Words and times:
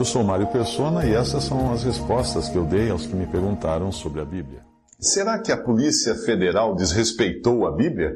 Eu 0.00 0.04
sou 0.06 0.24
Mário 0.24 0.46
Persona 0.46 1.04
e 1.04 1.12
essas 1.12 1.44
são 1.44 1.70
as 1.74 1.84
respostas 1.84 2.48
que 2.48 2.56
eu 2.56 2.64
dei 2.64 2.88
aos 2.88 3.04
que 3.04 3.14
me 3.14 3.26
perguntaram 3.26 3.92
sobre 3.92 4.22
a 4.22 4.24
Bíblia. 4.24 4.64
Será 4.98 5.38
que 5.38 5.52
a 5.52 5.62
Polícia 5.62 6.14
Federal 6.14 6.74
desrespeitou 6.74 7.66
a 7.66 7.76
Bíblia? 7.76 8.14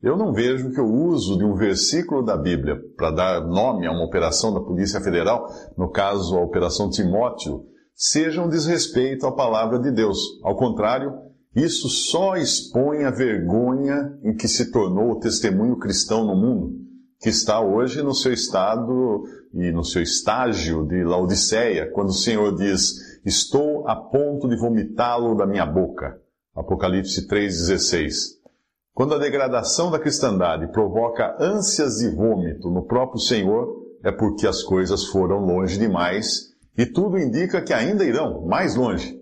Eu 0.00 0.16
não 0.16 0.32
vejo 0.32 0.70
que 0.70 0.80
o 0.80 0.86
uso 0.86 1.36
de 1.36 1.42
um 1.42 1.56
versículo 1.56 2.24
da 2.24 2.36
Bíblia 2.36 2.76
para 2.96 3.10
dar 3.10 3.40
nome 3.40 3.84
a 3.88 3.90
uma 3.90 4.04
operação 4.04 4.54
da 4.54 4.60
Polícia 4.60 5.00
Federal, 5.00 5.44
no 5.76 5.90
caso 5.90 6.36
a 6.36 6.40
Operação 6.40 6.88
Timóteo, 6.88 7.64
seja 7.96 8.40
um 8.40 8.48
desrespeito 8.48 9.26
à 9.26 9.32
palavra 9.34 9.80
de 9.80 9.90
Deus. 9.90 10.20
Ao 10.44 10.54
contrário, 10.54 11.12
isso 11.52 11.88
só 11.88 12.36
expõe 12.36 13.02
a 13.02 13.10
vergonha 13.10 14.16
em 14.22 14.36
que 14.36 14.46
se 14.46 14.70
tornou 14.70 15.10
o 15.10 15.18
testemunho 15.18 15.80
cristão 15.80 16.24
no 16.24 16.36
mundo, 16.36 16.76
que 17.20 17.28
está 17.28 17.60
hoje 17.60 18.02
no 18.02 18.14
seu 18.14 18.32
estado 18.32 19.24
e 19.52 19.72
no 19.72 19.84
seu 19.84 20.02
estágio 20.02 20.86
de 20.86 21.02
Laodiceia, 21.04 21.90
quando 21.90 22.10
o 22.10 22.14
Senhor 22.14 22.54
diz: 22.56 23.20
Estou 23.24 23.88
a 23.88 23.96
ponto 23.96 24.48
de 24.48 24.56
vomitá-lo 24.56 25.34
da 25.34 25.46
minha 25.46 25.66
boca. 25.66 26.20
Apocalipse 26.54 27.26
3,16. 27.26 28.38
Quando 28.94 29.14
a 29.14 29.18
degradação 29.18 29.90
da 29.90 29.98
cristandade 29.98 30.72
provoca 30.72 31.36
ânsias 31.40 31.98
de 31.98 32.08
vômito 32.08 32.68
no 32.68 32.84
próprio 32.84 33.20
Senhor, 33.20 33.86
é 34.02 34.10
porque 34.10 34.46
as 34.46 34.62
coisas 34.62 35.06
foram 35.06 35.44
longe 35.44 35.78
demais 35.78 36.48
e 36.76 36.84
tudo 36.84 37.18
indica 37.18 37.62
que 37.62 37.72
ainda 37.72 38.04
irão 38.04 38.44
mais 38.46 38.74
longe. 38.74 39.18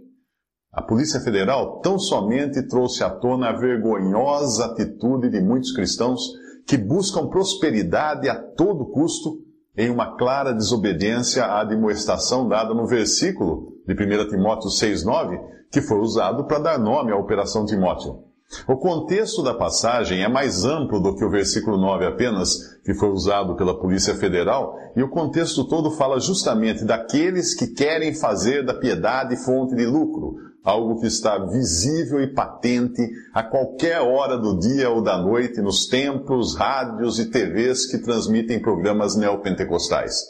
A 0.73 0.83
Polícia 0.83 1.21
Federal 1.21 1.81
tão 1.81 1.99
somente 1.99 2.67
trouxe 2.69 3.03
à 3.03 3.11
tona 3.11 3.49
a 3.49 3.53
vergonhosa 3.57 4.67
atitude 4.67 5.31
de 5.31 5.41
muitos 5.41 5.73
cristãos 5.73 6.21
que 6.67 6.77
buscam 6.77 7.29
prosperidade 7.29 8.29
a 8.29 8.35
todo 8.35 8.91
custo 8.91 9.46
em 9.77 9.91
uma 9.91 10.17
clara 10.17 10.53
desobediência 10.53 11.45
à 11.45 11.61
admoestação 11.61 12.49
dada 12.49 12.73
no 12.73 12.87
versículo 12.87 13.75
de 13.87 13.93
1 13.93 14.29
Timóteo 14.29 14.71
6,9, 14.71 15.39
que 15.71 15.83
foi 15.83 15.99
usado 15.99 16.47
para 16.47 16.59
dar 16.59 16.79
nome 16.79 17.13
à 17.13 17.17
Operação 17.17 17.67
Timóteo. 17.67 18.25
O 18.67 18.77
contexto 18.77 19.43
da 19.43 19.53
passagem 19.53 20.23
é 20.23 20.29
mais 20.29 20.65
amplo 20.65 21.01
do 21.01 21.17
que 21.17 21.25
o 21.25 21.31
versículo 21.31 21.77
9 21.77 22.07
apenas, 22.07 22.79
que 22.85 22.95
foi 22.95 23.11
usado 23.11 23.57
pela 23.57 23.79
Polícia 23.79 24.15
Federal, 24.15 24.79
e 24.95 25.03
o 25.03 25.11
contexto 25.11 25.65
todo 25.65 25.91
fala 25.91 26.21
justamente 26.21 26.85
daqueles 26.85 27.55
que 27.55 27.67
querem 27.67 28.15
fazer 28.15 28.65
da 28.65 28.73
piedade 28.73 29.37
fonte 29.45 29.75
de 29.75 29.85
lucro, 29.85 30.37
algo 30.67 31.01
que 31.01 31.07
está 31.07 31.39
visível 31.39 32.21
e 32.21 32.27
patente 32.27 33.01
a 33.33 33.45
qualquer 33.45 34.01
hora 34.01 34.37
do 34.37 34.59
dia 34.59 34.91
ou 34.91 35.01
da 35.01 35.17
noite 35.17 35.63
nos 35.63 35.87
templos, 35.87 36.57
rádios 36.57 37.21
e 37.21 37.27
TVs 37.27 37.87
que 37.87 37.99
transmitem 37.99 38.61
programas 38.61 39.15
neopentecostais. 39.15 40.25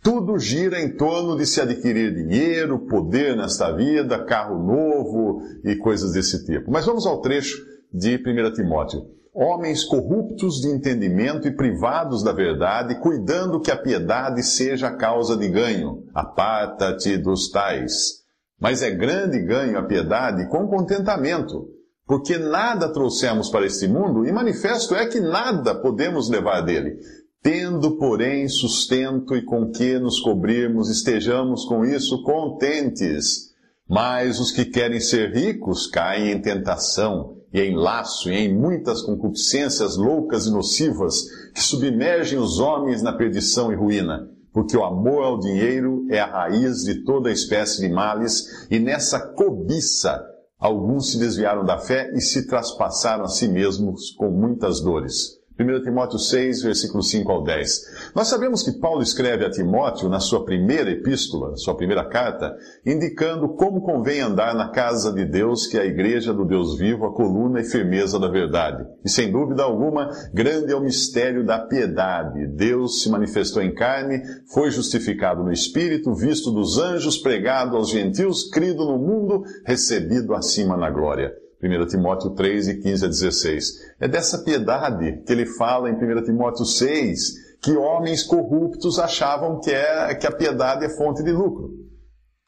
Tudo 0.00 0.38
gira 0.38 0.80
em 0.80 0.96
torno 0.96 1.36
de 1.36 1.44
se 1.44 1.60
adquirir 1.60 2.14
dinheiro, 2.14 2.86
poder 2.86 3.36
nesta 3.36 3.72
vida, 3.72 4.24
carro 4.24 4.62
novo 4.62 5.42
e 5.64 5.74
coisas 5.74 6.12
desse 6.12 6.46
tipo. 6.46 6.70
Mas 6.70 6.86
vamos 6.86 7.04
ao 7.04 7.20
trecho 7.20 7.58
de 7.92 8.14
1 8.14 8.52
Timóteo. 8.52 9.02
Homens 9.34 9.84
corruptos 9.84 10.60
de 10.60 10.68
entendimento 10.68 11.48
e 11.48 11.56
privados 11.56 12.22
da 12.22 12.32
verdade, 12.32 13.00
cuidando 13.00 13.60
que 13.60 13.70
a 13.72 13.76
piedade 13.76 14.42
seja 14.44 14.86
a 14.86 14.96
causa 14.96 15.36
de 15.36 15.48
ganho. 15.48 16.04
Aparta-te 16.14 17.18
dos 17.18 17.50
tais. 17.50 18.19
Mas 18.60 18.82
é 18.82 18.90
grande 18.90 19.40
ganho 19.40 19.78
a 19.78 19.82
piedade 19.82 20.46
com 20.50 20.68
contentamento, 20.68 21.68
porque 22.06 22.36
nada 22.36 22.92
trouxemos 22.92 23.48
para 23.48 23.64
este 23.64 23.88
mundo 23.88 24.26
e 24.26 24.32
manifesto 24.32 24.94
é 24.94 25.06
que 25.06 25.18
nada 25.18 25.74
podemos 25.74 26.28
levar 26.28 26.60
dele. 26.60 26.98
Tendo, 27.42 27.96
porém, 27.96 28.46
sustento 28.48 29.34
e 29.34 29.42
com 29.42 29.70
que 29.70 29.98
nos 29.98 30.20
cobrirmos, 30.20 30.90
estejamos 30.90 31.64
com 31.64 31.86
isso 31.86 32.22
contentes. 32.22 33.50
Mas 33.88 34.38
os 34.38 34.52
que 34.52 34.66
querem 34.66 35.00
ser 35.00 35.32
ricos 35.32 35.86
caem 35.86 36.32
em 36.32 36.42
tentação 36.42 37.38
e 37.52 37.60
em 37.62 37.74
laço 37.74 38.30
e 38.30 38.34
em 38.34 38.54
muitas 38.54 39.00
concupiscências 39.00 39.96
loucas 39.96 40.46
e 40.46 40.50
nocivas 40.50 41.22
que 41.54 41.62
submergem 41.62 42.38
os 42.38 42.58
homens 42.58 43.02
na 43.02 43.12
perdição 43.12 43.72
e 43.72 43.74
ruína. 43.74 44.28
Porque 44.52 44.76
o 44.76 44.84
amor 44.84 45.24
ao 45.24 45.38
dinheiro 45.38 46.06
é 46.10 46.20
a 46.20 46.26
raiz 46.26 46.84
de 46.84 47.04
toda 47.04 47.30
espécie 47.30 47.80
de 47.80 47.88
males, 47.88 48.66
e 48.70 48.78
nessa 48.78 49.20
cobiça 49.34 50.20
alguns 50.58 51.12
se 51.12 51.18
desviaram 51.18 51.64
da 51.64 51.78
fé 51.78 52.12
e 52.14 52.20
se 52.20 52.46
traspassaram 52.46 53.24
a 53.24 53.28
si 53.28 53.48
mesmos 53.48 54.10
com 54.12 54.30
muitas 54.30 54.80
dores. 54.80 55.39
1 55.60 55.82
Timóteo 55.82 56.18
6, 56.18 56.62
versículos 56.62 57.10
5 57.10 57.30
ao 57.30 57.44
10. 57.44 58.12
Nós 58.14 58.28
sabemos 58.28 58.62
que 58.62 58.72
Paulo 58.72 59.02
escreve 59.02 59.44
a 59.44 59.50
Timóteo 59.50 60.08
na 60.08 60.18
sua 60.18 60.42
primeira 60.42 60.90
epístola, 60.90 61.54
sua 61.56 61.76
primeira 61.76 62.08
carta, 62.08 62.56
indicando 62.84 63.46
como 63.50 63.82
convém 63.82 64.22
andar 64.22 64.54
na 64.54 64.70
casa 64.70 65.12
de 65.12 65.26
Deus, 65.26 65.66
que 65.66 65.76
é 65.76 65.82
a 65.82 65.86
igreja 65.86 66.32
do 66.32 66.46
Deus 66.46 66.78
vivo, 66.78 67.04
a 67.04 67.12
coluna 67.12 67.60
e 67.60 67.64
firmeza 67.64 68.18
da 68.18 68.28
verdade. 68.28 68.86
E 69.04 69.10
sem 69.10 69.30
dúvida 69.30 69.62
alguma, 69.62 70.08
grande 70.32 70.72
é 70.72 70.76
o 70.76 70.80
mistério 70.80 71.44
da 71.44 71.58
piedade. 71.58 72.46
Deus 72.46 73.02
se 73.02 73.10
manifestou 73.10 73.62
em 73.62 73.74
carne, 73.74 74.22
foi 74.54 74.70
justificado 74.70 75.44
no 75.44 75.52
Espírito, 75.52 76.14
visto 76.14 76.50
dos 76.50 76.78
anjos, 76.78 77.18
pregado 77.18 77.76
aos 77.76 77.90
gentios, 77.90 78.48
crido 78.48 78.86
no 78.86 78.98
mundo, 78.98 79.44
recebido 79.66 80.34
acima 80.34 80.74
na 80.74 80.88
glória. 80.88 81.34
1 81.62 81.86
Timóteo 81.86 82.30
3, 82.30 82.68
e 82.68 82.80
15 82.80 83.04
a 83.04 83.08
16. 83.08 83.64
É 84.00 84.08
dessa 84.08 84.38
piedade 84.38 85.22
que 85.26 85.32
ele 85.32 85.46
fala 85.46 85.90
em 85.90 85.94
1 85.94 86.24
Timóteo 86.24 86.64
6, 86.64 87.58
que 87.60 87.76
homens 87.76 88.22
corruptos 88.22 88.98
achavam 88.98 89.60
que, 89.60 89.70
é, 89.70 90.14
que 90.14 90.26
a 90.26 90.32
piedade 90.32 90.84
é 90.84 90.88
fonte 90.88 91.22
de 91.22 91.30
lucro. 91.30 91.70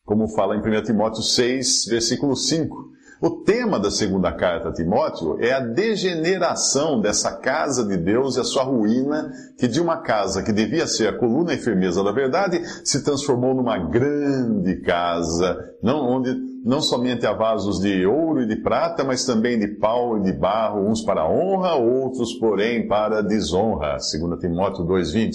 Como 0.04 0.28
fala 0.28 0.56
em 0.56 0.60
1 0.60 0.82
Timóteo 0.82 1.22
6, 1.22 1.84
versículo 1.88 2.34
5. 2.34 2.92
O 3.22 3.44
tema 3.44 3.78
da 3.78 3.88
segunda 3.88 4.32
carta 4.32 4.70
a 4.70 4.72
Timóteo 4.72 5.38
é 5.40 5.52
a 5.52 5.60
degeneração 5.60 7.00
dessa 7.00 7.36
casa 7.36 7.86
de 7.86 7.96
Deus 7.96 8.36
e 8.36 8.40
a 8.40 8.44
sua 8.44 8.64
ruína, 8.64 9.30
que 9.56 9.68
de 9.68 9.80
uma 9.80 9.98
casa 9.98 10.42
que 10.42 10.52
devia 10.52 10.88
ser 10.88 11.06
a 11.06 11.16
coluna 11.16 11.54
e 11.54 11.58
firmeza 11.58 12.02
da 12.02 12.10
verdade, 12.10 12.60
se 12.84 13.04
transformou 13.04 13.54
numa 13.54 13.78
grande 13.78 14.80
casa, 14.80 15.56
não 15.80 16.00
onde 16.00 16.34
não 16.64 16.80
somente 16.80 17.26
há 17.26 17.32
vasos 17.32 17.80
de 17.80 18.06
ouro 18.06 18.42
e 18.42 18.46
de 18.46 18.56
prata, 18.56 19.02
mas 19.02 19.24
também 19.24 19.58
de 19.58 19.68
pau 19.68 20.18
e 20.18 20.22
de 20.22 20.32
barro, 20.32 20.88
uns 20.88 21.02
para 21.02 21.28
honra, 21.28 21.74
outros, 21.74 22.34
porém, 22.34 22.86
para 22.86 23.22
desonra. 23.22 23.96
2 23.96 24.40
Timóteo 24.40 24.84
2,20. 24.84 25.32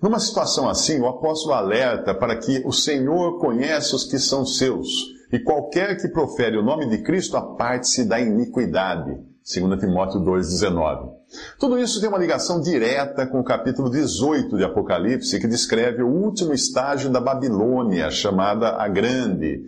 Numa 0.00 0.18
situação 0.18 0.68
assim, 0.68 1.00
o 1.00 1.06
apóstolo 1.06 1.54
alerta 1.54 2.14
para 2.14 2.36
que 2.36 2.62
o 2.64 2.72
Senhor 2.72 3.38
conhece 3.38 3.94
os 3.94 4.04
que 4.04 4.18
são 4.18 4.44
seus 4.44 5.12
e 5.32 5.38
qualquer 5.38 5.96
que 5.96 6.08
profere 6.08 6.58
o 6.58 6.62
nome 6.62 6.88
de 6.88 6.98
Cristo 6.98 7.36
aparte-se 7.36 8.04
da 8.04 8.20
iniquidade. 8.20 9.18
2 9.44 9.80
Timóteo 9.80 10.20
2,19. 10.20 11.10
Tudo 11.58 11.78
isso 11.78 12.00
tem 12.00 12.08
uma 12.08 12.18
ligação 12.18 12.60
direta 12.60 13.26
com 13.26 13.40
o 13.40 13.44
capítulo 13.44 13.90
18 13.90 14.56
de 14.56 14.64
Apocalipse, 14.64 15.40
que 15.40 15.48
descreve 15.48 16.02
o 16.02 16.08
último 16.08 16.52
estágio 16.52 17.10
da 17.10 17.20
Babilônia, 17.20 18.10
chamada 18.10 18.76
a 18.76 18.86
Grande, 18.86 19.62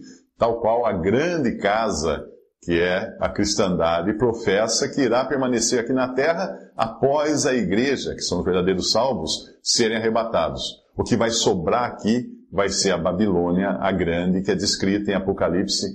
tal 0.44 0.60
qual 0.60 0.84
a 0.84 0.92
grande 0.92 1.56
casa 1.56 2.22
que 2.62 2.78
é 2.78 3.16
a 3.18 3.30
cristandade, 3.30 4.16
professa 4.18 4.88
que 4.88 5.00
irá 5.00 5.24
permanecer 5.24 5.80
aqui 5.80 5.92
na 5.92 6.12
terra 6.12 6.54
após 6.76 7.46
a 7.46 7.54
igreja, 7.54 8.14
que 8.14 8.20
são 8.20 8.38
os 8.40 8.44
verdadeiros 8.44 8.90
salvos, 8.90 9.50
serem 9.62 9.96
arrebatados. 9.96 10.62
O 10.96 11.02
que 11.02 11.16
vai 11.16 11.30
sobrar 11.30 11.84
aqui 11.84 12.26
vai 12.52 12.68
ser 12.68 12.92
a 12.92 12.98
Babilônia, 12.98 13.70
a 13.80 13.90
grande, 13.90 14.42
que 14.42 14.50
é 14.50 14.54
descrita 14.54 15.10
em 15.10 15.14
Apocalipse, 15.14 15.86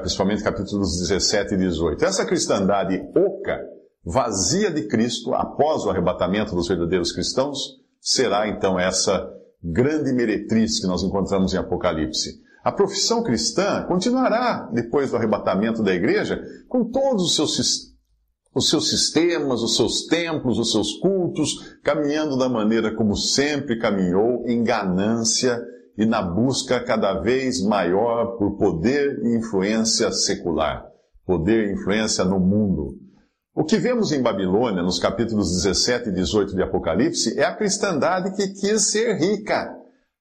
principalmente 0.00 0.42
capítulos 0.42 0.98
17 1.00 1.54
e 1.54 1.58
18. 1.58 2.04
Essa 2.04 2.24
cristandade 2.24 3.00
oca, 3.16 3.60
vazia 4.04 4.72
de 4.72 4.88
Cristo, 4.88 5.34
após 5.34 5.84
o 5.84 5.90
arrebatamento 5.90 6.54
dos 6.54 6.68
verdadeiros 6.68 7.12
cristãos, 7.12 7.58
será 8.00 8.48
então 8.48 8.78
essa 8.78 9.28
grande 9.62 10.12
meretriz 10.12 10.80
que 10.80 10.86
nós 10.86 11.02
encontramos 11.02 11.54
em 11.54 11.58
Apocalipse. 11.58 12.44
A 12.64 12.72
profissão 12.72 13.22
cristã 13.22 13.84
continuará, 13.86 14.70
depois 14.72 15.10
do 15.10 15.16
arrebatamento 15.18 15.82
da 15.82 15.94
igreja, 15.94 16.42
com 16.66 16.90
todos 16.90 17.24
os 17.24 17.34
seus 17.36 17.94
os 18.54 18.70
seus 18.70 18.88
sistemas, 18.88 19.62
os 19.62 19.76
seus 19.76 20.06
templos, 20.06 20.60
os 20.60 20.70
seus 20.70 20.92
cultos, 20.98 21.76
caminhando 21.82 22.38
da 22.38 22.48
maneira 22.48 22.94
como 22.94 23.16
sempre 23.16 23.80
caminhou, 23.80 24.44
em 24.46 24.62
ganância 24.62 25.60
e 25.98 26.06
na 26.06 26.22
busca 26.22 26.78
cada 26.78 27.20
vez 27.20 27.60
maior 27.60 28.38
por 28.38 28.56
poder 28.56 29.18
e 29.24 29.36
influência 29.36 30.12
secular, 30.12 30.86
poder 31.26 31.68
e 31.68 31.72
influência 31.72 32.24
no 32.24 32.38
mundo. 32.38 32.96
O 33.52 33.64
que 33.64 33.76
vemos 33.76 34.12
em 34.12 34.22
Babilônia, 34.22 34.84
nos 34.84 35.00
capítulos 35.00 35.50
17 35.50 36.10
e 36.10 36.12
18 36.12 36.54
de 36.54 36.62
Apocalipse, 36.62 37.36
é 37.36 37.44
a 37.44 37.56
cristandade 37.56 38.36
que 38.36 38.48
quis 38.48 38.90
ser 38.90 39.16
rica, 39.16 39.68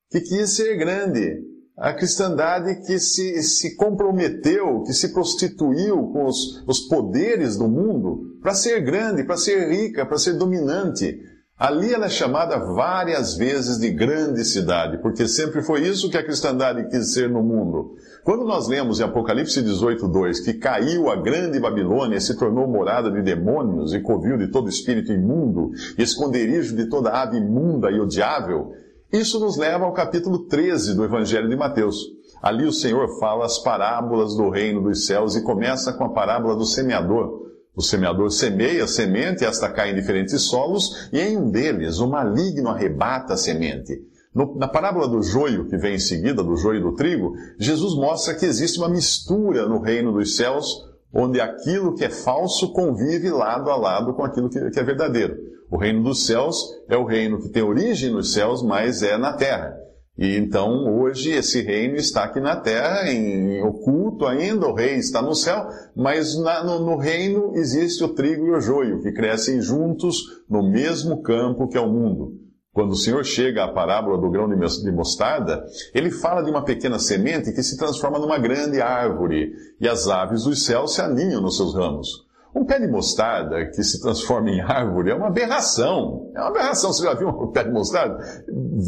que 0.10 0.22
quis 0.22 0.56
ser 0.56 0.76
grande, 0.76 1.53
a 1.78 1.92
cristandade 1.94 2.86
que 2.86 3.00
se, 3.00 3.42
se 3.42 3.76
comprometeu, 3.76 4.84
que 4.84 4.94
se 4.94 5.12
prostituiu 5.12 6.10
com 6.12 6.26
os, 6.26 6.64
os 6.68 6.82
poderes 6.82 7.58
do 7.58 7.68
mundo 7.68 8.38
para 8.42 8.54
ser 8.54 8.82
grande, 8.82 9.24
para 9.24 9.38
ser 9.38 9.70
rica, 9.70 10.06
para 10.06 10.18
ser 10.18 10.34
dominante. 10.34 11.20
Ali 11.58 11.94
ela 11.94 12.08
é 12.08 12.10
chamada 12.10 12.58
várias 12.58 13.36
vezes 13.36 13.78
de 13.78 13.90
grande 13.90 14.44
cidade, 14.44 14.98
porque 15.02 15.28
sempre 15.28 15.62
foi 15.62 15.88
isso 15.88 16.10
que 16.10 16.18
a 16.18 16.24
cristandade 16.24 16.90
quis 16.90 17.14
ser 17.14 17.30
no 17.30 17.42
mundo. 17.42 17.96
Quando 18.24 18.44
nós 18.44 18.68
lemos 18.68 19.00
em 19.00 19.04
Apocalipse 19.04 19.62
18, 19.62 20.08
2, 20.08 20.40
que 20.42 20.54
caiu 20.54 21.10
a 21.10 21.16
grande 21.16 21.60
Babilônia 21.60 22.18
e 22.18 22.22
se 22.22 22.38
tornou 22.38 22.68
morada 22.68 23.10
de 23.12 23.22
demônios 23.22 23.94
e 23.94 24.02
covil 24.02 24.38
de 24.38 24.48
todo 24.48 24.68
espírito 24.68 25.12
imundo, 25.12 25.72
e 25.98 26.02
esconderijo 26.02 26.76
de 26.76 26.86
toda 26.90 27.12
ave 27.12 27.38
imunda 27.38 27.90
e 27.92 28.00
odiável, 28.00 28.74
isso 29.14 29.40
nos 29.40 29.58
leva 29.58 29.86
ao 29.86 29.94
capítulo 29.94 30.40
13 30.48 30.96
do 30.96 31.04
Evangelho 31.04 31.48
de 31.48 31.56
Mateus. 31.56 31.98
Ali 32.42 32.66
o 32.66 32.74
Senhor 32.74 33.20
fala 33.20 33.46
as 33.46 33.60
parábolas 33.60 34.36
do 34.36 34.50
reino 34.50 34.82
dos 34.82 35.06
céus 35.06 35.36
e 35.36 35.44
começa 35.44 35.94
com 35.94 36.04
a 36.04 36.10
parábola 36.10 36.56
do 36.56 36.66
semeador. 36.66 37.44
O 37.76 37.82
semeador 37.82 38.32
semeia 38.32 38.86
a 38.86 38.88
semente, 38.88 39.46
esta 39.46 39.70
cai 39.70 39.92
em 39.92 39.96
diferentes 39.96 40.42
solos, 40.42 41.10
e 41.14 41.20
em 41.20 41.38
um 41.38 41.52
deles 41.52 42.00
o 42.00 42.08
maligno 42.08 42.70
arrebata 42.70 43.34
a 43.34 43.38
semente. 43.38 44.02
No, 44.34 44.56
na 44.58 44.68
parábola 44.68 45.08
do 45.08 45.22
joio, 45.22 45.68
que 45.68 45.78
vem 45.78 45.94
em 45.96 46.00
seguida, 46.00 46.44
do 46.44 46.58
joio 46.58 46.82
do 46.82 46.96
trigo, 46.96 47.36
Jesus 47.60 47.96
mostra 47.96 48.34
que 48.34 48.48
existe 48.48 48.80
uma 48.80 48.90
mistura 48.90 49.68
no 49.68 49.80
reino 49.80 50.12
dos 50.12 50.36
céus, 50.36 50.90
onde 51.14 51.40
aquilo 51.40 51.94
que 51.94 52.04
é 52.04 52.10
falso 52.10 52.74
convive 52.74 53.30
lado 53.30 53.70
a 53.70 53.76
lado 53.76 54.16
com 54.16 54.24
aquilo 54.24 54.50
que, 54.50 54.72
que 54.72 54.80
é 54.80 54.84
verdadeiro. 54.84 55.38
O 55.74 55.78
reino 55.80 56.04
dos 56.04 56.28
céus 56.28 56.70
é 56.88 56.96
o 56.96 57.04
reino 57.04 57.42
que 57.42 57.50
tem 57.50 57.64
origem 57.64 58.12
nos 58.12 58.32
céus, 58.32 58.62
mas 58.62 59.02
é 59.02 59.18
na 59.18 59.34
terra. 59.34 59.76
E 60.16 60.38
então, 60.38 61.02
hoje, 61.02 61.32
esse 61.32 61.64
reino 61.64 61.96
está 61.96 62.26
aqui 62.26 62.40
na 62.40 62.56
terra, 62.56 63.12
em, 63.12 63.60
oculto 63.64 64.28
ainda, 64.28 64.68
o 64.68 64.76
rei 64.76 64.98
está 64.98 65.20
no 65.20 65.34
céu, 65.34 65.68
mas 65.96 66.38
na, 66.38 66.64
no, 66.64 66.86
no, 66.86 66.96
reino 66.96 67.54
existe 67.56 68.04
o 68.04 68.10
trigo 68.10 68.46
e 68.46 68.52
o 68.52 68.60
joio, 68.60 69.02
que 69.02 69.12
crescem 69.12 69.62
juntos 69.62 70.22
no 70.48 70.62
mesmo 70.62 71.24
campo 71.24 71.68
que 71.68 71.76
é 71.76 71.82
o 71.82 71.92
mundo. 71.92 72.34
Quando 72.72 72.92
o 72.92 72.96
Senhor 72.96 73.26
chega 73.26 73.64
à 73.64 73.74
parábola 73.74 74.22
do 74.22 74.30
grão 74.30 74.48
de 74.48 74.92
mostarda, 74.92 75.66
ele 75.92 76.12
fala 76.12 76.44
de 76.44 76.52
uma 76.52 76.64
pequena 76.64 77.00
semente 77.00 77.52
que 77.52 77.64
se 77.64 77.80
transforma 77.80 78.20
numa 78.20 78.38
grande 78.38 78.80
árvore, 78.80 79.52
e 79.82 79.88
as 79.88 80.08
aves 80.08 80.44
dos 80.44 80.64
céus 80.64 80.94
se 80.94 81.02
aninham 81.02 81.42
nos 81.42 81.58
seus 81.58 81.74
ramos. 81.74 82.32
Um 82.56 82.66
pé 82.66 82.80
de 82.80 82.88
mostarda 82.88 83.66
que 83.66 83.84
se 83.84 84.00
transforma 84.00 84.52
em 84.52 84.62
árvore 84.62 85.10
é 85.10 85.16
uma 85.16 85.28
aberração. 85.28 86.32
É 86.36 86.40
uma 86.40 86.50
aberração. 86.50 86.94
Você 86.94 87.04
já 87.04 87.16
viu 87.16 87.30
um 87.30 87.52
pé 87.52 87.64
de 87.64 87.72
mostarda 87.72 88.18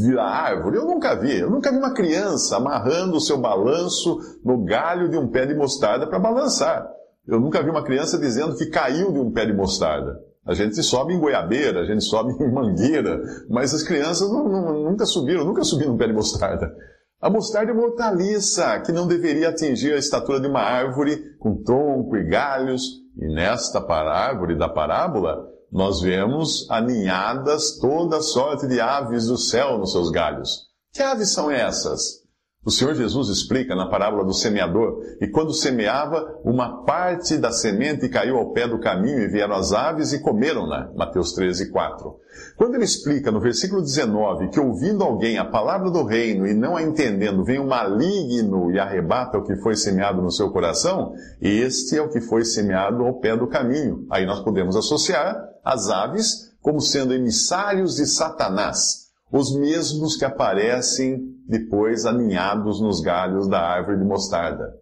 virar 0.03 0.25
árvore? 0.25 0.77
Eu 0.77 0.85
nunca 0.85 1.15
vi. 1.15 1.39
Eu 1.39 1.49
nunca 1.49 1.71
vi 1.71 1.77
uma 1.77 1.93
criança 1.93 2.57
amarrando 2.57 3.17
o 3.17 3.21
seu 3.21 3.39
balanço 3.39 4.19
no 4.43 4.63
galho 4.63 5.09
de 5.09 5.17
um 5.17 5.27
pé 5.27 5.47
de 5.47 5.55
mostarda 5.55 6.05
para 6.05 6.19
balançar. 6.19 6.87
Eu 7.27 7.39
nunca 7.39 7.63
vi 7.63 7.71
uma 7.71 7.83
criança 7.83 8.19
dizendo 8.19 8.55
que 8.55 8.67
caiu 8.67 9.11
de 9.11 9.19
um 9.19 9.31
pé 9.31 9.47
de 9.47 9.53
mostarda. 9.53 10.19
A 10.45 10.53
gente 10.53 10.81
sobe 10.83 11.15
em 11.15 11.19
goiabeira, 11.19 11.81
a 11.81 11.85
gente 11.85 12.03
sobe 12.03 12.33
em 12.39 12.51
mangueira, 12.51 13.19
mas 13.49 13.73
as 13.73 13.81
crianças 13.81 14.29
não, 14.29 14.47
não, 14.47 14.83
nunca 14.91 15.03
subiram, 15.07 15.43
nunca 15.43 15.63
subiram 15.63 15.93
num 15.93 15.97
pé 15.97 16.05
de 16.05 16.13
mostarda. 16.13 16.71
A 17.19 17.31
mostarda 17.31 17.71
é 17.71 17.73
uma 17.73 17.85
hortaliça 17.85 18.79
que 18.81 18.91
não 18.91 19.07
deveria 19.07 19.49
atingir 19.49 19.93
a 19.93 19.97
estatura 19.97 20.39
de 20.39 20.45
uma 20.47 20.61
árvore 20.61 21.35
com 21.39 21.63
tronco 21.63 22.15
e 22.15 22.23
galhos, 22.23 23.04
e 23.17 23.27
nesta 23.27 23.79
árvore 24.11 24.57
da 24.57 24.67
parábola, 24.67 25.47
nós 25.71 26.01
vemos 26.01 26.69
aninhadas 26.69 27.77
toda 27.79 28.21
sorte 28.21 28.67
de 28.67 28.79
aves 28.79 29.27
do 29.27 29.37
céu 29.37 29.77
nos 29.77 29.91
seus 29.91 30.09
galhos. 30.09 30.67
Que 30.93 31.01
aves 31.01 31.33
são 31.33 31.49
essas? 31.51 32.24
O 32.65 32.71
Senhor 32.71 32.95
Jesus 32.95 33.29
explica 33.29 33.75
na 33.75 33.87
parábola 33.87 34.25
do 34.25 34.33
semeador, 34.33 34.99
e 35.21 35.27
quando 35.27 35.53
semeava, 35.53 36.39
uma 36.43 36.83
parte 36.83 37.37
da 37.37 37.51
semente 37.51 38.09
caiu 38.09 38.37
ao 38.37 38.53
pé 38.53 38.67
do 38.67 38.79
caminho 38.79 39.19
e 39.19 39.27
vieram 39.27 39.53
as 39.53 39.71
aves 39.71 40.13
e 40.13 40.19
comeram-na. 40.19 40.91
Mateus 40.95 41.33
13, 41.33 41.69
4. 41.69 42.15
Quando 42.57 42.73
ele 42.73 42.83
explica 42.83 43.31
no 43.31 43.39
versículo 43.39 43.83
19 43.83 44.49
que 44.49 44.59
ouvindo 44.59 45.03
alguém 45.03 45.37
a 45.37 45.45
palavra 45.45 45.91
do 45.91 46.03
reino 46.03 46.47
e 46.47 46.55
não 46.55 46.75
a 46.75 46.81
entendendo, 46.81 47.43
vem 47.43 47.59
o 47.59 47.67
maligno 47.67 48.71
e 48.71 48.79
arrebata 48.79 49.37
o 49.37 49.43
que 49.43 49.55
foi 49.57 49.75
semeado 49.75 50.19
no 50.19 50.31
seu 50.31 50.49
coração, 50.49 51.13
este 51.39 51.95
é 51.95 52.01
o 52.01 52.09
que 52.09 52.19
foi 52.19 52.43
semeado 52.43 53.03
ao 53.03 53.19
pé 53.19 53.37
do 53.37 53.45
caminho. 53.45 54.07
Aí 54.09 54.25
nós 54.25 54.39
podemos 54.39 54.75
associar 54.75 55.37
as 55.63 55.91
aves 55.91 56.51
como 56.63 56.81
sendo 56.81 57.13
emissários 57.13 57.97
de 57.97 58.07
Satanás, 58.07 59.11
os 59.31 59.55
mesmos 59.55 60.17
que 60.17 60.25
aparecem 60.25 61.34
depois 61.47 62.05
aninhados 62.05 62.81
nos 62.81 63.01
galhos 63.01 63.47
da 63.47 63.59
árvore 63.59 63.97
de 63.99 64.05
mostarda. 64.05 64.73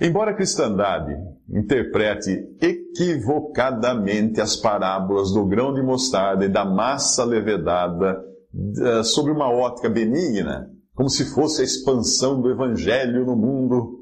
Embora 0.00 0.32
a 0.32 0.34
cristandade 0.34 1.14
interprete 1.48 2.30
equivocadamente 2.60 4.40
as 4.40 4.56
parábolas 4.56 5.32
do 5.32 5.46
grão 5.46 5.72
de 5.72 5.82
mostarda 5.82 6.44
e 6.44 6.48
da 6.48 6.64
massa 6.64 7.24
levedada 7.24 8.20
eh, 8.80 9.02
sobre 9.04 9.30
uma 9.30 9.48
ótica 9.48 9.88
benigna, 9.88 10.68
como 10.94 11.08
se 11.08 11.32
fosse 11.32 11.60
a 11.60 11.64
expansão 11.64 12.40
do 12.40 12.50
evangelho 12.50 13.24
no 13.24 13.36
mundo, 13.36 14.00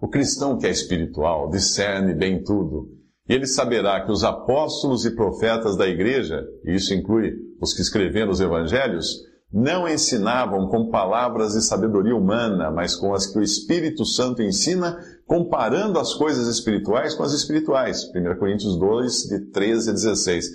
o 0.00 0.08
cristão 0.08 0.58
que 0.58 0.66
é 0.66 0.70
espiritual 0.70 1.48
discerne 1.48 2.14
bem 2.14 2.42
tudo. 2.42 2.90
E 3.28 3.34
ele 3.34 3.46
saberá 3.46 4.04
que 4.04 4.12
os 4.12 4.22
apóstolos 4.22 5.04
e 5.04 5.16
profetas 5.16 5.76
da 5.76 5.88
igreja, 5.88 6.46
e 6.64 6.74
isso 6.74 6.94
inclui 6.94 7.32
os 7.60 7.72
que 7.72 7.80
escreveram 7.80 8.30
os 8.30 8.40
evangelhos, 8.40 9.22
não 9.52 9.88
ensinavam 9.88 10.68
com 10.68 10.90
palavras 10.90 11.52
de 11.52 11.62
sabedoria 11.62 12.16
humana, 12.16 12.70
mas 12.70 12.96
com 12.96 13.14
as 13.14 13.26
que 13.26 13.38
o 13.38 13.42
Espírito 13.42 14.04
Santo 14.04 14.42
ensina, 14.42 14.98
comparando 15.26 15.98
as 15.98 16.14
coisas 16.14 16.48
espirituais 16.48 17.14
com 17.14 17.22
as 17.22 17.32
espirituais. 17.32 18.04
1 18.14 18.38
Coríntios 18.38 18.76
2, 18.78 19.28
de 19.28 19.38
13 19.52 19.90
a 19.90 19.92
16. 19.92 20.50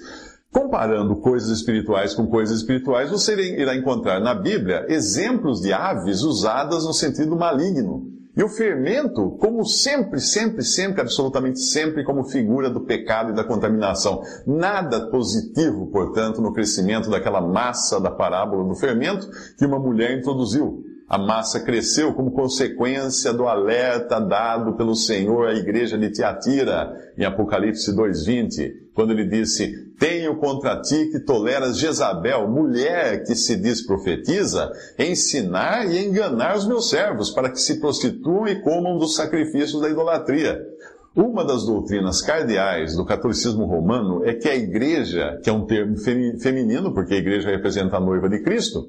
Comparando 0.52 1.16
coisas 1.16 1.50
espirituais 1.50 2.14
com 2.14 2.28
coisas 2.28 2.58
espirituais, 2.58 3.10
você 3.10 3.34
irá 3.58 3.76
encontrar 3.76 4.20
na 4.20 4.36
Bíblia 4.36 4.86
exemplos 4.90 5.62
de 5.62 5.72
aves 5.72 6.22
usadas 6.24 6.86
no 6.86 6.94
sentido 6.94 7.38
maligno 7.38 8.11
e 8.42 8.44
o 8.44 8.50
fermento, 8.50 9.38
como 9.40 9.64
sempre, 9.64 10.20
sempre, 10.20 10.64
sempre, 10.64 11.00
absolutamente 11.00 11.60
sempre, 11.60 12.04
como 12.04 12.24
figura 12.24 12.72
do 12.72 12.82
pecado 12.82 13.30
e 13.30 13.36
da 13.36 13.44
contaminação. 13.44 14.24
Nada 14.48 15.12
positivo, 15.12 15.86
portanto, 15.92 16.42
no 16.42 16.52
crescimento 16.52 17.08
daquela 17.08 17.40
massa 17.40 18.02
da 18.02 18.10
parábola 18.10 18.68
do 18.68 18.76
fermento 18.76 19.30
que 19.56 19.66
uma 19.66 19.78
mulher 19.78 20.18
introduziu. 20.18 20.84
A 21.12 21.18
massa 21.18 21.60
cresceu 21.60 22.14
como 22.14 22.32
consequência 22.32 23.34
do 23.34 23.46
alerta 23.46 24.18
dado 24.18 24.78
pelo 24.78 24.96
Senhor 24.96 25.46
à 25.46 25.54
igreja 25.54 25.98
de 25.98 26.10
Tiatira, 26.10 26.90
em 27.18 27.26
Apocalipse 27.26 27.94
2,20, 27.94 28.72
quando 28.94 29.12
ele 29.12 29.26
disse: 29.26 29.92
Tenho 30.00 30.38
contra 30.38 30.82
ti 30.82 31.10
que 31.12 31.20
toleras 31.20 31.78
Jezabel, 31.78 32.48
mulher 32.48 33.26
que 33.26 33.36
se 33.36 33.58
diz 33.58 33.86
profetiza, 33.86 34.72
ensinar 34.98 35.86
e 35.86 36.02
enganar 36.02 36.56
os 36.56 36.66
meus 36.66 36.90
servos, 36.90 37.30
para 37.30 37.50
que 37.50 37.60
se 37.60 37.82
prostituam 37.82 38.48
e 38.48 38.62
comam 38.62 38.98
dos 38.98 39.14
sacrifícios 39.14 39.82
da 39.82 39.90
idolatria. 39.90 40.66
Uma 41.14 41.44
das 41.44 41.66
doutrinas 41.66 42.22
cardeais 42.22 42.96
do 42.96 43.04
catolicismo 43.04 43.66
romano 43.66 44.24
é 44.24 44.34
que 44.34 44.48
a 44.48 44.56
igreja, 44.56 45.42
que 45.44 45.50
é 45.50 45.54
um 45.54 45.66
termo 45.66 45.98
feminino, 45.98 46.94
porque 46.94 47.16
a 47.16 47.18
igreja 47.18 47.50
representa 47.50 47.98
a 47.98 48.00
noiva 48.00 48.30
de 48.30 48.42
Cristo, 48.42 48.88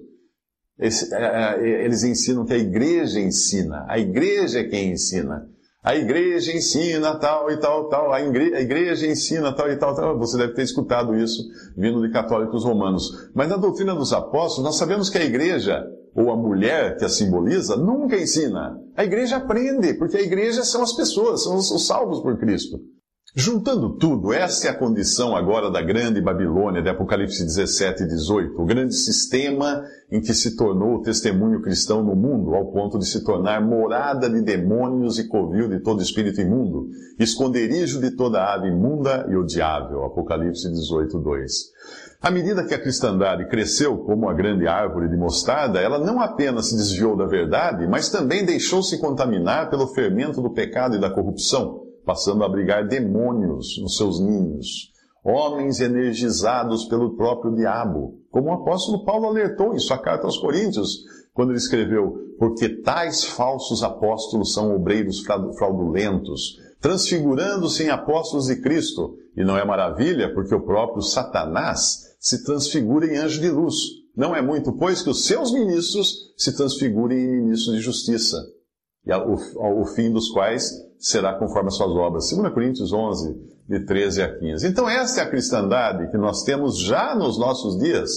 é, 0.78 0.88
é, 0.88 1.84
eles 1.84 2.02
ensinam 2.02 2.44
que 2.44 2.52
a 2.52 2.58
igreja 2.58 3.20
ensina. 3.20 3.84
A 3.88 3.98
igreja 3.98 4.60
é 4.60 4.64
quem 4.64 4.92
ensina. 4.92 5.46
A 5.82 5.96
igreja 5.96 6.56
ensina 6.56 7.18
tal 7.18 7.50
e 7.50 7.56
tal, 7.56 7.88
tal. 7.88 8.12
A 8.12 8.20
igreja, 8.20 9.06
ensina 9.06 9.52
tal 9.52 9.68
e 9.68 9.76
tal, 9.76 9.94
tal. 9.96 10.16
Você 10.18 10.38
deve 10.38 10.54
ter 10.54 10.62
escutado 10.62 11.16
isso 11.16 11.42
vindo 11.76 12.00
de 12.00 12.12
católicos 12.12 12.64
romanos. 12.64 13.30
Mas 13.34 13.48
na 13.48 13.56
doutrina 13.56 13.94
dos 13.94 14.12
apóstolos, 14.12 14.64
nós 14.64 14.76
sabemos 14.76 15.10
que 15.10 15.18
a 15.18 15.24
igreja, 15.24 15.84
ou 16.14 16.30
a 16.30 16.36
mulher 16.36 16.96
que 16.96 17.04
a 17.04 17.08
simboliza, 17.08 17.76
nunca 17.76 18.16
ensina. 18.16 18.78
A 18.96 19.04
igreja 19.04 19.38
aprende, 19.38 19.94
porque 19.94 20.16
a 20.16 20.22
igreja 20.22 20.62
são 20.62 20.82
as 20.82 20.92
pessoas, 20.92 21.42
são 21.42 21.56
os 21.56 21.86
salvos 21.86 22.20
por 22.20 22.38
Cristo. 22.38 22.78
Juntando 23.34 23.96
tudo, 23.96 24.30
essa 24.30 24.68
é 24.68 24.70
a 24.70 24.78
condição 24.78 25.34
agora 25.34 25.70
da 25.70 25.80
grande 25.80 26.20
Babilônia, 26.20 26.82
de 26.82 26.90
Apocalipse 26.90 27.42
17 27.42 28.02
e 28.02 28.06
18, 28.06 28.60
o 28.60 28.66
grande 28.66 28.94
sistema 28.94 29.82
em 30.10 30.20
que 30.20 30.34
se 30.34 30.54
tornou 30.54 30.96
o 30.96 31.00
testemunho 31.00 31.62
cristão 31.62 32.04
no 32.04 32.14
mundo, 32.14 32.54
ao 32.54 32.70
ponto 32.70 32.98
de 32.98 33.06
se 33.06 33.24
tornar 33.24 33.58
morada 33.62 34.28
de 34.28 34.42
demônios 34.42 35.18
e 35.18 35.28
covil 35.28 35.66
de 35.66 35.80
todo 35.80 36.02
espírito 36.02 36.42
imundo, 36.42 36.88
esconderijo 37.18 38.02
de 38.02 38.10
toda 38.10 38.52
ave 38.52 38.68
imunda 38.68 39.26
e 39.30 39.34
odiável. 39.34 40.04
Apocalipse 40.04 40.70
18, 40.70 41.18
2. 41.18 41.52
À 42.20 42.30
medida 42.30 42.66
que 42.66 42.74
a 42.74 42.82
cristandade 42.82 43.48
cresceu 43.48 43.96
como 43.96 44.28
a 44.28 44.34
grande 44.34 44.66
árvore 44.66 45.08
de 45.08 45.16
mostarda, 45.16 45.80
ela 45.80 45.98
não 45.98 46.20
apenas 46.20 46.68
se 46.68 46.76
desviou 46.76 47.16
da 47.16 47.24
verdade, 47.24 47.86
mas 47.86 48.10
também 48.10 48.44
deixou-se 48.44 49.00
contaminar 49.00 49.70
pelo 49.70 49.86
fermento 49.86 50.42
do 50.42 50.50
pecado 50.52 50.96
e 50.96 51.00
da 51.00 51.08
corrupção 51.08 51.81
passando 52.04 52.42
a 52.42 52.46
abrigar 52.46 52.86
demônios 52.86 53.80
nos 53.80 53.96
seus 53.96 54.20
ninhos, 54.20 54.92
homens 55.24 55.80
energizados 55.80 56.84
pelo 56.86 57.16
próprio 57.16 57.54
diabo, 57.54 58.18
como 58.30 58.48
o 58.48 58.52
apóstolo 58.52 59.04
Paulo 59.04 59.26
alertou 59.26 59.74
em 59.74 59.78
sua 59.78 59.98
carta 59.98 60.26
aos 60.26 60.38
Coríntios, 60.38 61.04
quando 61.34 61.50
ele 61.50 61.58
escreveu: 61.58 62.16
Porque 62.38 62.68
tais 62.68 63.24
falsos 63.24 63.82
apóstolos 63.82 64.52
são 64.52 64.74
obreiros 64.74 65.22
fraudulentos, 65.58 66.58
transfigurando-se 66.80 67.84
em 67.84 67.90
apóstolos 67.90 68.46
de 68.46 68.60
Cristo. 68.60 69.16
E 69.36 69.44
não 69.44 69.56
é 69.56 69.64
maravilha, 69.64 70.32
porque 70.34 70.54
o 70.54 70.60
próprio 70.60 71.02
Satanás 71.02 72.14
se 72.20 72.44
transfigura 72.44 73.06
em 73.06 73.16
anjo 73.16 73.40
de 73.40 73.48
luz. 73.48 73.76
Não 74.14 74.36
é 74.36 74.42
muito, 74.42 74.72
pois, 74.72 75.00
que 75.00 75.08
os 75.08 75.24
seus 75.24 75.52
ministros 75.52 76.32
se 76.36 76.54
transfigurem 76.54 77.18
em 77.18 77.42
ministros 77.42 77.76
de 77.76 77.80
justiça, 77.80 78.36
e 79.04 79.12
ao, 79.12 79.32
ao 79.58 79.84
fim 79.86 80.12
dos 80.12 80.30
quais 80.30 80.70
será 80.98 81.34
conforme 81.34 81.68
as 81.68 81.76
suas 81.76 81.90
obras. 81.90 82.30
2 82.30 82.52
Coríntios 82.52 82.92
11, 82.92 83.36
de 83.68 83.80
13 83.80 84.22
a 84.22 84.38
15. 84.38 84.66
Então, 84.66 84.88
essa 84.88 85.20
é 85.20 85.24
a 85.24 85.30
cristandade 85.30 86.10
que 86.10 86.18
nós 86.18 86.42
temos 86.42 86.78
já 86.78 87.14
nos 87.14 87.38
nossos 87.38 87.78
dias, 87.78 88.10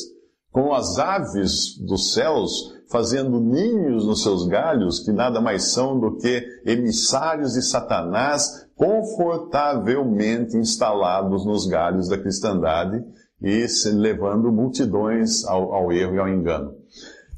com 0.52 0.74
as 0.74 0.98
aves 1.00 1.78
dos 1.80 2.14
céus 2.14 2.76
fazendo 2.90 3.40
ninhos 3.40 4.06
nos 4.06 4.22
seus 4.22 4.48
galhos, 4.48 5.00
que 5.00 5.12
nada 5.12 5.42
mais 5.42 5.72
são 5.72 6.00
do 6.00 6.18
que 6.18 6.46
emissários 6.66 7.54
de 7.54 7.62
Satanás 7.62 8.66
confortavelmente 8.76 10.56
instalados 10.58 11.46
nos 11.46 11.66
galhos 11.66 12.08
da 12.08 12.18
cristandade 12.18 13.04
e 13.42 13.66
levando 13.94 14.52
multidões 14.52 15.46
ao, 15.46 15.74
ao 15.74 15.92
erro 15.92 16.16
e 16.16 16.20
ao 16.20 16.30
engano. 16.30 16.74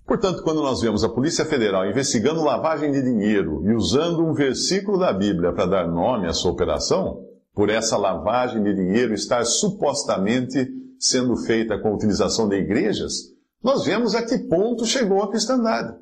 Portanto, 0.08 0.42
quando 0.42 0.62
nós 0.62 0.80
vemos 0.80 1.04
a 1.04 1.10
Polícia 1.10 1.44
Federal 1.44 1.86
investigando 1.86 2.42
lavagem 2.42 2.94
de 2.94 3.02
dinheiro 3.02 3.62
e 3.66 3.74
usando 3.74 4.26
um 4.26 4.34
versículo 4.34 4.98
da 4.98 5.12
Bíblia 5.12 5.52
para 5.52 5.66
dar 5.66 5.88
nome 5.88 6.28
à 6.28 6.34
sua 6.34 6.52
operação, 6.52 7.26
por 7.54 7.70
essa 7.70 7.98
lavagem 7.98 8.64
de 8.64 8.74
dinheiro 8.74 9.14
estar 9.14 9.44
supostamente 9.44 10.66
sendo 10.98 11.36
feita 11.36 11.78
com 11.78 11.90
a 11.90 11.94
utilização 11.94 12.48
de 12.48 12.56
igrejas, 12.56 13.34
nós 13.62 13.84
vemos 13.84 14.16
a 14.16 14.24
que 14.24 14.38
ponto 14.38 14.86
chegou 14.86 15.22
a 15.22 15.30
cristandade 15.30 15.94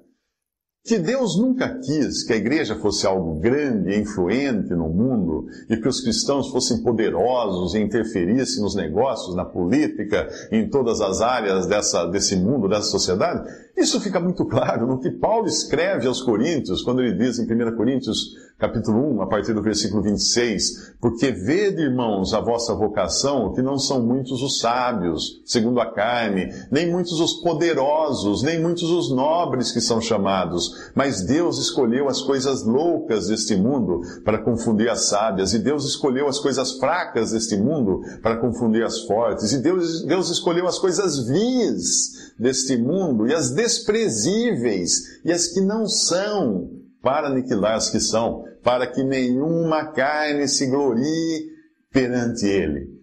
que 0.85 0.99
Deus 0.99 1.35
nunca 1.35 1.79
quis 1.79 2.23
que 2.23 2.31
a 2.31 2.35
igreja 2.35 2.75
fosse 2.75 3.07
algo 3.07 3.39
grande 3.39 3.89
e 3.89 3.99
influente 3.99 4.69
no 4.75 4.87
mundo 4.87 5.47
e 5.67 5.75
que 5.77 5.87
os 5.87 5.99
cristãos 5.99 6.49
fossem 6.49 6.83
poderosos 6.83 7.73
e 7.73 7.79
interferissem 7.79 8.61
nos 8.61 8.75
negócios, 8.75 9.35
na 9.35 9.43
política, 9.43 10.29
em 10.51 10.69
todas 10.69 11.01
as 11.01 11.21
áreas 11.21 11.65
dessa, 11.65 12.05
desse 12.05 12.35
mundo, 12.35 12.69
dessa 12.69 12.83
sociedade, 12.83 13.49
isso 13.75 13.99
fica 13.99 14.19
muito 14.19 14.45
claro 14.45 14.85
no 14.85 14.99
que 14.99 15.09
Paulo 15.09 15.47
escreve 15.47 16.05
aos 16.05 16.21
Coríntios, 16.21 16.83
quando 16.83 17.01
ele 17.01 17.17
diz 17.17 17.39
em 17.39 17.45
1 17.45 17.75
Coríntios 17.75 18.35
capítulo 18.57 19.17
1, 19.17 19.21
a 19.21 19.27
partir 19.27 19.53
do 19.53 19.61
versículo 19.61 20.01
26, 20.01 20.93
porque 21.01 21.29
vede, 21.29 21.81
irmãos, 21.81 22.33
a 22.33 22.39
vossa 22.39 22.73
vocação, 22.73 23.53
que 23.53 23.61
não 23.61 23.77
são 23.77 24.01
muitos 24.01 24.41
os 24.41 24.59
sábios, 24.59 25.41
segundo 25.43 25.81
a 25.81 25.91
carne, 25.91 26.53
nem 26.71 26.89
muitos 26.89 27.19
os 27.19 27.33
poderosos, 27.33 28.43
nem 28.43 28.61
muitos 28.61 28.89
os 28.89 29.11
nobres 29.11 29.73
que 29.73 29.81
são 29.81 29.99
chamados, 29.99 30.89
mas 30.95 31.21
Deus 31.21 31.57
escolheu 31.57 32.07
as 32.07 32.21
coisas 32.21 32.63
loucas 32.63 33.27
deste 33.27 33.57
mundo 33.57 34.01
para 34.23 34.37
confundir 34.37 34.89
as 34.89 35.07
sábias, 35.07 35.53
e 35.53 35.59
Deus 35.59 35.83
escolheu 35.83 36.29
as 36.29 36.39
coisas 36.39 36.79
fracas 36.79 37.31
deste 37.31 37.57
mundo 37.57 38.03
para 38.21 38.37
confundir 38.37 38.85
as 38.85 39.01
fortes, 39.01 39.51
e 39.51 39.57
Deus, 39.57 40.01
Deus 40.03 40.29
escolheu 40.29 40.65
as 40.65 40.79
coisas 40.79 41.27
vis 41.27 42.33
deste 42.39 42.77
mundo, 42.77 43.27
e 43.27 43.33
as 43.33 43.49
desprezíveis, 43.49 45.19
e 45.25 45.31
as 45.31 45.47
que 45.47 45.59
não 45.59 45.87
são, 45.87 46.84
para 47.05 47.27
aniquilar 47.27 47.75
as 47.75 47.91
que 47.91 47.99
são, 47.99 48.45
para 48.63 48.87
que 48.87 49.03
nenhuma 49.03 49.91
carne 49.91 50.47
se 50.47 50.65
glorie 50.65 51.51
perante 51.93 52.47
ele. 52.47 52.95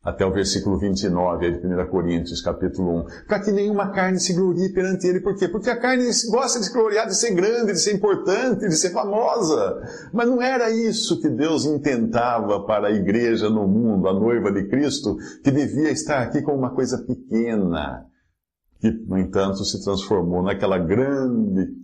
Até 0.00 0.24
o 0.24 0.32
versículo 0.32 0.78
29 0.78 1.58
de 1.58 1.66
1 1.66 1.86
Coríntios, 1.88 2.40
capítulo 2.40 3.00
1. 3.00 3.06
Para 3.26 3.40
que 3.40 3.50
nenhuma 3.50 3.90
carne 3.90 4.20
se 4.20 4.32
glorie 4.32 4.72
perante 4.72 5.08
ele. 5.08 5.20
Por 5.20 5.36
quê? 5.36 5.48
Porque 5.48 5.70
a 5.70 5.76
carne 5.76 6.04
gosta 6.30 6.60
de 6.60 6.66
se 6.66 6.72
gloriar, 6.72 7.08
de 7.08 7.16
ser 7.16 7.34
grande, 7.34 7.72
de 7.72 7.80
ser 7.80 7.96
importante, 7.96 8.68
de 8.68 8.76
ser 8.76 8.90
famosa. 8.90 9.82
Mas 10.12 10.28
não 10.28 10.40
era 10.40 10.70
isso 10.70 11.20
que 11.20 11.28
Deus 11.28 11.66
intentava 11.66 12.64
para 12.64 12.88
a 12.88 12.92
igreja 12.92 13.50
no 13.50 13.66
mundo, 13.66 14.06
a 14.08 14.14
noiva 14.14 14.52
de 14.52 14.68
Cristo, 14.68 15.16
que 15.42 15.50
devia 15.50 15.90
estar 15.90 16.22
aqui 16.22 16.42
como 16.42 16.58
uma 16.58 16.74
coisa 16.74 16.98
pequena, 16.98 18.06
que, 18.80 18.88
no 18.88 19.18
entanto, 19.18 19.64
se 19.64 19.82
transformou 19.82 20.44
naquela 20.44 20.78
grande 20.78 21.81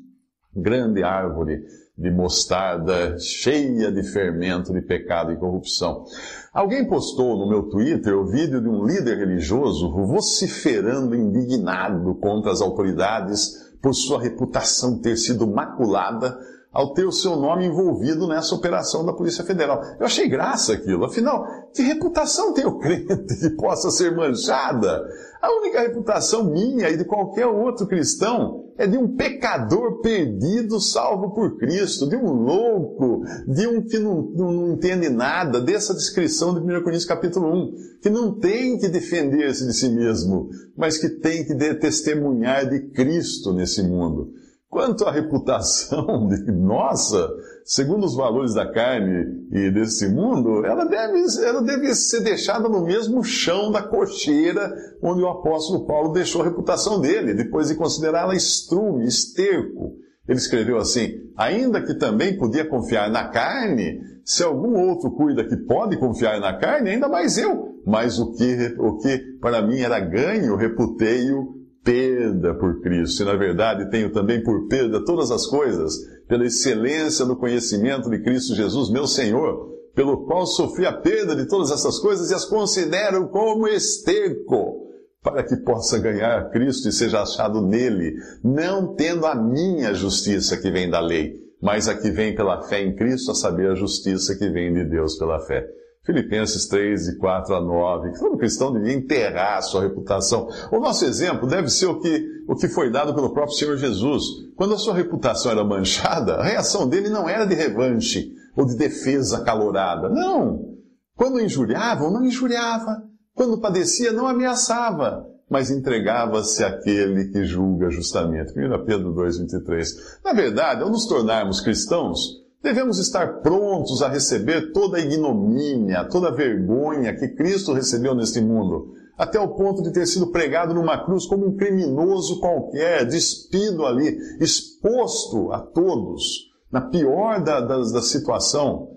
grande 0.61 1.03
árvore 1.03 1.65
de 1.99 2.11
mostarda 2.11 3.19
cheia 3.19 3.91
de 3.91 4.05
fermento 4.05 4.73
de 4.73 4.81
pecado 4.81 5.33
e 5.33 5.37
corrupção. 5.37 6.05
Alguém 6.53 6.87
postou 6.87 7.37
no 7.37 7.49
meu 7.49 7.65
Twitter 7.65 8.17
o 8.17 8.27
vídeo 8.27 8.61
de 8.61 8.69
um 8.69 8.85
líder 8.85 9.19
religioso 9.19 9.91
vociferando 10.07 11.17
indignado 11.17 12.15
contra 12.15 12.53
as 12.53 12.61
autoridades 12.61 13.69
por 13.83 13.95
sua 13.95 14.21
reputação 14.21 15.01
ter 15.01 15.17
sido 15.17 15.47
maculada 15.47 16.39
ao 16.73 16.93
ter 16.93 17.05
o 17.05 17.13
seu 17.13 17.37
nome 17.37 17.67
envolvido 17.67 18.29
nessa 18.29 18.55
operação 18.55 19.05
da 19.05 19.13
Polícia 19.13 19.43
Federal. 19.43 19.83
Eu 19.99 20.07
achei 20.07 20.29
graça 20.29 20.75
aquilo. 20.75 21.05
Afinal, 21.05 21.45
que 21.75 21.83
reputação 21.83 22.53
tem 22.53 22.67
o 22.67 22.79
crente 22.79 23.35
que 23.41 23.51
possa 23.51 23.91
ser 23.91 24.15
manchada? 24.15 25.05
A 25.41 25.51
única 25.59 25.81
reputação 25.81 26.45
minha 26.45 26.89
e 26.91 26.97
de 26.97 27.05
qualquer 27.05 27.47
outro 27.47 27.87
cristão 27.87 28.68
é 28.79 28.87
de 28.87 28.97
um 28.97 29.17
pecador 29.17 30.01
perdido, 30.01 30.81
salvo 30.81 31.35
por 31.35 31.59
Cristo, 31.59 32.09
de 32.09 32.15
um 32.15 32.31
louco, 32.31 33.25
de 33.49 33.67
um 33.67 33.83
que 33.83 33.99
não, 33.99 34.23
não 34.23 34.73
entende 34.73 35.09
nada, 35.09 35.61
dessa 35.61 35.93
descrição 35.93 36.55
de 36.55 36.61
1 36.61 36.83
Coríntios 36.83 37.05
capítulo 37.05 37.53
1, 37.53 37.75
que 38.01 38.09
não 38.09 38.39
tem 38.39 38.79
que 38.79 38.89
defender-se 38.89 39.67
de 39.67 39.75
si 39.75 39.89
mesmo, 39.89 40.49
mas 40.77 40.97
que 40.97 41.09
tem 41.09 41.45
que 41.45 41.55
testemunhar 41.75 42.71
de 42.71 42.89
Cristo 42.91 43.53
nesse 43.53 43.83
mundo. 43.83 44.33
Quanto 44.71 45.05
à 45.07 45.11
reputação 45.11 46.29
de 46.29 46.45
nossa, 46.53 47.29
segundo 47.69 48.07
os 48.07 48.17
valores 48.17 48.55
da 48.55 48.73
carne 48.73 49.27
e 49.53 49.71
desse 49.71 50.09
mundo, 50.09 50.65
ela 50.65 50.87
deve, 50.87 51.23
ela 51.45 51.63
deve 51.63 51.95
ser 51.95 52.21
deixada 52.23 52.67
no 52.67 52.83
mesmo 52.83 53.23
chão 53.23 53.71
da 53.71 53.83
cocheira 53.83 54.75
onde 55.03 55.21
o 55.21 55.29
apóstolo 55.29 55.87
Paulo 55.87 56.15
deixou 56.15 56.41
a 56.41 56.47
reputação 56.47 56.99
dele, 56.99 57.35
depois 57.35 57.69
de 57.69 57.75
considerá-la 57.75 58.35
estrume, 58.35 59.07
esterco. 59.07 59.93
Ele 60.27 60.39
escreveu 60.39 60.79
assim: 60.79 61.11
ainda 61.37 61.83
que 61.83 61.95
também 61.95 62.39
podia 62.39 62.67
confiar 62.67 63.11
na 63.11 63.29
carne, 63.29 64.01
se 64.25 64.43
algum 64.43 64.75
outro 64.89 65.11
cuida 65.11 65.47
que 65.47 65.57
pode 65.59 65.99
confiar 65.99 66.41
na 66.41 66.57
carne, 66.59 66.91
ainda 66.91 67.09
mais 67.09 67.37
eu. 67.37 67.77
Mas 67.87 68.19
o 68.19 68.33
que, 68.33 68.75
o 68.79 68.97
que 68.97 69.19
para 69.41 69.61
mim 69.61 69.79
era 69.79 70.01
ganho, 70.01 70.57
reputei-o 70.57 71.58
perda 71.89 72.55
por 72.55 72.83
Cristo. 72.83 73.23
E 73.23 73.25
na 73.25 73.35
verdade 73.35 73.91
tenho 73.91 74.13
também 74.13 74.43
por 74.43 74.69
perda 74.69 75.03
todas 75.07 75.31
as 75.31 75.47
coisas, 75.47 75.97
pela 76.29 76.45
excelência 76.45 77.25
do 77.25 77.35
conhecimento 77.35 78.11
de 78.11 78.23
Cristo 78.23 78.55
Jesus, 78.55 78.91
meu 78.91 79.07
Senhor, 79.07 79.71
pelo 79.95 80.27
qual 80.27 80.47
sofri 80.47 80.85
a 80.85 80.93
perda 80.93 81.35
de 81.35 81.49
todas 81.49 81.71
essas 81.71 81.99
coisas 81.99 82.31
e 82.31 82.35
as 82.35 82.45
considero 82.45 83.29
como 83.29 83.67
esterco, 83.67 84.87
para 85.23 85.43
que 85.43 85.57
possa 85.57 85.99
ganhar 85.99 86.51
Cristo 86.51 86.91
e 86.91 86.93
seja 86.93 87.23
achado 87.23 87.63
nele, 87.63 88.15
não 88.45 88.95
tendo 88.95 89.25
a 89.25 89.35
minha 89.35 89.95
justiça 89.95 90.59
que 90.59 90.71
vem 90.71 90.91
da 90.91 91.01
lei, 91.01 91.37
mas 91.61 91.89
a 91.89 91.95
que 91.95 92.11
vem 92.11 92.35
pela 92.35 92.63
fé 92.65 92.83
em 92.83 92.95
Cristo, 92.95 93.31
a 93.31 93.35
saber, 93.35 93.71
a 93.71 93.75
justiça 93.75 94.37
que 94.37 94.51
vem 94.51 94.75
de 94.75 94.85
Deus 94.85 95.17
pela 95.17 95.41
fé. 95.41 95.67
Filipenses 96.09 96.67
3, 96.69 97.05
de 97.05 97.17
4 97.17 97.55
a 97.55 97.61
9. 97.61 98.19
Todo 98.19 98.39
cristão 98.39 98.73
devia 98.73 98.95
enterrar 98.95 99.59
a 99.59 99.61
sua 99.61 99.83
reputação. 99.83 100.49
O 100.73 100.81
nosso 100.81 101.05
exemplo 101.05 101.47
deve 101.47 101.69
ser 101.69 101.85
o 101.85 102.01
que, 102.01 102.27
o 102.49 102.57
que 102.57 102.67
foi 102.67 102.91
dado 102.91 103.15
pelo 103.15 103.35
próprio 103.35 103.55
Senhor 103.55 103.77
Jesus. 103.77 104.25
Quando 104.57 104.73
a 104.73 104.79
sua 104.79 104.95
reputação 104.95 105.53
era 105.53 105.63
manchada, 105.63 106.37
a 106.37 106.43
reação 106.43 106.89
dele 106.89 107.11
não 107.11 107.29
era 107.29 107.45
de 107.45 107.55
revanche 107.55 108.33
ou 108.57 108.65
de 108.65 108.75
defesa 108.75 109.37
acalorada. 109.37 110.09
Não! 110.09 110.79
Quando 111.15 111.43
injuriavam, 111.43 112.11
não 112.11 112.25
injuriava. 112.25 113.03
Quando 113.35 113.61
padecia, 113.61 114.11
não 114.11 114.27
ameaçava, 114.27 115.27
mas 115.51 115.71
entregava-se 115.71 116.65
àquele 116.65 117.27
que 117.27 117.45
julga 117.45 117.91
justamente. 117.91 118.59
1 118.59 118.85
Pedro 118.87 119.13
2, 119.13 119.41
23. 119.41 120.21
Na 120.25 120.33
verdade, 120.33 120.83
ao 120.83 120.89
nos 120.89 121.07
tornarmos 121.07 121.61
cristãos, 121.61 122.48
Devemos 122.63 122.99
estar 122.99 123.41
prontos 123.41 124.03
a 124.03 124.09
receber 124.09 124.73
toda 124.73 124.99
a 124.99 125.01
ignomínia, 125.01 126.09
toda 126.09 126.29
a 126.29 126.35
vergonha 126.35 127.17
que 127.17 127.29
Cristo 127.29 127.73
recebeu 127.73 128.15
neste 128.15 128.41
mundo, 128.41 128.95
até 129.17 129.39
o 129.39 129.55
ponto 129.55 129.83
de 129.83 129.93
ter 129.93 130.07
sido 130.07 130.33
pregado 130.33 130.75
numa 130.75 131.05
cruz 131.05 131.25
como 131.27 131.47
um 131.47 131.57
criminoso 131.57 132.41
qualquer, 132.41 133.07
despido 133.07 133.87
ali, 133.87 134.19
exposto 134.41 135.53
a 135.53 135.61
todos, 135.61 136.49
na 136.71 136.81
pior 136.81 137.43
da, 137.43 137.61
da, 137.61 137.79
da 137.79 138.03
situação. 138.03 138.89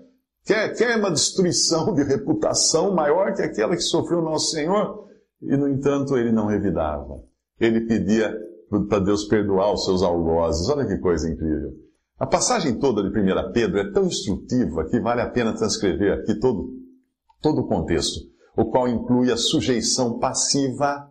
Quer, 0.44 0.74
quer 0.74 0.98
uma 0.98 1.10
destruição 1.10 1.94
de 1.94 2.02
reputação 2.02 2.92
maior 2.92 3.32
que 3.32 3.42
aquela 3.42 3.76
que 3.76 3.82
sofreu 3.82 4.20
nosso 4.20 4.50
Senhor? 4.50 5.06
E, 5.40 5.56
no 5.56 5.68
entanto, 5.68 6.16
ele 6.16 6.32
não 6.32 6.46
revidava. 6.46 7.20
Ele 7.60 7.82
pedia 7.82 8.36
para 8.88 8.98
Deus 8.98 9.24
perdoar 9.24 9.72
os 9.72 9.84
seus 9.84 10.02
algozes. 10.02 10.68
Olha 10.68 10.86
que 10.86 10.98
coisa 10.98 11.30
incrível. 11.30 11.81
A 12.22 12.26
passagem 12.26 12.78
toda 12.78 13.02
de 13.02 13.08
1 13.08 13.52
Pedro 13.52 13.80
é 13.80 13.90
tão 13.90 14.04
instrutiva 14.04 14.84
que 14.84 15.00
vale 15.00 15.20
a 15.20 15.28
pena 15.28 15.56
transcrever 15.56 16.12
aqui 16.12 16.36
todo, 16.38 16.70
todo 17.40 17.62
o 17.62 17.66
contexto, 17.66 18.20
o 18.56 18.66
qual 18.66 18.86
inclui 18.86 19.32
a 19.32 19.36
sujeição 19.36 20.20
passiva 20.20 21.10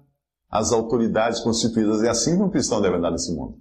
às 0.49 0.71
autoridades 0.71 1.41
constituídas. 1.41 2.01
É 2.01 2.07
assim 2.07 2.37
que 2.37 2.41
um 2.41 2.49
cristão 2.49 2.81
deve 2.81 2.95
andar 2.95 3.11
nesse 3.11 3.35
mundo. 3.35 3.57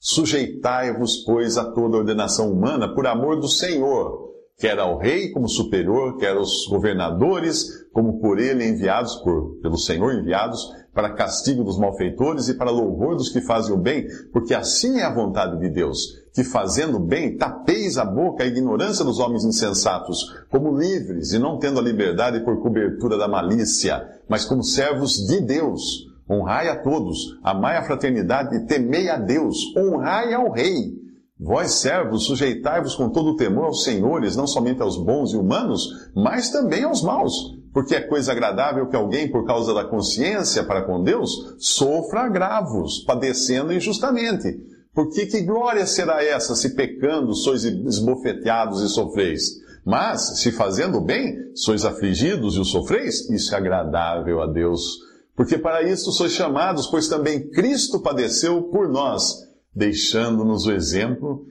Sujeitai-vos, 0.00 1.18
pois, 1.18 1.56
a 1.56 1.70
toda 1.70 1.98
ordenação 1.98 2.50
humana 2.50 2.92
por 2.92 3.06
amor 3.06 3.38
do 3.38 3.46
Senhor, 3.46 4.27
quer 4.58 4.76
ao 4.80 4.98
rei 4.98 5.30
como 5.30 5.48
superior, 5.48 6.18
quer 6.18 6.36
aos 6.36 6.66
governadores 6.66 7.86
como 7.92 8.18
por 8.20 8.40
ele 8.40 8.66
enviados, 8.66 9.14
por, 9.16 9.56
pelo 9.62 9.78
Senhor 9.78 10.12
enviados, 10.12 10.68
para 10.92 11.14
castigo 11.14 11.62
dos 11.62 11.78
malfeitores 11.78 12.48
e 12.48 12.54
para 12.54 12.72
louvor 12.72 13.14
dos 13.14 13.28
que 13.28 13.40
fazem 13.40 13.72
o 13.72 13.78
bem, 13.78 14.08
porque 14.32 14.52
assim 14.52 14.98
é 14.98 15.04
a 15.04 15.14
vontade 15.14 15.56
de 15.60 15.68
Deus, 15.68 16.18
que 16.34 16.42
fazendo 16.42 16.98
bem 16.98 17.36
tapeis 17.36 17.96
a 17.96 18.04
boca 18.04 18.42
a 18.42 18.46
ignorância 18.46 19.04
dos 19.04 19.20
homens 19.20 19.44
insensatos, 19.44 20.24
como 20.50 20.76
livres 20.76 21.32
e 21.32 21.38
não 21.38 21.58
tendo 21.58 21.78
a 21.78 21.82
liberdade 21.82 22.40
por 22.40 22.60
cobertura 22.60 23.16
da 23.16 23.28
malícia, 23.28 24.04
mas 24.28 24.44
como 24.44 24.64
servos 24.64 25.24
de 25.24 25.40
Deus. 25.40 26.08
Honrai 26.28 26.68
a 26.68 26.76
todos, 26.76 27.38
amai 27.42 27.76
a 27.76 27.84
fraternidade 27.84 28.56
e 28.56 28.66
temei 28.66 29.08
a 29.08 29.16
Deus, 29.16 29.74
honrai 29.76 30.34
ao 30.34 30.50
rei. 30.50 31.07
Vós, 31.40 31.72
servos, 31.72 32.24
sujeitai-vos 32.24 32.96
com 32.96 33.10
todo 33.10 33.30
o 33.30 33.36
temor 33.36 33.66
aos 33.66 33.84
senhores, 33.84 34.36
não 34.36 34.46
somente 34.46 34.82
aos 34.82 34.96
bons 34.96 35.32
e 35.32 35.36
humanos, 35.36 36.10
mas 36.14 36.50
também 36.50 36.84
aos 36.84 37.02
maus 37.02 37.58
porque 37.78 37.94
é 37.94 38.00
coisa 38.00 38.32
agradável 38.32 38.88
que 38.88 38.96
alguém, 38.96 39.30
por 39.30 39.46
causa 39.46 39.72
da 39.72 39.84
consciência 39.84 40.64
para 40.64 40.82
com 40.82 41.00
Deus, 41.00 41.54
sofra 41.58 42.22
agravos, 42.22 43.04
padecendo 43.04 43.72
injustamente. 43.72 44.58
Porque 44.92 45.26
que 45.26 45.42
glória 45.42 45.86
será 45.86 46.24
essa 46.24 46.56
se 46.56 46.74
pecando 46.74 47.32
sois 47.34 47.64
esbofeteados 47.64 48.82
e 48.82 48.88
sofreis? 48.88 49.60
Mas, 49.84 50.40
se 50.40 50.50
fazendo 50.50 51.00
bem, 51.00 51.36
sois 51.54 51.84
afligidos 51.84 52.56
e 52.56 52.58
o 52.58 52.64
sofreis, 52.64 53.30
isso 53.30 53.54
é 53.54 53.58
agradável 53.58 54.42
a 54.42 54.46
Deus. 54.46 54.98
Porque 55.36 55.56
para 55.56 55.82
isso 55.82 56.10
sois 56.10 56.32
chamados, 56.32 56.88
pois 56.88 57.06
também 57.06 57.48
Cristo 57.50 58.00
padeceu 58.00 58.64
por 58.72 58.88
nós, 58.88 59.47
deixando-nos 59.78 60.66
o 60.66 60.72
exemplo 60.72 61.46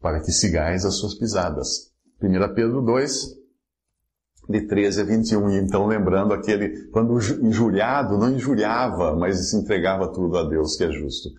para 0.00 0.20
que 0.20 0.30
sigais 0.30 0.84
as 0.84 0.96
suas 0.96 1.14
pisadas. 1.14 1.90
1 2.22 2.54
Pedro 2.54 2.82
2, 2.82 3.42
de 4.48 4.66
13 4.66 5.00
a 5.00 5.04
21. 5.04 5.50
E 5.50 5.58
então, 5.58 5.86
lembrando 5.86 6.34
aquele, 6.34 6.88
quando 6.90 7.18
injuriado, 7.42 8.18
não 8.18 8.30
injuriava, 8.30 9.16
mas 9.16 9.50
se 9.50 9.56
entregava 9.56 10.12
tudo 10.12 10.36
a 10.36 10.48
Deus, 10.48 10.76
que 10.76 10.84
é 10.84 10.90
justo. 10.90 11.30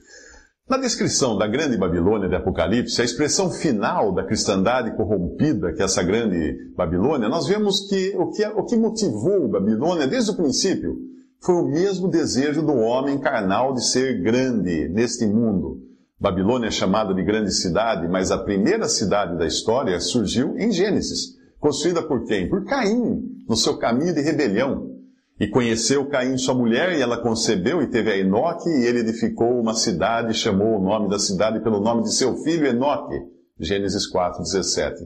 Na 0.68 0.78
descrição 0.78 1.38
da 1.38 1.46
grande 1.46 1.78
Babilônia 1.78 2.28
de 2.28 2.36
Apocalipse, 2.36 3.02
a 3.02 3.06
expressão 3.06 3.52
final 3.52 4.14
da 4.14 4.26
cristandade 4.26 4.96
corrompida, 4.96 5.74
que 5.74 5.82
é 5.82 5.86
essa 5.86 6.02
grande 6.02 6.74
Babilônia, 6.76 7.30
nós 7.30 7.48
vemos 7.48 7.82
que 7.82 8.16
o 8.18 8.32
que, 8.32 8.46
o 8.48 8.66
que 8.66 8.78
motivou 8.78 9.50
Babilônia 9.50 10.08
desde 10.08 10.32
o 10.32 10.36
princípio 10.36 10.98
foi 11.42 11.56
o 11.56 11.68
mesmo 11.68 12.08
desejo 12.08 12.62
do 12.62 12.74
homem 12.74 13.20
carnal 13.20 13.74
de 13.74 13.86
ser 13.86 14.22
grande 14.22 14.88
neste 14.88 15.28
mundo. 15.28 15.93
Babilônia 16.24 16.68
é 16.68 16.72
chamada 16.72 17.14
de 17.14 17.22
grande 17.22 17.52
cidade, 17.52 18.08
mas 18.08 18.32
a 18.32 18.38
primeira 18.38 18.88
cidade 18.88 19.38
da 19.38 19.46
história 19.46 20.00
surgiu 20.00 20.58
em 20.58 20.72
Gênesis 20.72 21.38
Construída 21.60 22.02
por 22.02 22.24
quem? 22.24 22.48
Por 22.48 22.64
Caim, 22.64 23.44
no 23.48 23.58
seu 23.58 23.78
caminho 23.78 24.14
de 24.14 24.22
rebelião. 24.22 24.90
E 25.38 25.50
conheceu 25.50 26.08
Caim 26.08 26.38
sua 26.38 26.54
mulher, 26.54 26.94
e 26.94 27.02
ela 27.02 27.18
concebeu 27.18 27.82
e 27.82 27.88
teve 27.88 28.10
a 28.10 28.18
Enoque, 28.18 28.70
e 28.70 28.86
ele 28.86 29.00
edificou 29.00 29.60
uma 29.60 29.74
cidade, 29.74 30.32
e 30.32 30.34
chamou 30.34 30.78
o 30.78 30.82
nome 30.82 31.10
da 31.10 31.20
cidade 31.20 31.62
pelo 31.62 31.82
nome 31.82 32.04
de 32.04 32.14
seu 32.14 32.38
filho 32.38 32.68
Enoque. 32.68 33.20
Gênesis 33.60 34.08
4, 34.08 34.44
17. 34.44 35.04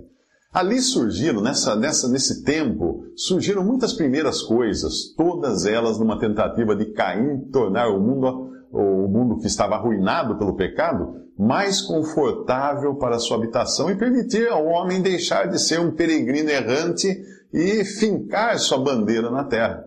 Ali 0.53 0.81
surgiram, 0.81 1.41
nessa, 1.41 1.75
nessa, 1.75 2.07
nesse 2.07 2.43
tempo, 2.43 3.05
surgiram 3.15 3.63
muitas 3.63 3.93
primeiras 3.93 4.43
coisas, 4.43 5.13
todas 5.15 5.65
elas 5.65 5.97
numa 5.97 6.19
tentativa 6.19 6.75
de 6.75 6.85
Caim 6.93 7.39
tornar 7.51 7.89
o 7.89 7.99
mundo, 7.99 8.51
o 8.71 9.07
mundo 9.07 9.39
que 9.39 9.47
estava 9.47 9.75
arruinado 9.75 10.37
pelo 10.37 10.55
pecado, 10.55 11.15
mais 11.37 11.81
confortável 11.81 12.95
para 12.95 13.19
sua 13.19 13.37
habitação 13.37 13.89
e 13.89 13.97
permitir 13.97 14.47
ao 14.47 14.65
homem 14.65 15.01
deixar 15.01 15.47
de 15.47 15.59
ser 15.59 15.79
um 15.79 15.91
peregrino 15.91 16.49
errante 16.49 17.07
e 17.53 17.85
fincar 17.85 18.57
sua 18.59 18.79
bandeira 18.79 19.29
na 19.29 19.43
terra. 19.43 19.83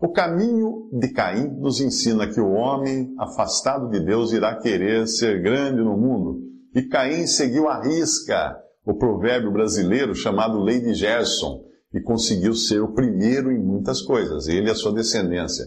O 0.00 0.08
caminho 0.08 0.88
de 0.92 1.08
Caim 1.08 1.48
nos 1.58 1.80
ensina 1.80 2.26
que 2.26 2.40
o 2.40 2.52
homem 2.52 3.14
afastado 3.18 3.88
de 3.90 4.00
Deus 4.00 4.32
irá 4.32 4.54
querer 4.56 5.06
ser 5.06 5.42
grande 5.42 5.82
no 5.82 5.96
mundo. 5.96 6.40
E 6.74 6.82
Caim 6.82 7.26
seguiu 7.26 7.68
à 7.68 7.82
risca 7.82 8.56
o 8.84 8.94
provérbio 8.94 9.52
brasileiro 9.52 10.14
chamado 10.14 10.58
Lei 10.58 10.80
de 10.80 10.94
Gerson 10.94 11.62
e 11.92 12.00
conseguiu 12.00 12.54
ser 12.54 12.80
o 12.80 12.92
primeiro 12.92 13.50
em 13.50 13.58
muitas 13.58 14.00
coisas, 14.00 14.48
ele 14.48 14.68
e 14.68 14.70
a 14.70 14.74
sua 14.74 14.92
descendência. 14.92 15.66